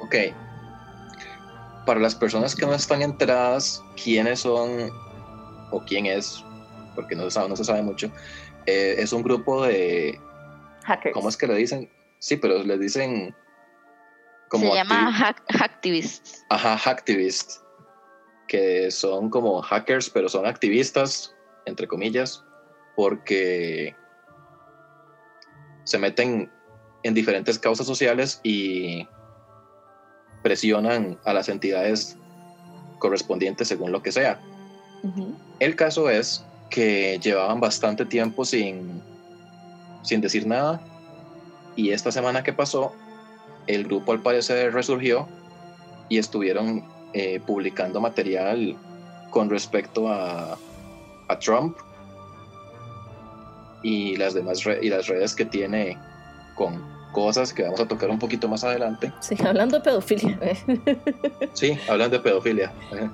Ok. 0.00 0.14
Para 1.86 2.00
las 2.00 2.14
personas 2.14 2.54
que 2.54 2.66
no 2.66 2.74
están 2.74 3.02
enteradas 3.02 3.82
quiénes 4.02 4.40
son 4.40 4.90
o 5.70 5.80
quién 5.80 6.06
es, 6.06 6.44
porque 6.94 7.14
no 7.14 7.24
se 7.24 7.30
sabe, 7.30 7.48
no 7.48 7.56
se 7.56 7.64
sabe 7.64 7.82
mucho, 7.82 8.10
eh, 8.66 8.96
es 8.98 9.12
un 9.12 9.22
grupo 9.22 9.64
de... 9.64 10.20
Hackers. 10.84 11.14
¿Cómo 11.14 11.28
es 11.28 11.36
que 11.36 11.46
le 11.46 11.54
dicen? 11.54 11.90
Sí, 12.18 12.36
pero 12.36 12.62
le 12.62 12.78
dicen... 12.78 13.34
Como 14.48 14.70
se 14.70 14.74
llama 14.74 15.34
hacktivists. 15.48 16.44
Ajá, 16.48 16.76
hacktivists. 16.78 17.62
Que 18.48 18.90
son 18.90 19.30
como 19.30 19.62
hackers, 19.62 20.10
pero 20.10 20.28
son 20.28 20.46
activistas, 20.46 21.36
entre 21.66 21.86
comillas, 21.86 22.44
porque 22.96 23.94
se 25.84 25.98
meten 25.98 26.50
en 27.02 27.14
diferentes 27.14 27.58
causas 27.58 27.86
sociales 27.86 28.40
y 28.42 29.06
presionan 30.42 31.18
a 31.24 31.32
las 31.32 31.48
entidades 31.48 32.16
correspondientes 32.98 33.68
según 33.68 33.92
lo 33.92 34.02
que 34.02 34.12
sea. 34.12 34.40
El 35.60 35.76
caso 35.76 36.10
es 36.10 36.44
que 36.70 37.18
llevaban 37.22 37.60
bastante 37.60 38.04
tiempo 38.04 38.44
sin, 38.44 39.02
sin 40.02 40.20
decir 40.20 40.46
nada 40.46 40.80
y 41.76 41.92
esta 41.92 42.10
semana 42.10 42.42
que 42.42 42.52
pasó 42.52 42.92
el 43.66 43.84
grupo 43.84 44.12
al 44.12 44.20
parecer 44.20 44.72
resurgió 44.72 45.28
y 46.08 46.18
estuvieron 46.18 46.84
eh, 47.12 47.40
publicando 47.46 48.00
material 48.00 48.76
con 49.30 49.50
respecto 49.50 50.08
a, 50.08 50.56
a 51.28 51.38
Trump 51.38 51.76
y 53.82 54.16
las 54.16 54.34
demás 54.34 54.64
y 54.80 54.88
las 54.88 55.06
redes 55.06 55.34
que 55.34 55.44
tiene 55.44 55.98
con 56.54 56.98
cosas 57.12 57.52
que 57.52 57.62
vamos 57.62 57.80
a 57.80 57.86
tocar 57.86 58.10
un 58.10 58.18
poquito 58.18 58.48
más 58.48 58.64
adelante. 58.64 59.12
Sí, 59.20 59.36
hablando 59.44 59.78
de 59.78 59.84
pedofilia. 59.84 60.38
sí, 61.54 61.78
hablando 61.88 62.18
de 62.18 62.22
pedofilia. 62.22 62.72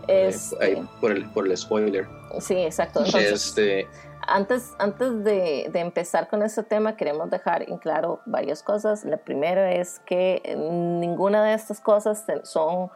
Este 0.08 0.82
por, 1.00 1.12
el, 1.12 1.24
por 1.30 1.46
el 1.46 1.56
spoiler. 1.56 2.06
Sí, 2.40 2.56
exacto. 2.56 3.04
este... 3.04 3.86
Antes, 4.26 4.72
antes 4.78 5.22
de, 5.22 5.68
de, 5.70 5.80
empezar 5.80 6.28
con 6.28 6.42
este 6.42 6.62
tema, 6.62 6.96
queremos 6.96 7.28
dejar 7.28 7.68
en 7.68 7.76
claro 7.76 8.22
varias 8.24 8.62
cosas. 8.62 9.04
La 9.04 9.18
primera 9.18 9.72
es 9.72 10.00
que 10.06 10.40
ninguna 10.56 11.44
de 11.44 11.52
estas 11.52 11.78
cosas 11.78 12.24
son, 12.44 12.90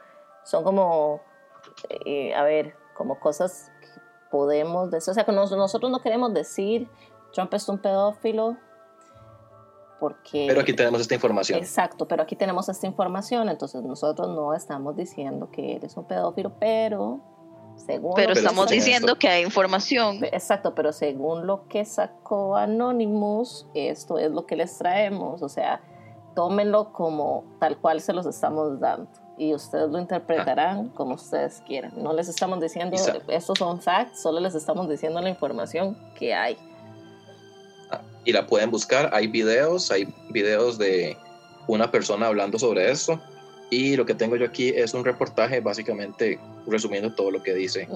son 0.49 0.65
como, 0.65 1.21
eh, 2.07 2.35
a 2.35 2.43
ver, 2.43 2.75
como 2.97 3.21
cosas 3.21 3.71
que 3.83 4.01
podemos 4.31 4.91
decir. 4.91 5.11
O 5.11 5.15
sea, 5.15 5.25
que 5.25 5.33
nosotros 5.33 5.91
no 5.91 6.01
queremos 6.01 6.33
decir 6.33 6.89
Trump 7.35 7.53
es 7.53 7.69
un 7.69 7.79
pedófilo 7.79 8.57
porque... 10.01 10.47
Pero 10.49 10.63
aquí 10.63 10.73
tenemos 10.73 11.03
esta 11.03 11.15
información. 11.15 11.59
Exacto, 11.59 12.09
pero 12.09 12.23
aquí 12.23 12.35
tenemos 12.35 12.67
esta 12.71 12.87
información, 12.87 13.51
entonces 13.51 13.83
nosotros 13.83 14.29
no 14.29 14.55
estamos 14.55 14.97
diciendo 14.97 15.51
que 15.51 15.77
eres 15.77 15.97
un 15.99 16.07
pedófilo, 16.07 16.55
pero 16.59 17.21
según... 17.77 18.15
Pero 18.15 18.33
estamos 18.33 18.71
diciendo 18.71 19.19
que 19.19 19.29
hay 19.29 19.45
información. 19.45 20.25
Exacto, 20.33 20.75
pero 20.75 20.95
según 20.95 21.47
lo 21.47 21.69
que 21.69 21.85
sacó 21.85 22.57
Anonymous, 22.57 23.67
esto 23.75 24.17
es 24.17 24.31
lo 24.31 24.47
que 24.47 24.57
les 24.57 24.79
traemos, 24.79 25.43
o 25.43 25.49
sea, 25.51 25.83
tómenlo 26.35 26.93
como 26.95 27.45
tal 27.61 27.79
cual 27.79 28.01
se 28.01 28.15
los 28.15 28.25
estamos 28.25 28.81
dando 28.81 29.28
y 29.39 29.55
ustedes 29.55 29.91
lo 29.91 29.99
interpretarán 29.99 30.89
como 30.89 31.15
ustedes 31.15 31.63
quieran. 31.67 31.93
No 31.97 32.13
les 32.13 32.29
estamos 32.29 32.61
diciendo, 32.61 32.97
estos 33.29 33.59
son 33.59 33.81
facts, 33.81 34.21
solo 34.21 34.41
les 34.41 34.55
estamos 34.55 34.89
diciendo 34.89 35.21
la 35.21 35.29
información 35.29 35.97
que 36.19 36.35
hay 36.35 36.59
y 38.29 38.33
la 38.33 38.47
pueden 38.47 38.71
buscar. 38.71 39.09
Hay 39.15 39.27
videos, 39.27 39.91
hay 39.91 40.07
videos 40.29 40.77
de 40.77 41.17
una 41.67 41.91
persona 41.91 42.27
hablando 42.27 42.59
sobre 42.59 42.91
esto. 42.91 43.19
Y 43.71 43.97
lo 43.97 44.05
que 44.05 44.15
tengo 44.15 44.37
yo 44.37 44.45
aquí 44.45 44.69
es 44.69 44.93
un 44.93 45.03
reportaje, 45.03 45.61
básicamente 45.61 46.39
resumiendo 46.67 47.15
todo 47.15 47.31
lo 47.31 47.43
que 47.43 47.55
dice 47.55 47.89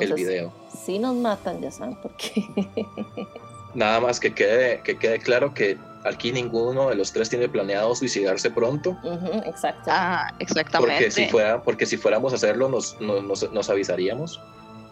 el 0.00 0.14
video. 0.14 0.52
Si 0.84 0.98
nos 0.98 1.14
matan, 1.14 1.60
ya 1.60 1.70
saben 1.70 2.00
por 2.00 2.16
qué. 2.16 2.42
Nada 3.78 4.00
más 4.00 4.18
que 4.18 4.34
quede, 4.34 4.80
que 4.82 4.98
quede 4.98 5.20
claro 5.20 5.54
que 5.54 5.78
aquí 6.04 6.32
ninguno 6.32 6.88
de 6.88 6.96
los 6.96 7.12
tres 7.12 7.30
tiene 7.30 7.48
planeado 7.48 7.94
suicidarse 7.94 8.50
pronto. 8.50 8.98
exacto. 9.46 9.84
Ah, 9.86 10.34
exactamente. 10.40 10.94
Porque 10.94 11.10
si, 11.12 11.28
fuera, 11.28 11.62
porque 11.62 11.86
si 11.86 11.96
fuéramos 11.96 12.32
a 12.32 12.36
hacerlo, 12.36 12.68
nos, 12.68 13.00
nos, 13.00 13.52
nos 13.52 13.70
avisaríamos. 13.70 14.40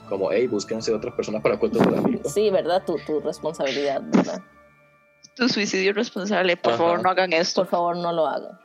Como, 0.08 0.30
hey, 0.30 0.46
búsquense 0.46 0.94
otra 0.94 1.14
persona 1.16 1.42
para 1.42 1.58
cuento 1.58 1.80
de 1.80 2.20
Sí, 2.28 2.48
¿verdad? 2.50 2.84
Tu, 2.86 2.96
tu 3.04 3.18
responsabilidad, 3.18 4.02
¿verdad? 4.04 4.40
tu 5.34 5.48
suicidio 5.48 5.92
responsable, 5.92 6.56
por 6.56 6.78
favor 6.78 7.02
no 7.02 7.10
hagan 7.10 7.32
esto. 7.32 7.62
Por 7.62 7.70
favor 7.70 7.96
no 7.96 8.12
lo 8.12 8.28
hagan. 8.28 8.56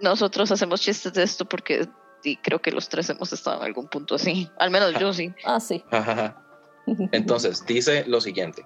Nosotros 0.00 0.50
hacemos 0.50 0.80
chistes 0.80 1.12
de 1.12 1.24
esto 1.24 1.44
porque 1.44 1.86
creo 2.42 2.58
que 2.58 2.72
los 2.72 2.88
tres 2.88 3.10
hemos 3.10 3.34
estado 3.34 3.58
en 3.58 3.64
algún 3.64 3.86
punto 3.86 4.14
así. 4.14 4.50
Al 4.58 4.70
menos 4.70 4.94
yo 4.98 5.12
sí. 5.12 5.34
Ah, 5.44 5.60
sí. 5.60 5.84
Entonces, 7.12 7.66
dice 7.66 8.04
lo 8.06 8.22
siguiente. 8.22 8.64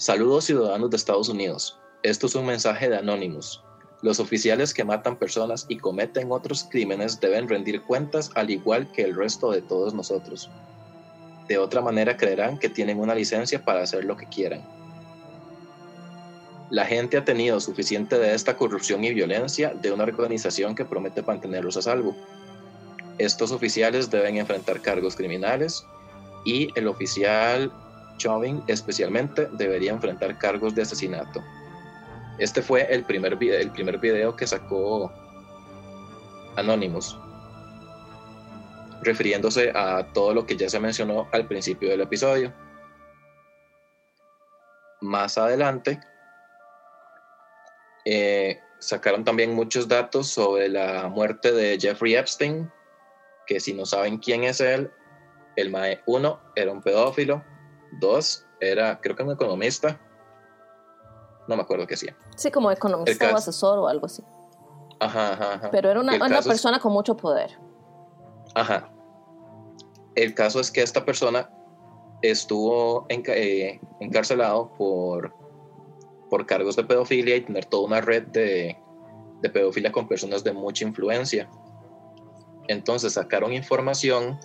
Saludos 0.00 0.46
ciudadanos 0.46 0.88
de 0.88 0.96
Estados 0.96 1.28
Unidos. 1.28 1.78
Esto 2.02 2.26
es 2.26 2.34
un 2.34 2.46
mensaje 2.46 2.88
de 2.88 2.96
Anonymous. 2.96 3.62
Los 4.00 4.18
oficiales 4.18 4.72
que 4.72 4.82
matan 4.82 5.18
personas 5.18 5.66
y 5.68 5.76
cometen 5.76 6.32
otros 6.32 6.66
crímenes 6.70 7.20
deben 7.20 7.46
rendir 7.50 7.82
cuentas 7.82 8.30
al 8.34 8.48
igual 8.48 8.90
que 8.92 9.02
el 9.02 9.14
resto 9.14 9.50
de 9.50 9.60
todos 9.60 9.92
nosotros. 9.92 10.48
De 11.48 11.58
otra 11.58 11.82
manera 11.82 12.16
creerán 12.16 12.58
que 12.58 12.70
tienen 12.70 12.98
una 12.98 13.14
licencia 13.14 13.62
para 13.62 13.82
hacer 13.82 14.06
lo 14.06 14.16
que 14.16 14.24
quieran. 14.24 14.62
La 16.70 16.86
gente 16.86 17.18
ha 17.18 17.24
tenido 17.26 17.60
suficiente 17.60 18.18
de 18.18 18.34
esta 18.34 18.56
corrupción 18.56 19.04
y 19.04 19.12
violencia 19.12 19.74
de 19.74 19.92
una 19.92 20.04
organización 20.04 20.74
que 20.74 20.86
promete 20.86 21.20
mantenerlos 21.20 21.76
a 21.76 21.82
salvo. 21.82 22.16
Estos 23.18 23.52
oficiales 23.52 24.10
deben 24.10 24.38
enfrentar 24.38 24.80
cargos 24.80 25.14
criminales 25.14 25.84
y 26.46 26.68
el 26.74 26.88
oficial 26.88 27.70
Chauvin 28.20 28.62
especialmente 28.66 29.48
debería 29.52 29.92
enfrentar 29.92 30.36
cargos 30.38 30.74
de 30.74 30.82
asesinato. 30.82 31.42
Este 32.38 32.62
fue 32.62 32.86
el 32.92 33.04
primer, 33.04 33.36
video, 33.36 33.58
el 33.58 33.70
primer 33.70 33.98
video 33.98 34.36
que 34.36 34.46
sacó 34.46 35.10
Anonymous, 36.56 37.18
refiriéndose 39.02 39.72
a 39.74 40.06
todo 40.12 40.34
lo 40.34 40.46
que 40.46 40.56
ya 40.56 40.68
se 40.68 40.78
mencionó 40.78 41.28
al 41.32 41.46
principio 41.46 41.88
del 41.90 42.02
episodio. 42.02 42.52
Más 45.00 45.38
adelante, 45.38 45.98
eh, 48.04 48.60
sacaron 48.78 49.24
también 49.24 49.54
muchos 49.54 49.88
datos 49.88 50.28
sobre 50.28 50.68
la 50.68 51.08
muerte 51.08 51.52
de 51.52 51.78
Jeffrey 51.80 52.14
Epstein, 52.14 52.70
que 53.46 53.60
si 53.60 53.72
no 53.72 53.86
saben 53.86 54.18
quién 54.18 54.44
es 54.44 54.60
él, 54.60 54.90
el 55.56 55.70
MAE 55.70 56.02
1 56.06 56.40
era 56.54 56.72
un 56.72 56.82
pedófilo, 56.82 57.42
2 57.98 58.46
era 58.60 59.00
creo 59.00 59.16
que 59.16 59.22
un 59.22 59.32
economista, 59.32 60.00
no 61.48 61.56
me 61.56 61.62
acuerdo 61.62 61.86
qué 61.86 61.94
hacía. 61.94 62.16
Sí, 62.36 62.50
como 62.50 62.70
economista 62.70 63.32
o 63.32 63.36
asesor 63.36 63.78
o 63.78 63.88
algo 63.88 64.06
así. 64.06 64.22
Ajá, 65.00 65.32
ajá, 65.32 65.70
Pero 65.70 65.90
era 65.90 66.00
una, 66.00 66.14
una 66.16 66.42
persona 66.42 66.78
con 66.78 66.92
mucho 66.92 67.16
poder. 67.16 67.50
Ajá. 68.54 68.90
El 70.14 70.34
caso 70.34 70.60
es 70.60 70.70
que 70.70 70.82
esta 70.82 71.04
persona 71.04 71.50
estuvo 72.22 73.06
eh, 73.08 73.80
encarcelado 74.00 74.72
por, 74.74 75.34
por 76.28 76.46
cargos 76.46 76.76
de 76.76 76.84
pedofilia 76.84 77.36
y 77.36 77.40
tener 77.40 77.64
toda 77.64 77.86
una 77.86 78.00
red 78.00 78.24
de, 78.26 78.76
de 79.40 79.50
pedofilia 79.50 79.90
con 79.90 80.06
personas 80.06 80.44
de 80.44 80.52
mucha 80.52 80.84
influencia. 80.84 81.48
Entonces 82.68 83.14
sacaron 83.14 83.52
información 83.52 84.38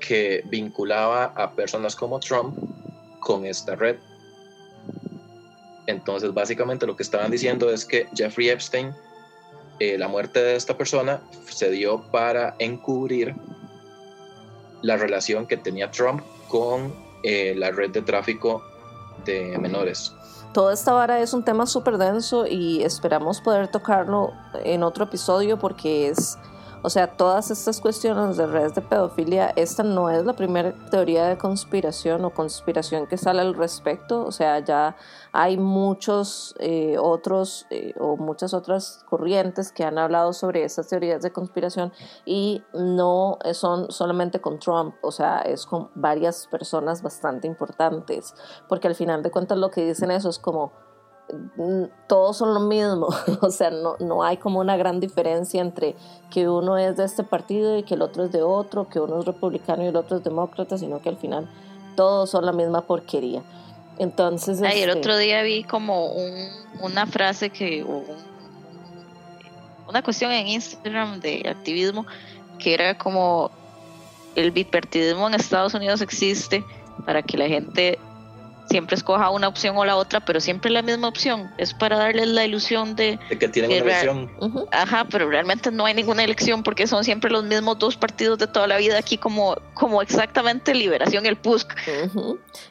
que 0.00 0.42
vinculaba 0.46 1.26
a 1.36 1.52
personas 1.52 1.94
como 1.94 2.18
Trump 2.18 2.58
con 3.22 3.46
esta 3.46 3.74
red. 3.74 3.96
Entonces, 5.86 6.32
básicamente 6.34 6.86
lo 6.86 6.94
que 6.96 7.02
estaban 7.02 7.30
diciendo 7.30 7.70
es 7.70 7.84
que 7.84 8.06
Jeffrey 8.14 8.50
Epstein, 8.50 8.94
eh, 9.80 9.96
la 9.98 10.08
muerte 10.08 10.42
de 10.42 10.54
esta 10.54 10.76
persona 10.76 11.22
se 11.48 11.70
dio 11.70 12.02
para 12.10 12.54
encubrir 12.58 13.34
la 14.82 14.96
relación 14.96 15.46
que 15.46 15.56
tenía 15.56 15.90
Trump 15.90 16.22
con 16.48 16.94
eh, 17.22 17.54
la 17.56 17.70
red 17.70 17.90
de 17.90 18.02
tráfico 18.02 18.62
de 19.24 19.56
menores. 19.58 20.12
Toda 20.52 20.74
esta 20.74 20.92
vara 20.92 21.20
es 21.20 21.32
un 21.32 21.44
tema 21.44 21.66
súper 21.66 21.96
denso 21.96 22.46
y 22.46 22.82
esperamos 22.82 23.40
poder 23.40 23.68
tocarlo 23.68 24.32
en 24.64 24.82
otro 24.82 25.04
episodio 25.04 25.58
porque 25.58 26.08
es 26.08 26.36
o 26.82 26.90
sea, 26.90 27.06
todas 27.06 27.50
estas 27.50 27.80
cuestiones 27.80 28.36
de 28.36 28.46
redes 28.46 28.74
de 28.74 28.80
pedofilia, 28.80 29.52
esta 29.56 29.82
no 29.82 30.10
es 30.10 30.24
la 30.24 30.32
primera 30.32 30.74
teoría 30.90 31.26
de 31.26 31.38
conspiración 31.38 32.24
o 32.24 32.30
conspiración 32.30 33.06
que 33.06 33.16
sale 33.16 33.40
al 33.40 33.54
respecto. 33.54 34.24
O 34.24 34.32
sea, 34.32 34.58
ya 34.58 34.96
hay 35.32 35.56
muchos 35.56 36.56
eh, 36.58 36.96
otros 36.98 37.66
eh, 37.70 37.94
o 38.00 38.16
muchas 38.16 38.52
otras 38.52 39.04
corrientes 39.08 39.70
que 39.70 39.84
han 39.84 39.96
hablado 39.96 40.32
sobre 40.32 40.64
estas 40.64 40.88
teorías 40.88 41.22
de 41.22 41.32
conspiración 41.32 41.92
y 42.24 42.62
no 42.74 43.38
son 43.52 43.90
solamente 43.92 44.40
con 44.40 44.58
Trump, 44.58 44.94
o 45.02 45.12
sea, 45.12 45.38
es 45.40 45.66
con 45.66 45.90
varias 45.94 46.48
personas 46.48 47.02
bastante 47.02 47.46
importantes, 47.46 48.34
porque 48.68 48.88
al 48.88 48.94
final 48.94 49.22
de 49.22 49.30
cuentas 49.30 49.58
lo 49.58 49.70
que 49.70 49.86
dicen 49.86 50.10
eso 50.10 50.28
es 50.28 50.38
como 50.38 50.72
todos 52.06 52.36
son 52.36 52.54
lo 52.54 52.60
mismo, 52.60 53.08
o 53.40 53.50
sea, 53.50 53.70
no, 53.70 53.96
no 54.00 54.22
hay 54.22 54.36
como 54.36 54.60
una 54.60 54.76
gran 54.76 55.00
diferencia 55.00 55.60
entre 55.60 55.94
que 56.30 56.48
uno 56.48 56.76
es 56.76 56.96
de 56.96 57.04
este 57.04 57.24
partido 57.24 57.78
y 57.78 57.84
que 57.84 57.94
el 57.94 58.02
otro 58.02 58.24
es 58.24 58.32
de 58.32 58.42
otro, 58.42 58.88
que 58.88 59.00
uno 59.00 59.20
es 59.20 59.24
republicano 59.24 59.82
y 59.82 59.86
el 59.86 59.96
otro 59.96 60.18
es 60.18 60.24
demócrata, 60.24 60.76
sino 60.76 61.00
que 61.00 61.08
al 61.08 61.16
final 61.16 61.48
todos 61.96 62.30
son 62.30 62.44
la 62.44 62.52
misma 62.52 62.82
porquería. 62.82 63.42
Entonces... 63.98 64.60
el 64.60 64.66
este 64.66 64.90
otro 64.90 65.16
día 65.16 65.42
vi 65.42 65.64
como 65.64 66.12
una 66.80 67.06
frase 67.06 67.50
que... 67.50 67.84
una 69.88 70.02
cuestión 70.02 70.32
en 70.32 70.48
Instagram 70.48 71.20
de 71.20 71.48
activismo 71.48 72.06
que 72.58 72.74
era 72.74 72.96
como 72.96 73.50
el 74.34 74.50
bipartidismo 74.50 75.28
en 75.28 75.34
Estados 75.34 75.74
Unidos 75.74 76.00
existe 76.00 76.64
para 77.04 77.22
que 77.22 77.36
la 77.36 77.48
gente 77.48 77.98
siempre 78.72 78.96
escoja 78.96 79.28
una 79.28 79.48
opción 79.48 79.76
o 79.76 79.84
la 79.84 79.96
otra, 79.96 80.20
pero 80.20 80.40
siempre 80.40 80.70
la 80.70 80.80
misma 80.80 81.08
opción. 81.08 81.50
Es 81.58 81.74
para 81.74 81.98
darles 81.98 82.28
la 82.28 82.46
ilusión 82.46 82.96
de, 82.96 83.18
que 83.38 83.48
tienen 83.48 83.70
una 83.70 83.80
elección. 83.80 84.30
Ajá, 84.70 85.06
pero 85.10 85.28
realmente 85.28 85.70
no 85.70 85.84
hay 85.84 85.92
ninguna 85.92 86.24
elección 86.24 86.62
porque 86.62 86.86
son 86.86 87.04
siempre 87.04 87.30
los 87.30 87.44
mismos 87.44 87.78
dos 87.78 87.98
partidos 87.98 88.38
de 88.38 88.46
toda 88.46 88.66
la 88.66 88.78
vida 88.78 88.96
aquí 88.96 89.18
como, 89.18 89.56
como 89.74 90.00
exactamente 90.00 90.74
Liberación 90.74 91.26
y 91.26 91.28
el 91.28 91.36
PUSC. 91.36 91.68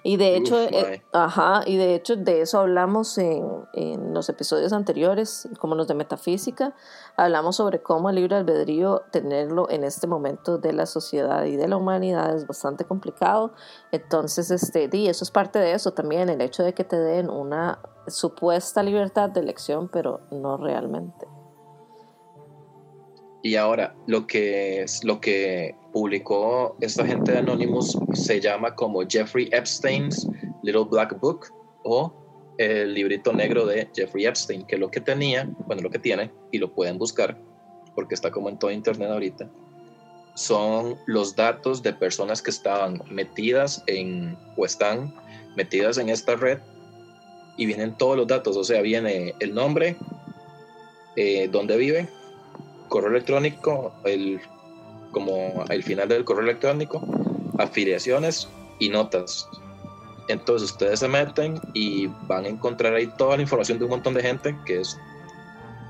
Y 0.02 0.18
de 0.18 0.38
hecho, 0.38 0.60
eh, 0.60 1.04
ajá, 1.14 1.62
y 1.68 1.78
de 1.78 1.94
hecho 1.94 2.16
de 2.16 2.42
eso 2.42 2.60
hablamos 2.60 3.18
en, 3.20 3.46
en 3.74 4.14
los 4.14 4.28
episodios 4.28 4.74
anteriores, 4.74 5.48
como 5.60 5.76
los 5.76 5.88
de 5.88 5.94
metafísica, 5.94 6.74
hablamos 7.16 7.58
sobre 7.58 7.84
cómo 7.84 8.10
el 8.10 8.16
libre 8.16 8.38
albedrío 8.38 9.04
tenerlo 9.12 9.70
en 9.70 9.84
este 9.84 10.08
momento 10.08 10.58
de 10.58 10.74
la 10.74 10.88
sociedad 10.88 11.46
y 11.46 11.58
de 11.58 11.68
la 11.68 11.78
humanidad 11.78 12.36
es 12.36 12.48
bastante 12.48 12.86
complicado. 12.86 13.54
Entonces, 13.92 14.50
este, 14.50 14.90
y 14.92 15.08
eso 15.08 15.24
es 15.24 15.30
parte 15.30 15.60
de 15.60 15.74
eso 15.74 15.91
también, 15.92 16.30
el 16.30 16.42
hecho 16.42 16.64
de 16.64 16.74
que 16.74 16.84
te 16.84 16.98
den 16.98 17.30
una 17.30 17.80
supuesta 18.08 18.84
libertad 18.84 19.30
de 19.30 19.42
elección, 19.42 19.90
pero 19.90 20.22
no 20.32 20.58
realmente. 20.58 21.28
Y 23.44 23.56
ahora, 23.56 23.96
lo 24.06 24.28
que, 24.28 24.84
es, 24.84 25.04
lo 25.04 25.20
que 25.20 25.76
publicó 25.92 26.76
esta 26.80 27.06
gente 27.06 27.32
de 27.32 27.40
Anonymous 27.40 27.98
se 28.14 28.40
llama 28.40 28.76
como 28.76 29.02
Jeffrey 29.08 29.50
Epstein's 29.52 30.28
Little 30.62 30.86
Black 30.90 31.20
Book 31.20 31.48
o 31.84 32.14
el 32.58 32.94
librito 32.94 33.34
negro 33.34 33.66
de 33.66 33.90
Jeffrey 33.96 34.26
Epstein, 34.26 34.66
que 34.66 34.78
lo 34.78 34.92
que 34.92 35.02
tenía, 35.02 35.50
bueno, 35.66 35.82
lo 35.82 35.90
que 35.90 35.98
tiene, 35.98 36.32
y 36.52 36.60
lo 36.60 36.74
pueden 36.74 37.00
buscar, 37.00 37.38
porque 37.96 38.14
está 38.14 38.30
como 38.30 38.50
en 38.50 38.60
todo 38.60 38.70
internet 38.70 39.10
ahorita, 39.10 39.50
son 40.36 40.96
los 41.08 41.36
datos 41.36 41.82
de 41.82 41.94
personas 41.94 42.42
que 42.42 42.52
estaban 42.52 43.02
metidas 43.10 43.84
en, 43.88 44.38
o 44.56 44.66
están 44.66 45.14
metidas 45.56 45.98
en 45.98 46.10
esta 46.10 46.36
red, 46.36 46.60
y 47.58 47.66
vienen 47.66 47.96
todos 47.96 48.18
los 48.18 48.28
datos, 48.28 48.58
o 48.58 48.64
sea, 48.64 48.82
viene 48.82 49.36
el 49.40 49.54
nombre, 49.54 49.98
eh, 51.16 51.48
dónde 51.52 51.78
vive, 51.78 52.10
correo 52.88 53.12
electrónico, 53.12 53.94
el, 54.04 54.42
como 55.12 55.64
el 55.70 55.84
final 55.84 56.08
del 56.10 56.26
correo 56.26 56.44
electrónico, 56.44 57.02
afiliaciones 57.58 58.50
y 58.80 58.90
notas. 58.90 59.48
Entonces 60.28 60.72
ustedes 60.72 61.00
se 61.00 61.08
meten 61.08 61.60
y 61.74 62.08
van 62.28 62.46
a 62.46 62.48
encontrar 62.48 62.94
ahí 62.96 63.08
toda 63.18 63.36
la 63.36 63.42
información 63.42 63.78
de 63.78 63.86
un 63.86 63.92
montón 63.92 64.14
de 64.14 64.22
gente, 64.22 64.58
que 64.66 64.82
es, 64.82 64.98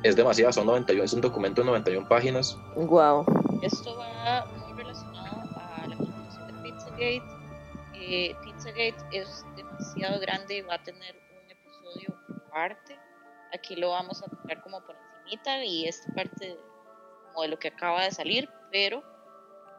es 0.03 0.16
demasiado, 0.16 0.51
son 0.51 0.66
91, 0.66 1.03
es 1.03 1.14
un 1.14 1.22
documento 1.22 1.62
de 1.62 1.68
91 1.68 2.07
páginas. 2.07 2.57
Wow. 2.76 3.26
Esto 3.62 3.95
va 3.97 4.45
muy 4.66 4.82
relacionado 4.82 5.41
a 5.55 5.88
la 5.88 5.95
presentación 5.95 6.47
de 6.47 6.72
Pizzagate. 6.72 7.22
Eh, 7.93 8.36
Pizzagate 8.62 9.03
es 9.12 9.43
demasiado 9.55 10.20
grande 10.20 10.57
y 10.57 10.62
va 10.62 10.76
a 10.76 10.84
tener 10.84 11.16
un 11.16 11.49
episodio 11.49 12.16
aparte. 12.47 12.95
Aquí 13.53 13.76
lo 13.76 13.89
vamos 13.89 14.22
a 14.22 14.30
tocar 14.30 14.62
como 14.62 14.80
por 14.86 14.95
encimita 14.95 15.64
y 15.64 15.88
es 15.88 16.03
parte 16.16 16.57
como 17.28 17.41
de 17.41 17.47
lo 17.47 17.57
que 17.57 17.70
acaba 17.70 18.03
de 18.03 18.12
salir, 18.12 18.47
pero 18.72 19.01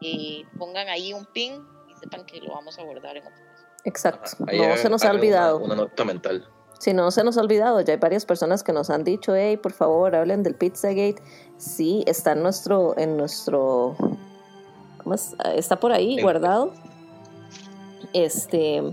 eh, 0.01 0.43
pongan 0.59 0.89
ahí 0.89 1.13
un 1.13 1.25
pin 1.27 1.65
y 1.87 1.95
sepan 1.95 2.25
que 2.25 2.41
lo 2.41 2.53
vamos 2.53 2.77
a 2.77 2.81
abordar 2.81 3.15
en 3.15 3.25
otro 3.25 3.43
Exacto, 3.85 4.45
no 4.45 4.77
se 4.77 4.89
nos 4.89 5.03
ha 5.03 5.11
olvidado. 5.11 5.59
Una, 5.59 5.75
nota 5.75 6.05
mental. 6.05 6.47
Si 6.79 6.93
no 6.93 7.11
se 7.11 7.23
nos 7.23 7.37
ha 7.37 7.41
olvidado, 7.41 7.79
ya 7.81 7.93
hay 7.93 7.99
varias 7.99 8.25
personas 8.25 8.63
que 8.63 8.73
nos 8.73 8.89
han 8.89 9.05
dicho, 9.05 9.33
hey, 9.35 9.55
por 9.57 9.71
favor, 9.71 10.15
hablen 10.15 10.43
del 10.43 10.55
Pizzagate. 10.55 11.21
Sí, 11.57 12.03
está 12.05 12.33
en 12.33 12.43
nuestro, 12.43 12.97
en 12.97 13.15
nuestro, 13.15 13.95
¿cómo 14.97 15.15
es? 15.15 15.35
Está 15.55 15.79
por 15.79 15.93
ahí 15.93 16.21
guardado. 16.21 16.73
Este, 18.13 18.83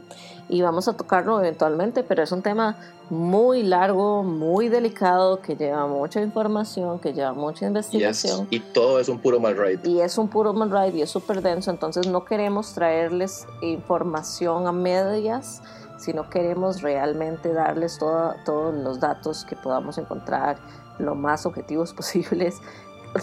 y 0.48 0.62
vamos 0.62 0.88
a 0.88 0.94
tocarlo 0.94 1.38
eventualmente, 1.38 2.02
pero 2.02 2.22
es 2.22 2.32
un 2.32 2.42
tema 2.42 2.76
muy 3.08 3.62
largo, 3.62 4.22
muy 4.22 4.68
delicado, 4.68 5.40
que 5.40 5.56
lleva 5.56 5.86
mucha 5.86 6.20
información, 6.20 6.98
que 6.98 7.12
lleva 7.12 7.32
mucha 7.32 7.66
investigación. 7.66 8.48
y 8.50 8.60
todo 8.60 8.98
es 8.98 9.08
un 9.08 9.18
puro 9.20 9.38
mal 9.38 9.56
ride. 9.56 9.80
Y 9.84 10.00
es 10.00 10.18
un 10.18 10.28
puro 10.28 10.52
mal 10.52 10.70
ride 10.70 10.98
y 10.98 11.02
es 11.02 11.10
súper 11.10 11.42
denso, 11.42 11.70
entonces 11.70 12.06
no 12.06 12.24
queremos 12.24 12.72
traerles 12.72 13.46
información 13.62 14.66
a 14.66 14.72
medias, 14.72 15.62
sino 15.98 16.30
queremos 16.30 16.82
realmente 16.82 17.52
darles 17.52 17.98
todos 17.98 18.74
los 18.74 19.00
datos 19.00 19.44
que 19.44 19.54
podamos 19.54 19.98
encontrar, 19.98 20.58
lo 20.98 21.14
más 21.14 21.46
objetivos 21.46 21.92
posibles 21.94 22.60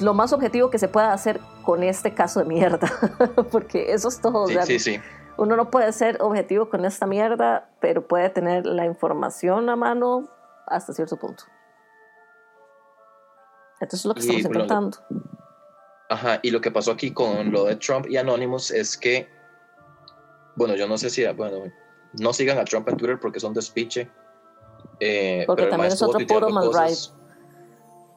lo 0.02 0.14
más 0.14 0.34
objetivo 0.34 0.70
que 0.70 0.80
se 0.80 0.89
pueda 0.89 1.14
hacer 1.14 1.39
con 1.64 1.82
este 1.82 2.14
caso 2.14 2.41
de 2.41 2.45
mierda, 2.45 2.91
porque 3.54 3.93
eso 3.93 4.10
es 4.10 4.20
todo. 4.20 4.45
Sí, 4.48 4.58
sí, 4.66 4.80
sí 4.80 5.00
uno 5.38 5.55
no 5.55 5.69
puede 5.69 5.91
ser 5.93 6.21
objetivo 6.21 6.69
con 6.69 6.85
esta 6.85 7.05
mierda, 7.05 7.69
pero 7.79 8.07
puede 8.07 8.29
tener 8.29 8.65
la 8.65 8.85
información 8.85 9.69
a 9.69 9.75
mano 9.75 10.27
hasta 10.65 10.93
cierto 10.93 11.17
punto. 11.17 11.43
Esto 13.79 13.95
es 13.95 14.05
lo 14.05 14.13
que 14.13 14.21
estamos 14.21 14.41
intentando. 14.41 14.97
Ajá, 16.09 16.39
y 16.41 16.51
lo 16.51 16.61
que 16.61 16.71
pasó 16.71 16.91
aquí 16.91 17.11
con 17.11 17.51
lo 17.51 17.65
de 17.65 17.75
Trump 17.75 18.07
y 18.09 18.17
Anonymous 18.17 18.71
es 18.71 18.97
que, 18.97 19.29
bueno, 20.55 20.75
yo 20.75 20.88
no 20.88 20.97
sé 20.97 21.09
si, 21.09 21.25
bueno, 21.33 21.71
no 22.13 22.33
sigan 22.33 22.57
a 22.57 22.65
Trump 22.65 22.88
en 22.89 22.97
Twitter 22.97 23.19
porque 23.19 23.39
son 23.39 23.53
despiche. 23.53 24.09
Eh, 24.99 25.43
porque 25.45 25.67
también 25.67 25.91
es 25.91 26.01
otro 26.01 26.25
puro 26.25 26.49
mal 26.49 26.69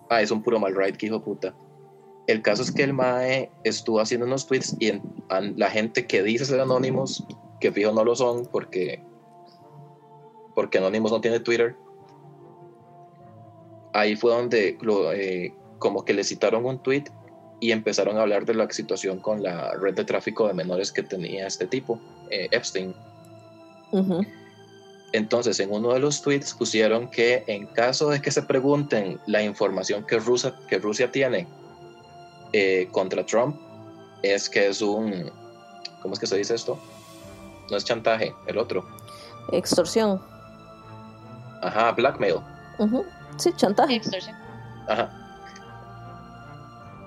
Ah, 0.09 0.23
es 0.23 0.31
un 0.31 0.43
puro 0.43 0.59
mal 0.59 0.75
que 0.97 1.07
hijo 1.07 1.23
puta. 1.23 1.55
El 2.31 2.43
caso 2.43 2.63
es 2.63 2.71
que 2.71 2.83
el 2.83 2.93
MAE 2.93 3.51
estuvo 3.65 4.01
haciendo 4.01 4.27
unos 4.27 4.47
tweets 4.47 4.77
y 4.79 4.93
la 5.57 5.71
gente 5.71 6.07
que 6.07 6.23
dice 6.23 6.45
ser 6.45 6.61
anónimos, 6.61 7.25
que 7.61 7.73
fijo 7.73 7.93
no 7.93 8.05
lo 8.05 8.15
son 8.15 8.47
porque, 8.47 9.03
porque 10.55 10.79
Anonymous 10.79 11.13
no 11.13 11.21
tiene 11.21 11.41
Twitter, 11.41 11.77
ahí 13.93 14.17
fue 14.17 14.33
donde 14.33 14.79
eh, 15.15 15.55
como 15.79 16.05
que 16.05 16.15
le 16.15 16.25
citaron 16.25 16.65
un 16.65 16.79
tweet 16.79 17.05
y 17.61 17.73
empezaron 17.73 18.17
a 18.17 18.23
hablar 18.23 18.47
de 18.47 18.55
la 18.55 18.71
situación 18.71 19.19
con 19.19 19.43
la 19.43 19.73
red 19.75 19.95
de 19.95 20.05
tráfico 20.05 20.49
de 20.49 20.55
menores 20.55 20.91
que 20.93 21.03
tenía 21.03 21.47
este 21.47 21.67
tipo, 21.67 22.01
eh, 22.31 22.49
Epstein. 22.51 22.95
Entonces, 25.13 25.59
en 25.59 25.73
uno 25.73 25.93
de 25.93 25.99
los 25.99 26.23
tweets 26.23 26.55
pusieron 26.55 27.11
que 27.11 27.43
en 27.49 27.67
caso 27.67 28.09
de 28.09 28.23
que 28.23 28.31
se 28.31 28.43
pregunten 28.43 29.19
la 29.27 29.43
información 29.43 30.07
que 30.07 30.19
Rusia, 30.19 30.55
que 30.69 30.79
Rusia 30.79 31.11
tiene 31.11 31.49
eh, 32.53 32.89
contra 32.93 33.25
Trump, 33.25 33.57
es 34.23 34.49
que 34.49 34.69
es 34.69 34.83
un, 34.83 35.31
¿cómo 36.03 36.15
es 36.15 36.21
que 36.21 36.27
se 36.27 36.37
dice 36.37 36.55
esto? 36.55 36.79
No 37.71 37.77
es 37.77 37.85
chantaje, 37.85 38.35
el 38.47 38.59
otro. 38.59 38.85
Extorsión. 39.53 40.21
Ajá, 41.63 41.93
blackmail. 41.93 42.37
Sí, 43.37 43.53
chantaje. 43.57 43.97
Extorsión. 43.97 44.37
Ajá. 44.89 45.11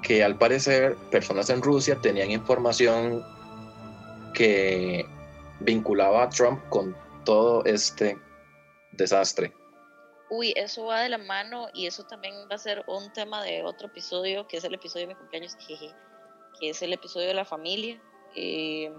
Que 0.01 0.23
al 0.23 0.37
parecer 0.37 0.95
personas 1.11 1.49
en 1.49 1.61
Rusia 1.61 1.97
tenían 2.01 2.31
información 2.31 3.23
que 4.33 5.05
vinculaba 5.59 6.23
a 6.23 6.29
Trump 6.29 6.61
con 6.69 6.95
todo 7.23 7.63
este 7.65 8.17
desastre. 8.91 9.53
Uy, 10.35 10.51
eso 10.55 10.85
va 10.85 11.01
de 11.01 11.09
la 11.09 11.19
mano 11.19 11.67
y 11.75 11.85
eso 11.85 12.05
también 12.05 12.33
va 12.51 12.55
a 12.55 12.57
ser 12.57 12.83
un 12.87 13.13
tema 13.13 13.43
de 13.43 13.61
otro 13.61 13.85
episodio, 13.85 14.47
que 14.47 14.57
es 14.57 14.63
el 14.63 14.73
episodio 14.73 15.05
de 15.07 15.13
mi 15.13 15.19
cumpleaños, 15.19 15.55
que 16.59 16.69
es 16.69 16.81
el 16.81 16.91
episodio 16.91 17.27
de 17.27 17.35
la 17.35 17.45
familia. 17.45 18.01
Eh, 18.35 18.91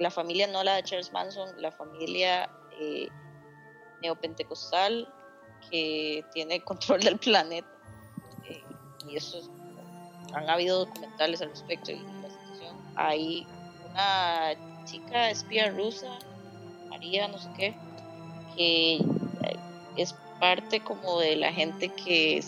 la 0.00 0.10
familia 0.10 0.48
no 0.48 0.64
la 0.64 0.74
de 0.74 0.82
Charles 0.82 1.12
Manson, 1.12 1.50
la 1.62 1.70
familia 1.70 2.50
eh, 2.80 3.08
neopentecostal 4.00 5.08
que 5.70 6.24
tiene 6.32 6.60
control 6.64 7.00
del 7.00 7.18
planeta. 7.18 7.68
Eh, 8.48 8.64
y 9.08 9.16
eso 9.16 9.40
han 10.34 10.50
habido 10.50 10.86
documentales 10.86 11.42
al 11.42 11.50
respecto 11.50 11.92
y 11.92 12.00
la 12.00 12.28
situación. 12.28 12.76
Hay 12.96 13.46
una 13.92 14.84
chica 14.84 15.30
espía 15.30 15.70
rusa 15.70 16.18
no 17.30 17.38
sé 17.38 17.48
qué, 17.56 17.74
que 18.56 18.94
eh, 18.96 19.56
es 19.96 20.14
parte 20.42 20.80
como 20.80 21.20
de 21.20 21.36
la 21.36 21.52
gente 21.52 21.88
que 21.88 22.42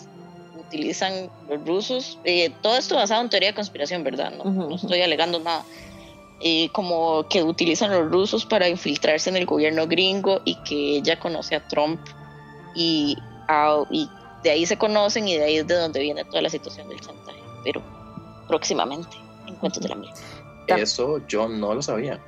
utilizan 0.59 1.29
los 1.47 1.65
rusos. 1.65 2.19
Eh, 2.25 2.51
todo 2.61 2.75
esto 2.75 2.95
basado 2.97 3.21
en 3.21 3.29
teoría 3.29 3.51
de 3.51 3.55
conspiración, 3.55 4.03
¿verdad? 4.03 4.33
No, 4.33 4.75
estoy 4.75 5.01
alegando 5.01 5.39
nada. 5.39 5.63
Eh, 6.41 6.67
como 6.73 7.25
que 7.29 7.41
utilizan 7.41 7.91
los 7.91 8.11
rusos 8.11 8.45
para 8.45 8.67
infiltrarse 8.67 9.29
en 9.29 9.37
el 9.37 9.45
gobierno 9.45 9.87
gringo 9.87 10.41
y 10.43 10.55
que 10.63 10.97
ella 10.97 11.17
conoce 11.17 11.55
a 11.55 11.65
Trump 11.69 12.01
y, 12.75 13.15
y 13.91 14.09
de 14.43 14.49
ahí 14.49 14.65
se 14.65 14.77
conocen 14.77 15.29
y 15.29 15.37
de 15.37 15.45
ahí 15.45 15.57
es 15.59 15.67
de 15.67 15.75
donde 15.75 16.01
viene 16.01 16.25
toda 16.25 16.41
la 16.41 16.49
situación 16.49 16.89
del 16.89 16.99
chantaje. 16.99 17.39
Pero 17.63 17.81
próximamente, 18.49 19.15
en 19.47 19.55
cuentos 19.55 19.81
de 19.81 19.87
la 19.87 19.95
Mía. 19.95 20.13
Eso 20.67 21.25
yo 21.27 21.47
no 21.47 21.73
lo 21.73 21.81
sabía. 21.81 22.19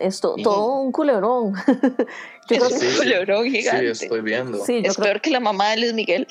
Es 0.00 0.20
todo 0.20 0.76
un 0.76 0.92
culebrón. 0.92 1.54
es 2.50 2.62
un 2.62 2.96
culebrón 2.98 3.44
gigante. 3.44 3.94
Sí, 3.94 4.04
estoy 4.04 4.20
viendo. 4.20 4.64
es 4.66 4.96
peor 4.96 5.20
que 5.20 5.30
la 5.30 5.40
mamá 5.40 5.70
de 5.70 5.78
Luis 5.78 5.94
Miguel. 5.94 6.26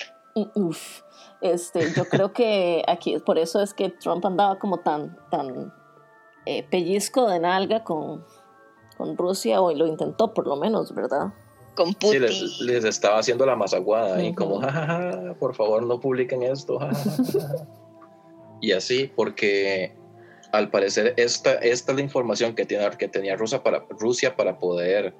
Uf. 0.56 1.02
Este, 1.42 1.92
yo 1.94 2.06
creo 2.06 2.32
que 2.32 2.84
aquí, 2.88 3.20
por 3.20 3.38
eso 3.38 3.62
es 3.62 3.74
que 3.74 3.90
Trump 3.90 4.26
andaba 4.26 4.58
como 4.60 4.78
tan, 4.78 5.18
tan 5.30 5.74
eh, 6.46 6.64
pellizco 6.64 7.30
de 7.30 7.42
nalga 7.42 7.84
con, 7.84 8.26
con 8.98 9.18
Rusia, 9.18 9.62
o 9.62 9.74
lo 9.74 9.86
intentó 9.86 10.34
por 10.34 10.48
lo 10.48 10.56
menos, 10.56 10.96
¿verdad? 10.96 11.34
Con 11.76 11.94
Putin. 11.96 12.30
Sí, 12.30 12.64
les, 12.64 12.86
estaba 12.86 13.20
haciendo 13.20 13.46
la 13.46 13.58
masaguada 13.58 14.24
y 14.24 14.34
como, 14.34 14.62
jajaja, 14.62 15.36
por 15.38 15.54
favor 15.54 15.84
no 15.84 16.00
publiquen 16.00 16.44
esto. 16.44 16.80
y 18.62 18.72
así, 18.72 19.12
porque 19.14 19.98
al 20.54 20.70
parecer 20.70 21.16
esta, 21.18 21.56
esta 21.56 21.92
es 21.92 21.96
la 21.96 22.04
información 22.04 22.54
que, 22.54 22.64
tiene, 22.66 22.88
que 22.92 23.08
tenía 23.08 23.36
Rusia 23.36 23.64
para, 23.64 23.86
Rusia 23.90 24.36
para 24.36 24.60
poder 24.60 25.16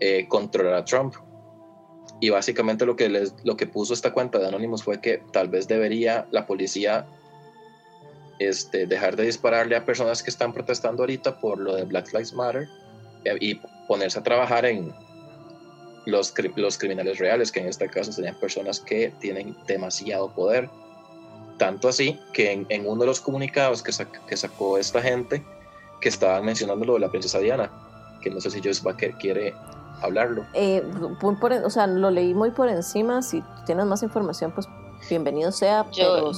eh, 0.00 0.26
controlar 0.28 0.74
a 0.74 0.84
Trump. 0.84 1.14
Y 2.20 2.30
básicamente 2.30 2.84
lo 2.84 2.96
que, 2.96 3.08
les, 3.08 3.34
lo 3.44 3.56
que 3.56 3.68
puso 3.68 3.94
esta 3.94 4.12
cuenta 4.12 4.40
de 4.40 4.48
Anonymous 4.48 4.82
fue 4.82 5.00
que 5.00 5.22
tal 5.32 5.48
vez 5.48 5.68
debería 5.68 6.26
la 6.32 6.44
policía 6.44 7.06
este, 8.40 8.86
dejar 8.88 9.14
de 9.14 9.26
dispararle 9.26 9.76
a 9.76 9.84
personas 9.84 10.24
que 10.24 10.30
están 10.30 10.52
protestando 10.52 11.04
ahorita 11.04 11.38
por 11.38 11.60
lo 11.60 11.76
de 11.76 11.84
Black 11.84 12.12
Lives 12.12 12.32
Matter 12.32 12.66
eh, 13.24 13.36
y 13.40 13.60
ponerse 13.86 14.18
a 14.18 14.24
trabajar 14.24 14.66
en 14.66 14.92
los, 16.04 16.34
los 16.56 16.78
criminales 16.78 17.18
reales, 17.18 17.52
que 17.52 17.60
en 17.60 17.68
este 17.68 17.88
caso 17.88 18.10
serían 18.10 18.36
personas 18.40 18.80
que 18.80 19.12
tienen 19.20 19.56
demasiado 19.68 20.34
poder 20.34 20.68
tanto 21.58 21.88
así 21.88 22.18
que 22.32 22.64
en, 22.68 22.86
uno 22.86 23.00
de 23.00 23.06
los 23.06 23.20
comunicados 23.20 23.82
que, 23.82 23.92
que, 24.26 24.36
sacó 24.36 24.78
esta 24.78 25.02
gente, 25.02 25.44
que 26.00 26.08
estaban 26.08 26.44
mencionando 26.44 26.86
lo 26.86 26.94
de 26.94 27.00
la 27.00 27.10
princesa 27.10 27.38
Diana, 27.38 27.70
que 28.22 28.30
no 28.30 28.40
sé 28.40 28.50
si 28.50 28.60
Joyce 28.60 28.82
que 28.96 29.12
quiere 29.12 29.54
hablarlo. 30.00 30.46
Eh, 30.54 30.82
o 31.64 31.70
sea, 31.70 31.86
lo 31.86 32.10
leí 32.10 32.34
muy 32.34 32.50
por 32.50 32.68
encima. 32.68 33.22
Si 33.22 33.42
tienes 33.66 33.84
más 33.86 34.02
información, 34.02 34.52
pues 34.52 34.66
bienvenido 35.08 35.52
sea. 35.52 35.86
Yo, 35.92 36.32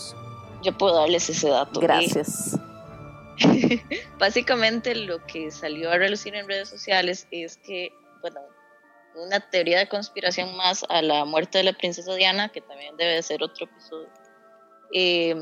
yo 0.63 0.77
puedo 0.77 0.97
darles 0.97 1.29
ese 1.29 1.49
dato. 1.49 1.81
Gracias. 1.81 2.59
Básicamente 4.19 4.95
lo 4.95 5.25
que 5.27 5.51
salió 5.51 5.91
a 5.91 5.99
relucir 5.99 6.35
en 6.35 6.49
redes 6.49 6.69
sociales 6.69 7.27
es 7.31 7.59
que, 7.59 7.93
bueno, 8.21 8.41
una 9.15 9.41
teoría 9.41 9.79
de 9.79 9.89
conspiración 9.89 10.57
más 10.57 10.85
a 10.89 11.03
la 11.03 11.25
muerte 11.25 11.59
de 11.59 11.65
la 11.65 11.73
princesa 11.73 12.15
Diana, 12.15 12.51
que 12.51 12.61
también 12.61 12.97
debe 12.97 13.23
ser 13.23 13.43
otro 13.43 13.67
episodio 13.67 14.09
Em, 14.93 15.41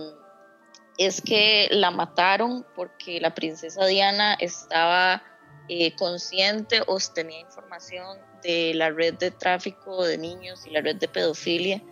es 0.98 1.20
que 1.20 1.68
la 1.70 1.90
mataron 1.90 2.66
porque 2.74 3.20
la 3.20 3.34
princesa 3.34 3.86
Diana 3.86 4.34
estaba 4.34 5.22
eh, 5.68 5.94
consciente 5.94 6.82
o 6.86 6.98
tenía 7.14 7.40
información 7.40 8.18
de 8.42 8.74
la 8.74 8.90
red 8.90 9.14
de 9.14 9.30
tráfico 9.30 10.04
de 10.04 10.18
niños 10.18 10.66
y 10.66 10.70
la 10.70 10.80
red 10.80 10.96
de 10.96 11.08
pedofilia 11.08 11.82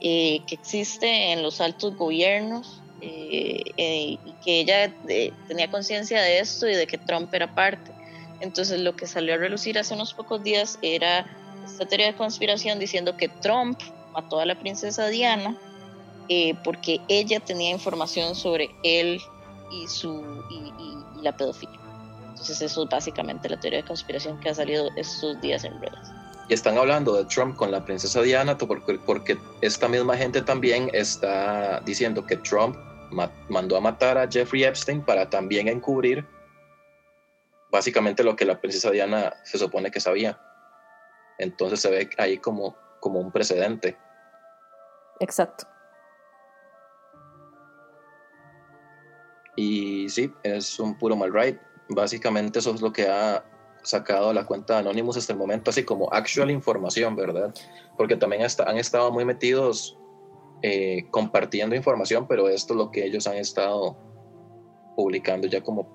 eh, 0.00 0.40
que 0.46 0.54
existe 0.54 1.32
en 1.32 1.42
los 1.42 1.60
altos 1.60 1.96
gobiernos 1.96 2.82
eh, 3.00 3.62
y 3.76 4.18
que 4.44 4.60
ella 4.60 4.92
tenía 5.48 5.70
conciencia 5.70 6.20
de 6.20 6.38
esto 6.38 6.68
y 6.68 6.74
de 6.74 6.86
que 6.86 6.98
Trump 6.98 7.32
era 7.32 7.54
parte. 7.54 7.90
Entonces 8.40 8.80
lo 8.80 8.96
que 8.96 9.06
salió 9.06 9.34
a 9.34 9.36
relucir 9.38 9.78
hace 9.78 9.94
unos 9.94 10.14
pocos 10.14 10.42
días 10.42 10.78
era 10.82 11.26
esta 11.64 11.86
teoría 11.86 12.08
de 12.08 12.16
conspiración 12.16 12.78
diciendo 12.78 13.16
que 13.16 13.28
Trump 13.28 13.80
mató 14.12 14.40
a 14.40 14.46
la 14.46 14.58
princesa 14.58 15.06
Diana 15.06 15.56
eh, 16.28 16.54
porque 16.64 17.00
ella 17.08 17.40
tenía 17.40 17.70
información 17.70 18.34
sobre 18.34 18.70
él 18.82 19.20
y, 19.70 19.86
su, 19.86 20.22
y, 20.50 21.22
la 21.22 21.36
pedofilia. 21.36 21.78
Entonces 22.30 22.62
eso 22.62 22.84
es 22.84 22.88
básicamente 22.88 23.48
la 23.48 23.58
teoría 23.60 23.80
de 23.80 23.86
conspiración 23.86 24.38
que 24.40 24.50
ha 24.50 24.54
salido 24.54 24.88
estos 24.96 25.40
días 25.40 25.64
en 25.64 25.80
redes. 25.80 26.10
Y 26.48 26.54
están 26.54 26.76
hablando 26.76 27.14
de 27.14 27.24
Trump 27.26 27.56
con 27.56 27.70
la 27.70 27.84
princesa 27.84 28.20
Diana 28.20 28.58
porque, 28.58 28.98
porque 29.06 29.38
esta 29.60 29.88
misma 29.88 30.16
gente 30.16 30.42
también 30.42 30.90
está 30.92 31.80
diciendo 31.80 32.26
que 32.26 32.36
Trump 32.36 32.76
mandó 33.48 33.76
a 33.76 33.80
matar 33.80 34.18
a 34.18 34.28
Jeffrey 34.28 34.64
Epstein 34.64 35.02
para 35.02 35.28
también 35.30 35.68
encubrir 35.68 36.26
básicamente 37.70 38.22
lo 38.22 38.36
que 38.36 38.44
la 38.44 38.60
princesa 38.60 38.90
Diana 38.90 39.34
se 39.44 39.58
supone 39.58 39.90
que 39.90 40.00
sabía. 40.00 40.38
Entonces 41.38 41.80
se 41.80 41.90
ve 41.90 42.10
ahí 42.18 42.38
como, 42.38 42.76
como 43.00 43.18
un 43.18 43.32
precedente. 43.32 43.96
Exacto. 45.20 45.66
Y 49.62 50.08
sí, 50.08 50.32
es 50.42 50.80
un 50.80 50.98
puro 50.98 51.14
mal 51.14 51.32
right. 51.32 51.56
Básicamente 51.88 52.58
eso 52.58 52.74
es 52.74 52.82
lo 52.82 52.92
que 52.92 53.06
ha 53.06 53.44
sacado 53.84 54.32
la 54.32 54.44
cuenta 54.44 54.74
de 54.74 54.80
Anonymous 54.80 55.16
hasta 55.16 55.32
el 55.32 55.38
momento, 55.38 55.70
así 55.70 55.84
como 55.84 56.12
actual 56.12 56.50
información, 56.50 57.14
¿verdad? 57.14 57.54
Porque 57.96 58.16
también 58.16 58.42
han 58.42 58.76
estado 58.76 59.12
muy 59.12 59.24
metidos 59.24 59.96
eh, 60.62 61.06
compartiendo 61.10 61.76
información, 61.76 62.26
pero 62.28 62.48
esto 62.48 62.74
es 62.74 62.78
lo 62.78 62.90
que 62.90 63.04
ellos 63.04 63.26
han 63.28 63.36
estado 63.36 63.96
publicando 64.96 65.46
ya 65.46 65.60
como 65.62 65.88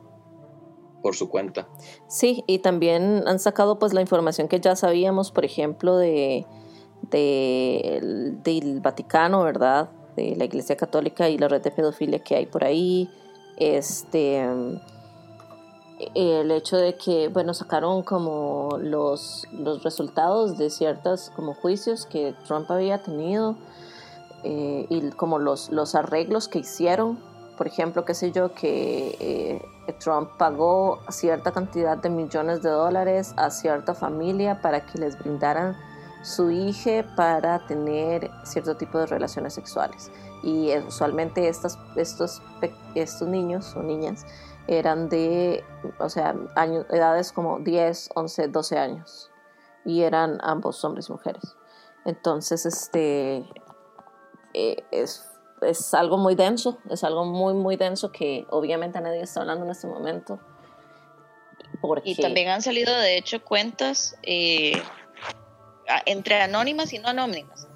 por 1.01 1.15
su 1.15 1.29
cuenta. 1.29 1.67
Sí, 2.07 2.43
y 2.47 2.59
también 2.59 3.23
han 3.27 3.39
sacado 3.39 3.79
pues 3.79 3.93
la 3.93 4.01
información 4.01 4.47
que 4.47 4.61
ya 4.61 4.75
sabíamos, 4.75 5.31
por 5.31 5.43
ejemplo, 5.45 5.97
de 5.97 6.45
del 7.01 8.79
Vaticano, 8.81 9.43
¿verdad? 9.43 9.89
De 10.15 10.35
la 10.35 10.45
Iglesia 10.45 10.75
Católica 10.75 11.29
y 11.29 11.37
la 11.37 11.47
red 11.47 11.61
de 11.61 11.71
pedofilia 11.71 12.19
que 12.19 12.35
hay 12.35 12.45
por 12.47 12.63
ahí 12.63 13.09
este 13.57 14.47
el 16.13 16.51
hecho 16.51 16.77
de 16.77 16.95
que 16.95 17.27
bueno 17.27 17.53
sacaron 17.53 18.03
como 18.03 18.77
los, 18.79 19.47
los 19.51 19.83
resultados 19.83 20.57
de 20.57 20.69
ciertos 20.69 21.31
como 21.35 21.55
juicios 21.55 22.05
que 22.05 22.35
Trump 22.45 22.69
había 22.69 23.01
tenido 23.01 23.55
eh, 24.43 24.85
y 24.89 25.09
como 25.11 25.39
los, 25.39 25.71
los 25.71 25.95
arreglos 25.95 26.47
que 26.47 26.59
hicieron, 26.59 27.19
por 27.57 27.67
ejemplo, 27.67 28.05
qué 28.05 28.13
sé 28.13 28.31
yo, 28.31 28.53
que 28.53 29.17
eh, 29.19 29.93
Trump 29.99 30.29
pagó 30.37 30.99
cierta 31.09 31.51
cantidad 31.51 31.97
de 31.97 32.09
millones 32.09 32.61
de 32.61 32.69
dólares 32.69 33.33
a 33.35 33.49
cierta 33.49 33.95
familia 33.95 34.61
para 34.61 34.85
que 34.85 34.99
les 34.99 35.17
brindaran 35.17 35.75
su 36.27 36.51
hija 36.51 37.05
para 37.15 37.65
tener 37.67 38.29
cierto 38.43 38.75
tipo 38.75 38.99
de 38.99 39.05
relaciones 39.05 39.53
sexuales. 39.53 40.11
Y 40.43 40.75
usualmente 40.77 41.47
estas, 41.47 41.79
estos, 41.95 42.41
estos 42.95 43.27
niños 43.27 43.73
o 43.75 43.81
niñas 43.81 44.25
eran 44.67 45.07
de, 45.07 45.63
o 45.99 46.09
sea, 46.09 46.35
años, 46.55 46.85
edades 46.89 47.31
como 47.31 47.59
10, 47.59 48.09
11, 48.13 48.47
12 48.49 48.77
años. 48.77 49.31
Y 49.85 50.01
eran 50.01 50.37
ambos 50.43 50.83
hombres 50.83 51.07
y 51.07 51.13
mujeres. 51.13 51.55
Entonces, 52.03 52.65
este, 52.65 53.45
eh, 54.53 54.83
es, 54.91 55.25
es, 55.61 55.93
algo 55.93 56.17
muy 56.17 56.35
denso, 56.35 56.77
es 56.89 57.05
algo 57.05 57.23
muy, 57.23 57.53
muy 57.53 57.77
denso 57.77 58.11
que 58.11 58.45
obviamente 58.49 58.99
nadie 58.99 59.21
está 59.21 59.39
hablando 59.39 59.63
en 59.63 59.71
este 59.71 59.87
momento. 59.87 60.39
Y 62.03 62.15
también 62.15 62.49
han 62.49 62.61
salido, 62.61 62.93
de 62.97 63.17
hecho, 63.17 63.43
cuentas 63.43 64.17
eh, 64.23 64.81
entre 66.05 66.41
anónimas 66.41 66.93
y 66.93 66.99
no 66.99 67.09
anónimas, 67.09 67.67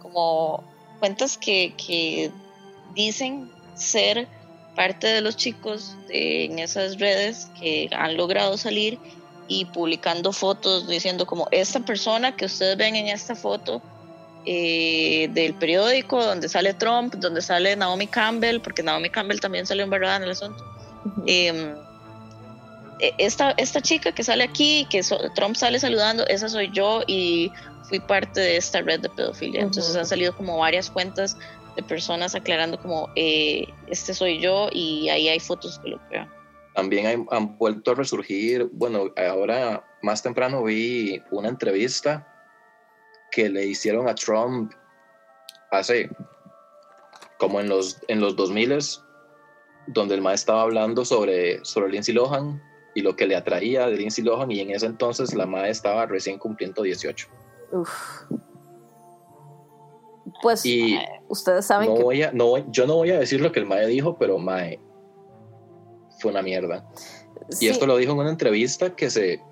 como 0.00 0.64
cuentas 0.98 1.36
que, 1.38 1.74
que 1.76 2.30
dicen 2.94 3.50
ser 3.74 4.28
parte 4.74 5.06
de 5.06 5.20
los 5.20 5.36
chicos 5.36 5.96
en 6.10 6.58
esas 6.58 6.98
redes 6.98 7.48
que 7.58 7.88
han 7.92 8.16
logrado 8.16 8.56
salir 8.56 8.98
y 9.48 9.64
publicando 9.66 10.32
fotos 10.32 10.86
diciendo 10.88 11.26
como 11.26 11.48
esta 11.50 11.80
persona 11.80 12.36
que 12.36 12.46
ustedes 12.46 12.76
ven 12.76 12.96
en 12.96 13.08
esta 13.08 13.34
foto 13.34 13.80
eh, 14.44 15.28
del 15.32 15.54
periódico 15.54 16.24
donde 16.24 16.48
sale 16.48 16.74
Trump, 16.74 17.14
donde 17.16 17.42
sale 17.42 17.74
Naomi 17.74 18.06
Campbell, 18.06 18.60
porque 18.60 18.82
Naomi 18.82 19.10
Campbell 19.10 19.40
también 19.40 19.66
salió 19.66 19.88
verdad 19.88 20.18
en 20.18 20.22
el 20.24 20.30
asunto. 20.30 20.64
Em, 21.26 21.74
e, 21.74 21.85
esta, 22.98 23.52
esta 23.52 23.80
chica 23.80 24.12
que 24.12 24.22
sale 24.22 24.44
aquí, 24.44 24.86
que 24.90 25.02
Trump 25.34 25.56
sale 25.56 25.78
saludando, 25.78 26.26
esa 26.28 26.48
soy 26.48 26.70
yo 26.72 27.02
y 27.06 27.52
fui 27.88 28.00
parte 28.00 28.40
de 28.40 28.56
esta 28.56 28.80
red 28.82 29.00
de 29.00 29.08
pedofilia. 29.10 29.62
Entonces 29.62 29.94
han 29.96 30.06
salido 30.06 30.34
como 30.36 30.58
varias 30.58 30.90
cuentas 30.90 31.36
de 31.76 31.82
personas 31.82 32.34
aclarando 32.34 32.78
como 32.78 33.10
eh, 33.16 33.66
este 33.88 34.14
soy 34.14 34.40
yo 34.40 34.68
y 34.72 35.08
ahí 35.08 35.28
hay 35.28 35.40
fotos 35.40 35.78
que 35.80 35.90
lo 35.90 36.08
prueban. 36.08 36.30
También 36.74 37.26
han 37.30 37.56
vuelto 37.58 37.92
a 37.92 37.94
resurgir, 37.94 38.68
bueno, 38.72 39.10
ahora 39.16 39.84
más 40.02 40.22
temprano 40.22 40.62
vi 40.62 41.22
una 41.30 41.48
entrevista 41.48 42.26
que 43.30 43.48
le 43.48 43.66
hicieron 43.66 44.08
a 44.08 44.14
Trump 44.14 44.72
hace 45.70 46.10
como 47.38 47.60
en 47.60 47.68
los, 47.68 47.98
en 48.08 48.20
los 48.20 48.36
2000 48.36 48.78
donde 49.88 50.14
el 50.14 50.22
maestro 50.22 50.52
estaba 50.52 50.62
hablando 50.62 51.04
sobre, 51.04 51.64
sobre 51.64 51.90
Lindsay 51.90 52.14
Lohan 52.14 52.60
y 52.96 53.02
lo 53.02 53.14
que 53.14 53.26
le 53.26 53.36
atraía 53.36 53.86
de 53.88 53.98
Lindsay 53.98 54.24
Lohan 54.24 54.50
y 54.50 54.60
en 54.60 54.70
ese 54.70 54.86
entonces 54.86 55.34
la 55.34 55.44
madre 55.44 55.68
estaba 55.68 56.06
recién 56.06 56.38
cumpliendo 56.38 56.82
18. 56.82 57.28
Uf. 57.72 57.90
Pues 60.40 60.64
y 60.64 60.98
ustedes 61.28 61.66
saben 61.66 61.92
no 61.92 62.00
Voy 62.00 62.22
a, 62.22 62.32
no, 62.32 62.70
yo 62.72 62.86
no 62.86 62.94
voy 62.94 63.10
a 63.10 63.18
decir 63.18 63.42
lo 63.42 63.52
que 63.52 63.60
el 63.60 63.66
Mae 63.66 63.86
dijo, 63.86 64.16
pero 64.16 64.38
Mae 64.38 64.80
fue 66.20 66.30
una 66.30 66.40
mierda. 66.40 66.88
Y 67.60 67.68
esto 67.68 67.86
lo 67.86 67.98
dijo 67.98 68.12
en 68.12 68.18
una 68.20 68.30
entrevista 68.30 68.96
que 68.96 69.10
se, 69.10 69.42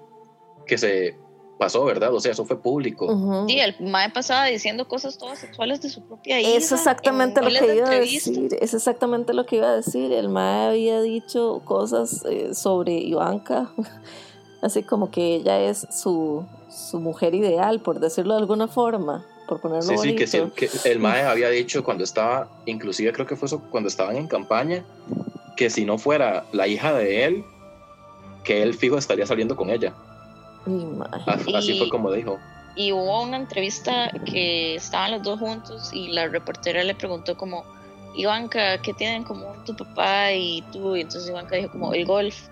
que 0.65 0.79
se 0.79 1.19
pasó, 1.65 1.83
¿verdad? 1.85 2.13
O 2.13 2.21
sea, 2.21 2.33
eso 2.33 2.45
fue 2.45 2.61
público. 2.61 3.47
Sí, 3.49 3.59
el 3.59 3.75
Mae 3.81 4.11
pasaba 4.11 4.45
diciendo 4.45 4.87
cosas 4.87 5.17
todas 5.17 5.39
sexuales 5.39 5.81
de 5.81 5.89
su 5.89 6.03
propia 6.03 6.39
hija. 6.39 6.59
Es 6.59 6.73
exactamente 6.73 7.41
lo 7.41 7.49
que 7.49 7.77
iba 7.77 7.89
a 7.89 7.99
decir. 8.01 8.49
Es 8.61 8.75
exactamente 8.75 9.33
lo 9.33 9.47
que 9.47 9.57
iba 9.57 9.71
a 9.71 9.77
decir. 9.77 10.13
El 10.13 10.29
Mae 10.29 10.69
había 10.69 11.01
dicho 11.01 11.63
cosas 11.65 12.23
eh, 12.29 12.55
sobre 12.55 12.93
Ivanka, 12.93 13.71
así 14.63 14.83
como 14.83 15.11
que 15.11 15.37
ella 15.37 15.59
es 15.59 15.87
su, 15.91 16.45
su 16.69 17.01
mujer 17.01 17.35
ideal, 17.35 17.81
por 17.81 17.99
decirlo 17.99 18.35
de 18.35 18.41
alguna 18.41 18.69
forma 18.69 19.25
por 19.49 19.61
ponerlo 19.61 19.89
sí, 19.89 19.95
bonito. 19.95 20.27
Sí, 20.27 20.43
que, 20.55 20.69
que 20.69 20.91
el 20.91 20.99
Mae 20.99 21.23
había 21.27 21.49
dicho 21.49 21.83
cuando 21.83 22.05
estaba, 22.05 22.51
inclusive 22.67 23.11
creo 23.15 23.27
que 23.27 23.37
fue 23.37 23.47
eso, 23.47 23.63
cuando 23.71 23.89
estaban 23.89 24.17
en 24.17 24.27
campaña, 24.27 24.85
que 25.57 25.71
si 25.71 25.87
no 25.87 25.97
fuera 25.97 26.45
la 26.53 26.67
hija 26.67 26.93
de 26.93 27.25
él, 27.25 27.45
que 28.45 28.63
él 28.63 28.75
fijo 28.75 28.99
estaría 28.99 29.27
saliendo 29.27 29.57
con 29.57 29.71
ella. 29.71 29.95
Así, 31.55 31.79
fue 31.79 31.89
como 31.89 32.11
dijo. 32.13 32.39
Y 32.77 32.93
hubo 32.93 33.23
una 33.23 33.37
entrevista 33.37 34.11
que 34.25 34.75
estaban 34.77 35.13
los 35.13 35.23
dos 35.23 35.39
juntos 35.39 35.91
y 35.93 36.09
la 36.09 36.27
reportera 36.27 36.83
le 36.83 36.95
preguntó 36.95 37.37
como, 37.37 37.65
Ivanka, 38.17 38.81
¿qué 38.83 38.93
tienen 38.95 39.19
en 39.19 39.25
común 39.25 39.65
tu 39.65 39.77
papá 39.77 40.33
y 40.33 40.63
tú? 40.73 40.97
Y 40.97 41.03
entonces 41.03 41.29
Ivanka 41.29 41.57
dijo 41.57 41.71
como 41.71 41.93
el 41.93 42.05
golf. 42.05 42.49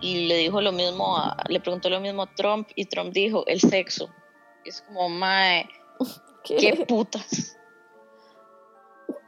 Y 0.00 0.26
le 0.26 0.36
dijo 0.38 0.60
lo 0.60 0.72
mismo, 0.72 1.16
a, 1.16 1.36
le 1.48 1.60
preguntó 1.60 1.88
lo 1.88 2.00
mismo 2.00 2.22
a 2.22 2.34
Trump 2.34 2.68
y 2.74 2.86
Trump 2.86 3.12
dijo 3.12 3.46
el 3.46 3.60
sexo. 3.60 4.10
es 4.64 4.82
como, 4.82 5.08
mae, 5.08 5.68
¿Qué? 6.44 6.84
putas? 6.88 7.56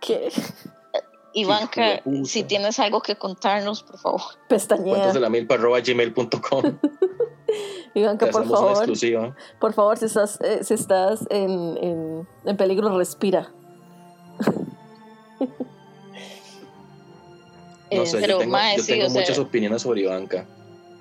¿Qué? 0.00 0.30
Ivanka, 1.36 2.00
si 2.24 2.44
tienes 2.44 2.78
algo 2.78 3.00
que 3.00 3.16
contarnos, 3.16 3.82
por 3.82 3.98
favor. 3.98 4.22
Pestañea. 4.48 4.94
arroba 7.94 8.14
gmail.com. 8.14 8.16
Ivanka, 8.20 8.26
por 8.30 8.48
favor. 8.48 8.86
Por 9.58 9.72
favor, 9.72 9.96
si 9.96 10.04
estás, 10.06 10.40
eh, 10.40 10.62
si 10.62 10.74
estás 10.74 11.26
en, 11.30 11.76
en, 11.78 12.28
en, 12.44 12.56
peligro, 12.56 12.96
respira. 12.96 13.52
no 17.90 18.06
sé, 18.06 18.26
yo 18.26 18.38
tengo, 18.38 18.56
yo 18.76 18.86
tengo 18.86 19.10
muchas 19.10 19.38
opiniones 19.38 19.82
sobre 19.82 20.02
Ivanka. 20.02 20.46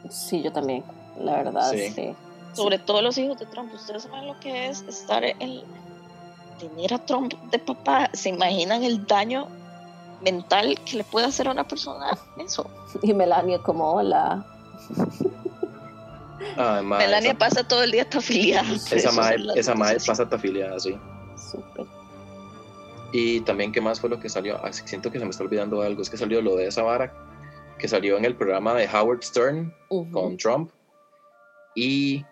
Sí, 0.09 0.41
yo 0.43 0.51
también, 0.51 0.83
la 1.19 1.43
verdad. 1.43 1.71
Sí. 1.71 2.15
Sobre 2.53 2.77
todo 2.77 3.01
los 3.01 3.17
hijos 3.17 3.39
de 3.39 3.47
Trump. 3.47 3.73
Ustedes 3.73 4.03
saben 4.03 4.27
lo 4.27 4.39
que 4.39 4.67
es 4.67 4.83
estar 4.83 5.23
en 5.23 5.63
tener 6.59 6.93
a 6.93 6.99
Trump 6.99 7.33
de 7.51 7.59
papá, 7.59 8.09
¿se 8.13 8.29
imaginan 8.29 8.83
el 8.83 9.05
daño 9.05 9.47
mental 10.21 10.79
que 10.85 10.97
le 10.97 11.03
puede 11.03 11.25
hacer 11.25 11.47
a 11.47 11.51
una 11.51 11.67
persona 11.67 12.17
eso? 12.39 12.69
Y 13.01 13.13
Melania 13.13 13.59
como 13.59 13.93
hola. 13.93 14.45
Melania 16.83 17.33
pasa 17.33 17.67
todo 17.67 17.83
el 17.83 17.91
día 17.91 18.07
afiliada 18.11 18.73
Esa 18.91 19.11
madre, 19.11 19.43
esa 19.55 19.75
madre 19.75 19.97
pasa 20.05 20.27
afiliada, 20.29 20.79
sí. 20.79 20.97
Súper. 21.35 21.85
Y 23.11 23.41
también, 23.41 23.71
¿qué 23.71 23.79
más 23.79 23.99
fue 23.99 24.09
lo 24.09 24.19
que 24.19 24.27
salió? 24.27 24.59
Ah, 24.65 24.73
siento 24.73 25.11
que 25.11 25.19
se 25.19 25.25
me 25.25 25.31
está 25.31 25.43
olvidando 25.43 25.83
algo. 25.83 26.01
Es 26.01 26.09
que 26.09 26.17
salió 26.17 26.41
lo 26.41 26.55
de 26.55 26.67
esa 26.67 26.81
vara 26.81 27.13
que 27.77 27.87
salió 27.87 28.17
en 28.17 28.25
el 28.25 28.35
programa 28.35 28.73
de 28.73 28.87
Howard 28.87 29.23
Stern 29.23 29.73
con 30.11 30.37
Trump. 30.37 30.71
Y 31.75 32.25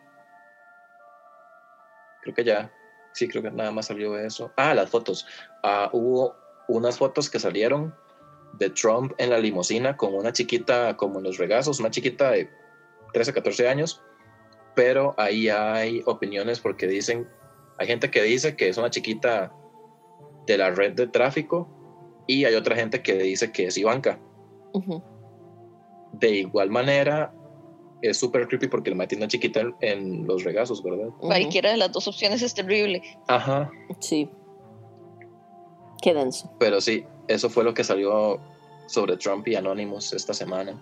creo 2.21 2.33
que 2.35 2.43
ya. 2.43 2.71
Sí, 3.13 3.27
creo 3.27 3.43
que 3.43 3.51
nada 3.51 3.71
más 3.71 3.87
salió 3.87 4.17
eso. 4.17 4.51
Ah, 4.55 4.73
las 4.73 4.89
fotos. 4.89 5.27
Ah, 5.61 5.89
hubo 5.93 6.35
unas 6.67 6.97
fotos 6.97 7.29
que 7.29 7.39
salieron 7.39 7.93
de 8.53 8.69
Trump 8.69 9.13
en 9.17 9.29
la 9.29 9.37
limusina 9.37 9.97
con 9.97 10.15
una 10.15 10.31
chiquita 10.31 10.97
como 10.97 11.19
en 11.19 11.25
los 11.25 11.37
regazos, 11.37 11.79
una 11.79 11.91
chiquita 11.91 12.31
de 12.31 12.49
13, 13.13 13.33
14 13.33 13.67
años, 13.67 14.01
pero 14.75 15.13
ahí 15.17 15.49
hay 15.49 16.01
opiniones 16.05 16.59
porque 16.59 16.87
dicen, 16.87 17.27
hay 17.77 17.87
gente 17.87 18.11
que 18.11 18.21
dice 18.21 18.55
que 18.55 18.69
es 18.69 18.77
una 18.77 18.89
chiquita 18.89 19.53
de 20.45 20.57
la 20.57 20.71
red 20.71 20.93
de 20.93 21.07
tráfico 21.07 21.67
y 22.27 22.45
hay 22.45 22.55
otra 22.55 22.75
gente 22.75 23.01
que 23.01 23.15
dice 23.15 23.51
que 23.51 23.65
es 23.65 23.77
Ivanka. 23.77 24.19
De 26.13 26.29
igual 26.29 26.69
manera, 26.69 27.33
es 28.01 28.17
súper 28.17 28.47
creepy 28.47 28.67
porque 28.67 28.89
el 28.89 29.07
tiene 29.07 29.23
una 29.23 29.27
chiquita 29.27 29.61
en, 29.81 30.25
los 30.25 30.43
regazos, 30.43 30.81
¿verdad? 30.83 31.09
Cualquiera 31.19 31.71
de 31.71 31.77
las 31.77 31.91
dos 31.91 32.07
opciones 32.07 32.41
es 32.41 32.53
terrible. 32.53 33.01
Ajá. 33.27 33.71
Sí. 33.99 34.29
Qué 36.01 36.13
denso. 36.13 36.51
Pero 36.59 36.81
sí, 36.81 37.05
eso 37.27 37.49
fue 37.49 37.63
lo 37.63 37.73
que 37.73 37.83
salió 37.83 38.39
sobre 38.87 39.17
Trump 39.17 39.47
y 39.47 39.55
Anonymous 39.55 40.13
esta 40.13 40.33
semana. 40.33 40.79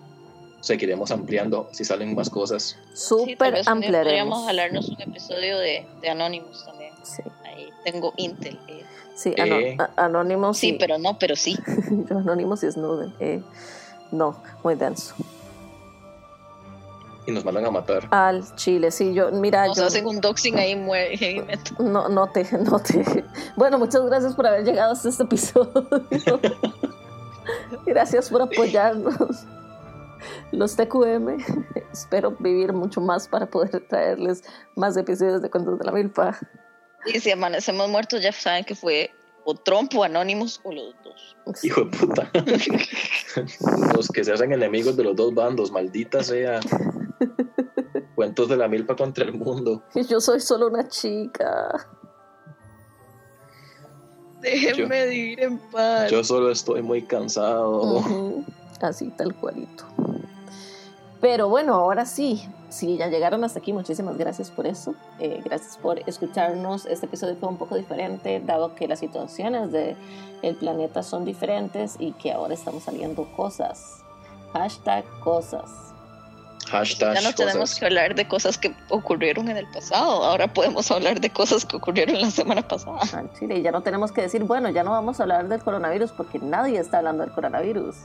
Seguiremos 0.60 1.10
ampliando 1.10 1.68
si 1.72 1.84
salen 1.84 2.14
más 2.14 2.30
cosas. 2.30 2.76
Súper 2.94 3.56
sí, 3.56 3.62
ampliaremos. 3.66 4.04
Podríamos 4.04 4.48
hablarnos 4.48 4.88
un 4.88 5.00
episodio 5.00 5.58
de, 5.58 5.86
de 6.00 6.10
Anonymous 6.10 6.64
también. 6.64 6.92
Sí. 7.02 7.22
Ahí 7.44 7.68
tengo 7.84 8.12
Intel. 8.16 8.58
Eh. 8.68 8.84
Sí, 9.14 9.34
eh. 9.36 9.76
Anonymous. 9.96 10.58
Sí, 10.58 10.76
pero 10.78 10.98
no, 10.98 11.18
pero 11.18 11.36
sí. 11.36 11.56
Anonymous 12.10 12.62
y 12.62 12.70
Snowden. 12.70 13.14
Eh. 13.20 13.42
No, 14.12 14.42
muy 14.62 14.74
denso 14.74 15.14
y 17.26 17.32
nos 17.32 17.44
mandan 17.44 17.66
a 17.66 17.70
matar. 17.70 18.08
Al 18.10 18.44
Chile, 18.56 18.90
sí, 18.90 19.14
yo, 19.14 19.30
mira. 19.30 19.66
Nos 19.66 19.78
hacen 19.78 20.06
un 20.06 20.20
doxing 20.20 20.58
ahí, 20.58 20.76
muere. 20.76 21.44
No, 21.78 22.08
no 22.08 22.28
te, 22.28 22.46
no 22.58 22.78
te. 22.80 23.24
Bueno, 23.56 23.78
muchas 23.78 24.04
gracias 24.06 24.34
por 24.34 24.46
haber 24.46 24.64
llegado 24.64 24.92
hasta 24.92 25.08
este 25.08 25.24
episodio. 25.24 25.72
gracias 27.86 28.30
por 28.30 28.42
apoyarnos. 28.42 29.44
Los 30.52 30.76
TQM, 30.76 31.38
espero 31.92 32.32
vivir 32.38 32.72
mucho 32.72 33.00
más 33.00 33.28
para 33.28 33.46
poder 33.46 33.86
traerles 33.88 34.42
más 34.76 34.96
episodios 34.96 35.42
de 35.42 35.50
Cuentos 35.50 35.78
de 35.78 35.84
la 35.84 35.92
Milpa. 35.92 36.38
Y 37.06 37.20
si 37.20 37.30
amanecemos 37.30 37.88
muertos, 37.88 38.22
ya 38.22 38.32
saben 38.32 38.64
que 38.64 38.74
fue 38.74 39.10
o 39.44 39.54
Trump 39.54 39.92
o 39.96 40.04
Anonymous 40.04 40.60
o 40.64 40.72
los 40.72 40.94
dos. 41.02 41.64
Hijo 41.64 41.84
de 41.84 41.96
puta. 41.96 42.30
los 43.94 44.08
que 44.08 44.22
se 44.22 44.32
hacen 44.32 44.52
enemigos 44.52 44.96
de 44.96 45.04
los 45.04 45.16
dos 45.16 45.34
bandos, 45.34 45.72
maldita 45.72 46.22
sea. 46.22 46.60
Cuentos 48.14 48.48
de 48.48 48.56
la 48.56 48.68
milpa 48.68 48.96
contra 48.96 49.24
el 49.24 49.32
mundo. 49.32 49.82
Yo 50.08 50.20
soy 50.20 50.40
solo 50.40 50.68
una 50.68 50.86
chica. 50.88 51.88
Déjenme 54.40 55.06
vivir 55.06 55.42
en 55.42 55.58
paz. 55.70 56.10
Yo 56.10 56.24
solo 56.24 56.50
estoy 56.50 56.82
muy 56.82 57.02
cansado. 57.02 58.02
Así 58.80 59.10
tal 59.16 59.34
cualito. 59.34 59.84
Pero 61.20 61.48
bueno, 61.48 61.74
ahora 61.74 62.06
sí, 62.06 62.48
si 62.70 62.96
ya 62.96 63.08
llegaron 63.08 63.44
hasta 63.44 63.58
aquí, 63.58 63.72
muchísimas 63.72 64.16
gracias 64.16 64.50
por 64.50 64.66
eso. 64.66 64.94
Eh, 65.18 65.42
gracias 65.44 65.76
por 65.76 65.98
escucharnos. 66.08 66.86
Este 66.86 67.06
episodio 67.06 67.36
fue 67.36 67.48
un 67.48 67.58
poco 67.58 67.76
diferente, 67.76 68.40
dado 68.44 68.74
que 68.74 68.88
las 68.88 69.00
situaciones 69.00 69.70
del 69.70 69.96
el 70.42 70.56
planeta 70.56 71.02
son 71.02 71.26
diferentes 71.26 71.96
y 71.98 72.12
que 72.12 72.32
ahora 72.32 72.54
estamos 72.54 72.84
saliendo 72.84 73.30
cosas. 73.36 74.02
Hashtag 74.54 75.04
cosas. 75.20 75.70
Hashtag 76.70 77.14
ya 77.14 77.20
no 77.20 77.34
tenemos 77.34 77.74
que 77.74 77.84
hablar 77.84 78.14
de 78.14 78.26
cosas 78.28 78.56
que 78.56 78.74
ocurrieron 78.88 79.48
en 79.48 79.56
el 79.56 79.66
pasado, 79.70 80.24
ahora 80.24 80.46
podemos 80.52 80.88
hablar 80.90 81.20
de 81.20 81.30
cosas 81.30 81.64
que 81.64 81.76
ocurrieron 81.76 82.20
la 82.20 82.30
semana 82.30 82.66
pasada. 82.66 82.98
Ah, 83.12 83.24
Chile, 83.38 83.60
ya 83.60 83.72
no 83.72 83.82
tenemos 83.82 84.12
que 84.12 84.22
decir, 84.22 84.44
bueno, 84.44 84.70
ya 84.70 84.84
no 84.84 84.92
vamos 84.92 85.18
a 85.18 85.24
hablar 85.24 85.48
del 85.48 85.60
coronavirus 85.60 86.12
porque 86.12 86.38
nadie 86.38 86.78
está 86.78 86.98
hablando 86.98 87.24
del 87.24 87.32
coronavirus. 87.32 87.96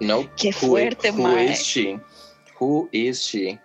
No. 0.00 0.28
Qué 0.36 0.52
fuerte, 0.52 1.10
who, 1.10 1.36
is 1.38 1.60
she? 1.60 2.00
Who 2.58 2.88
is 2.92 3.20
she? 3.20 3.60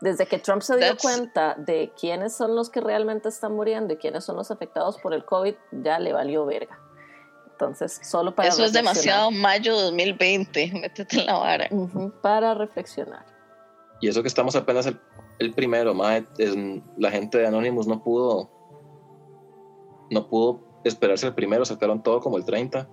Desde 0.00 0.26
que 0.26 0.38
Trump 0.38 0.62
se 0.62 0.76
dio 0.76 0.96
cuenta 0.96 1.54
de 1.54 1.92
quiénes 1.98 2.36
son 2.36 2.54
los 2.54 2.70
que 2.70 2.80
realmente 2.80 3.28
están 3.28 3.54
muriendo 3.54 3.94
y 3.94 3.96
quiénes 3.96 4.24
son 4.24 4.36
los 4.36 4.50
afectados 4.50 4.98
por 4.98 5.12
el 5.12 5.24
COVID, 5.24 5.54
ya 5.82 5.98
le 5.98 6.12
valió 6.12 6.46
verga. 6.46 6.78
Entonces, 7.50 8.00
solo 8.04 8.34
para 8.34 8.50
Eso 8.50 8.64
es 8.64 8.72
demasiado 8.72 9.32
mayo 9.32 9.76
2020, 9.76 10.72
métete 10.80 11.20
en 11.20 11.26
la 11.26 11.38
vara. 11.38 11.68
para 12.22 12.54
reflexionar. 12.54 13.26
Y 14.00 14.08
eso 14.08 14.22
que 14.22 14.28
estamos 14.28 14.54
apenas 14.54 14.86
el, 15.40 15.52
primero, 15.54 15.92
la 15.94 17.10
gente 17.10 17.38
de 17.38 17.46
Anonymous 17.48 17.88
no 17.88 18.02
pudo 18.02 18.58
no 20.10 20.28
pudo 20.28 20.80
esperarse 20.84 21.26
el 21.26 21.34
primero, 21.34 21.64
sacaron 21.64 22.02
todo 22.02 22.20
como 22.20 22.36
el 22.36 22.44
30. 22.44 22.88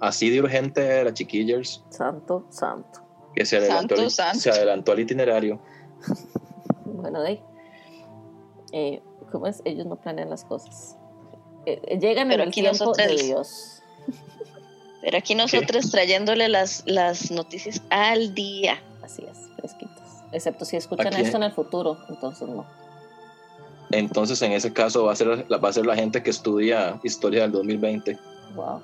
Así 0.00 0.30
de 0.30 0.40
urgente 0.40 0.84
era 0.84 1.12
Chiquillers. 1.12 1.82
Santo, 1.90 2.46
santo. 2.50 3.00
Que 3.34 3.44
se 3.44 3.58
adelantó, 3.58 3.96
Se 4.10 4.50
adelantó 4.50 4.92
al 4.92 5.00
itinerario. 5.00 5.60
bueno, 6.84 7.20
de 7.22 7.28
ahí. 7.28 7.44
Eh, 8.72 9.02
¿Cómo 9.30 9.46
es? 9.46 9.62
Ellos 9.64 9.86
no 9.86 9.96
planean 9.96 10.30
las 10.30 10.44
cosas. 10.44 10.96
Eh, 11.66 11.80
eh, 11.86 11.98
llegan 11.98 12.28
Pero 12.28 12.42
en 12.42 12.48
el 12.48 12.54
tiempo 12.54 12.92
de 12.92 13.08
Dios. 13.08 13.82
Pero 15.02 15.18
aquí 15.18 15.34
nosotros 15.34 15.90
trayéndole 15.90 16.48
las, 16.48 16.82
las 16.86 17.30
noticias 17.30 17.82
al 17.90 18.34
día. 18.34 18.82
Así 19.02 19.22
es, 19.22 19.38
fresquitas. 19.56 20.24
Excepto 20.32 20.64
si 20.64 20.76
escuchan 20.76 21.14
esto 21.14 21.36
en 21.36 21.44
el 21.44 21.52
futuro, 21.52 21.98
entonces 22.08 22.48
no. 22.48 22.66
Entonces, 23.90 24.42
en 24.42 24.52
ese 24.52 24.72
caso, 24.72 25.04
va 25.04 25.12
a 25.12 25.16
ser, 25.16 25.46
va 25.52 25.68
a 25.68 25.72
ser 25.72 25.86
la 25.86 25.94
gente 25.94 26.22
que 26.22 26.30
estudia 26.30 26.98
historia 27.04 27.42
del 27.42 27.52
2020. 27.52 28.18
Wow. 28.54 28.82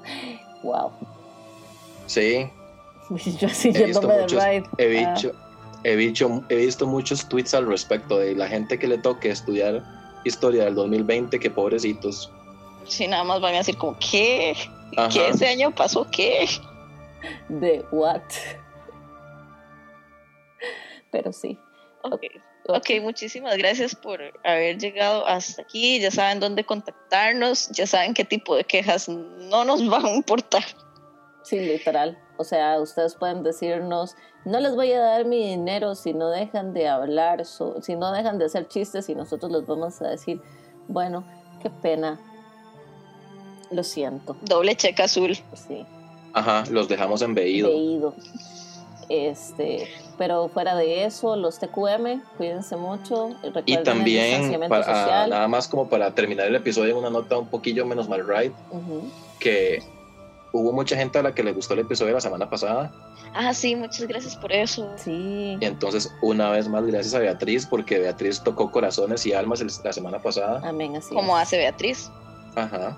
Wow. 0.62 0.92
Sí. 2.06 2.50
Yo 3.40 3.48
así 3.48 3.70
he 3.74 3.86
visto 3.86 4.08
muchos, 4.08 4.42
he, 4.44 4.58
ah. 4.58 4.70
he, 4.78 5.96
visto, 5.96 6.44
he 6.48 6.56
visto 6.56 6.86
muchos 6.86 7.28
tweets 7.28 7.54
al 7.54 7.66
respecto 7.66 8.18
de 8.18 8.34
la 8.34 8.46
gente 8.46 8.78
que 8.78 8.86
le 8.86 8.98
toque 8.98 9.30
estudiar 9.30 9.82
historia 10.24 10.64
del 10.64 10.74
2020, 10.74 11.38
que 11.38 11.50
pobrecitos. 11.50 12.30
Sí, 12.86 13.06
nada 13.06 13.24
más 13.24 13.40
van 13.40 13.54
a 13.54 13.58
decir 13.58 13.76
como, 13.76 13.96
¿qué? 13.98 14.56
¿Qué 15.12 15.28
ese 15.28 15.48
año 15.48 15.74
pasó 15.74 16.06
qué? 16.10 16.48
De 17.48 17.84
what? 17.90 18.22
Pero 21.10 21.32
sí. 21.32 21.58
Okay. 22.02 22.30
Ok, 22.68 23.02
muchísimas 23.02 23.56
gracias 23.56 23.94
por 23.94 24.20
haber 24.44 24.78
llegado 24.78 25.26
hasta 25.26 25.62
aquí. 25.62 26.00
Ya 26.00 26.10
saben 26.10 26.40
dónde 26.40 26.64
contactarnos, 26.64 27.70
ya 27.70 27.86
saben 27.86 28.14
qué 28.14 28.24
tipo 28.24 28.56
de 28.56 28.64
quejas 28.64 29.08
no 29.08 29.64
nos 29.64 29.86
van 29.88 30.06
a 30.06 30.10
importar. 30.10 30.64
Sí, 31.42 31.58
literal. 31.58 32.18
O 32.36 32.44
sea, 32.44 32.80
ustedes 32.80 33.14
pueden 33.14 33.42
decirnos, 33.42 34.16
no 34.44 34.60
les 34.60 34.74
voy 34.74 34.92
a 34.92 35.00
dar 35.00 35.24
mi 35.24 35.48
dinero 35.48 35.94
si 35.94 36.12
no 36.12 36.30
dejan 36.30 36.72
de 36.72 36.88
hablar, 36.88 37.44
si 37.44 37.96
no 37.96 38.12
dejan 38.12 38.38
de 38.38 38.46
hacer 38.46 38.68
chistes 38.68 39.08
y 39.08 39.14
nosotros 39.14 39.52
les 39.52 39.66
vamos 39.66 40.00
a 40.02 40.08
decir, 40.08 40.40
bueno, 40.88 41.24
qué 41.60 41.70
pena, 41.70 42.20
lo 43.70 43.82
siento. 43.82 44.36
Doble 44.42 44.76
cheque 44.76 45.02
azul. 45.02 45.36
Sí. 45.54 45.84
Ajá, 46.32 46.64
los 46.70 46.88
dejamos 46.88 47.22
en 47.22 47.34
veído. 47.34 47.70
Este, 49.08 49.88
pero 50.18 50.48
fuera 50.48 50.74
de 50.76 51.04
eso, 51.04 51.36
los 51.36 51.58
TQM, 51.58 52.22
cuídense 52.36 52.76
mucho. 52.76 53.30
y 53.66 53.76
también, 53.78 54.68
para, 54.68 55.26
nada 55.26 55.48
más 55.48 55.68
como 55.68 55.88
para 55.88 56.14
terminar 56.14 56.46
el 56.46 56.54
episodio, 56.54 56.98
una 56.98 57.10
nota 57.10 57.38
un 57.38 57.48
poquillo 57.48 57.84
menos 57.86 58.08
mal 58.08 58.26
right, 58.26 58.52
que 59.38 59.82
hubo 60.52 60.72
mucha 60.72 60.96
gente 60.96 61.18
a 61.18 61.22
la 61.22 61.34
que 61.34 61.42
le 61.42 61.52
gustó 61.52 61.74
el 61.74 61.80
episodio 61.80 62.08
de 62.08 62.14
la 62.14 62.20
semana 62.20 62.48
pasada. 62.48 62.92
Ah, 63.34 63.54
sí, 63.54 63.74
muchas 63.74 64.06
gracias 64.06 64.36
por 64.36 64.52
eso. 64.52 64.90
Sí. 64.96 65.56
Y 65.58 65.64
entonces, 65.64 66.12
una 66.20 66.50
vez 66.50 66.68
más, 66.68 66.84
gracias 66.86 67.14
a 67.14 67.18
Beatriz, 67.18 67.66
porque 67.66 67.98
Beatriz 67.98 68.42
tocó 68.42 68.70
corazones 68.70 69.24
y 69.24 69.32
almas 69.32 69.62
la 69.82 69.92
semana 69.92 70.20
pasada. 70.20 70.60
Amén, 70.68 70.96
así. 70.96 71.14
Como 71.14 71.36
hace 71.36 71.56
Beatriz. 71.56 72.10
Ajá. 72.54 72.96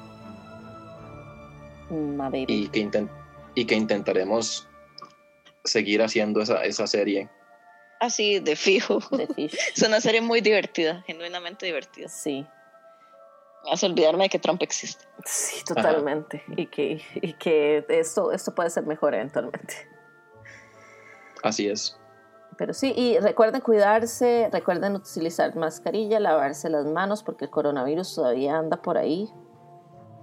Y 2.47 2.69
que, 2.69 3.09
y 3.55 3.65
que 3.65 3.75
intentaremos 3.75 4.67
seguir 5.65 6.03
haciendo 6.03 6.41
esa, 6.41 6.65
esa 6.65 6.87
serie. 6.87 7.29
Así, 8.01 8.41
de 8.41 8.57
fijo. 8.57 9.01
De 9.11 9.27
fijo. 9.27 9.57
es 9.75 9.83
una 9.83 10.01
serie 10.01 10.21
muy 10.21 10.41
divertida, 10.41 11.03
genuinamente 11.07 11.67
divertida. 11.67 12.09
Sí 12.09 12.47
me 13.65 13.73
hace 13.73 13.87
olvidarme 13.87 14.25
de 14.25 14.31
que 14.31 14.39
Trump 14.39 14.62
existe. 14.62 15.05
Sí, 15.25 15.65
totalmente. 15.65 16.43
Y 16.57 16.67
que, 16.67 17.01
y 17.15 17.33
que 17.35 17.85
esto, 17.89 18.33
esto 18.33 18.55
puede 18.55 18.71
ser 18.71 18.85
mejor 18.85 19.15
eventualmente. 19.15 19.75
Así 21.43 21.69
es. 21.69 21.99
Pero 22.57 22.73
sí, 22.73 22.93
y 22.95 23.19
recuerden 23.19 23.61
cuidarse, 23.61 24.49
recuerden 24.53 24.95
utilizar 24.95 25.57
mascarilla, 25.57 26.21
lavarse 26.21 26.69
las 26.69 26.85
manos, 26.87 27.23
porque 27.23 27.47
el 27.47 27.51
coronavirus 27.51 28.15
todavía 28.15 28.57
anda 28.57 28.81
por 28.81 28.97
ahí. 28.97 29.29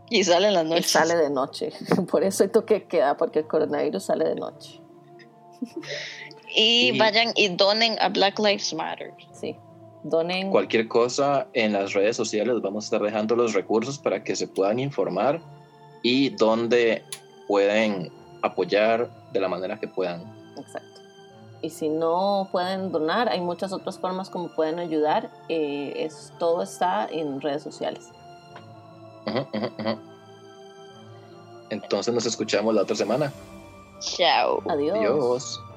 Y 0.09 0.23
sale 0.23 0.47
en 0.47 0.53
la 0.53 0.63
noche. 0.63 0.83
sale 0.83 1.15
de 1.15 1.29
noche. 1.29 1.71
Por 2.11 2.23
eso 2.25 2.43
hay 2.43 2.49
toque 2.49 2.85
queda, 2.85 3.15
porque 3.15 3.39
el 3.39 3.47
coronavirus 3.47 4.03
sale 4.03 4.25
de 4.25 4.35
noche. 4.35 4.80
Y, 6.53 6.89
y 6.89 6.97
vayan 6.97 7.31
y 7.35 7.47
donen 7.47 7.95
a 8.01 8.09
Black 8.09 8.37
Lives 8.37 8.73
Matter. 8.73 9.13
Sí. 9.31 9.55
Donen. 10.03 10.49
Cualquier 10.49 10.87
cosa 10.87 11.47
en 11.53 11.73
las 11.73 11.93
redes 11.93 12.17
sociales 12.17 12.59
vamos 12.61 12.83
a 12.83 12.87
estar 12.87 13.01
dejando 13.01 13.35
los 13.35 13.53
recursos 13.53 13.99
para 13.99 14.23
que 14.23 14.35
se 14.35 14.47
puedan 14.47 14.79
informar 14.79 15.39
y 16.01 16.29
donde 16.29 17.03
pueden 17.47 18.11
apoyar 18.41 19.09
de 19.31 19.39
la 19.39 19.47
manera 19.47 19.79
que 19.79 19.87
puedan. 19.87 20.23
Exacto. 20.57 21.01
Y 21.61 21.69
si 21.69 21.89
no 21.89 22.49
pueden 22.51 22.91
donar, 22.91 23.29
hay 23.29 23.39
muchas 23.39 23.71
otras 23.71 23.99
formas 23.99 24.29
como 24.29 24.49
pueden 24.55 24.79
ayudar. 24.79 25.29
Eh, 25.47 25.93
es, 25.95 26.33
todo 26.39 26.63
está 26.63 27.07
en 27.11 27.39
redes 27.39 27.61
sociales. 27.61 28.09
Entonces 31.69 32.13
nos 32.13 32.25
escuchamos 32.25 32.73
la 32.73 32.81
otra 32.81 32.95
semana. 32.95 33.31
Chao. 34.01 34.61
Adiós. 34.67 34.97
Adiós. 34.97 35.70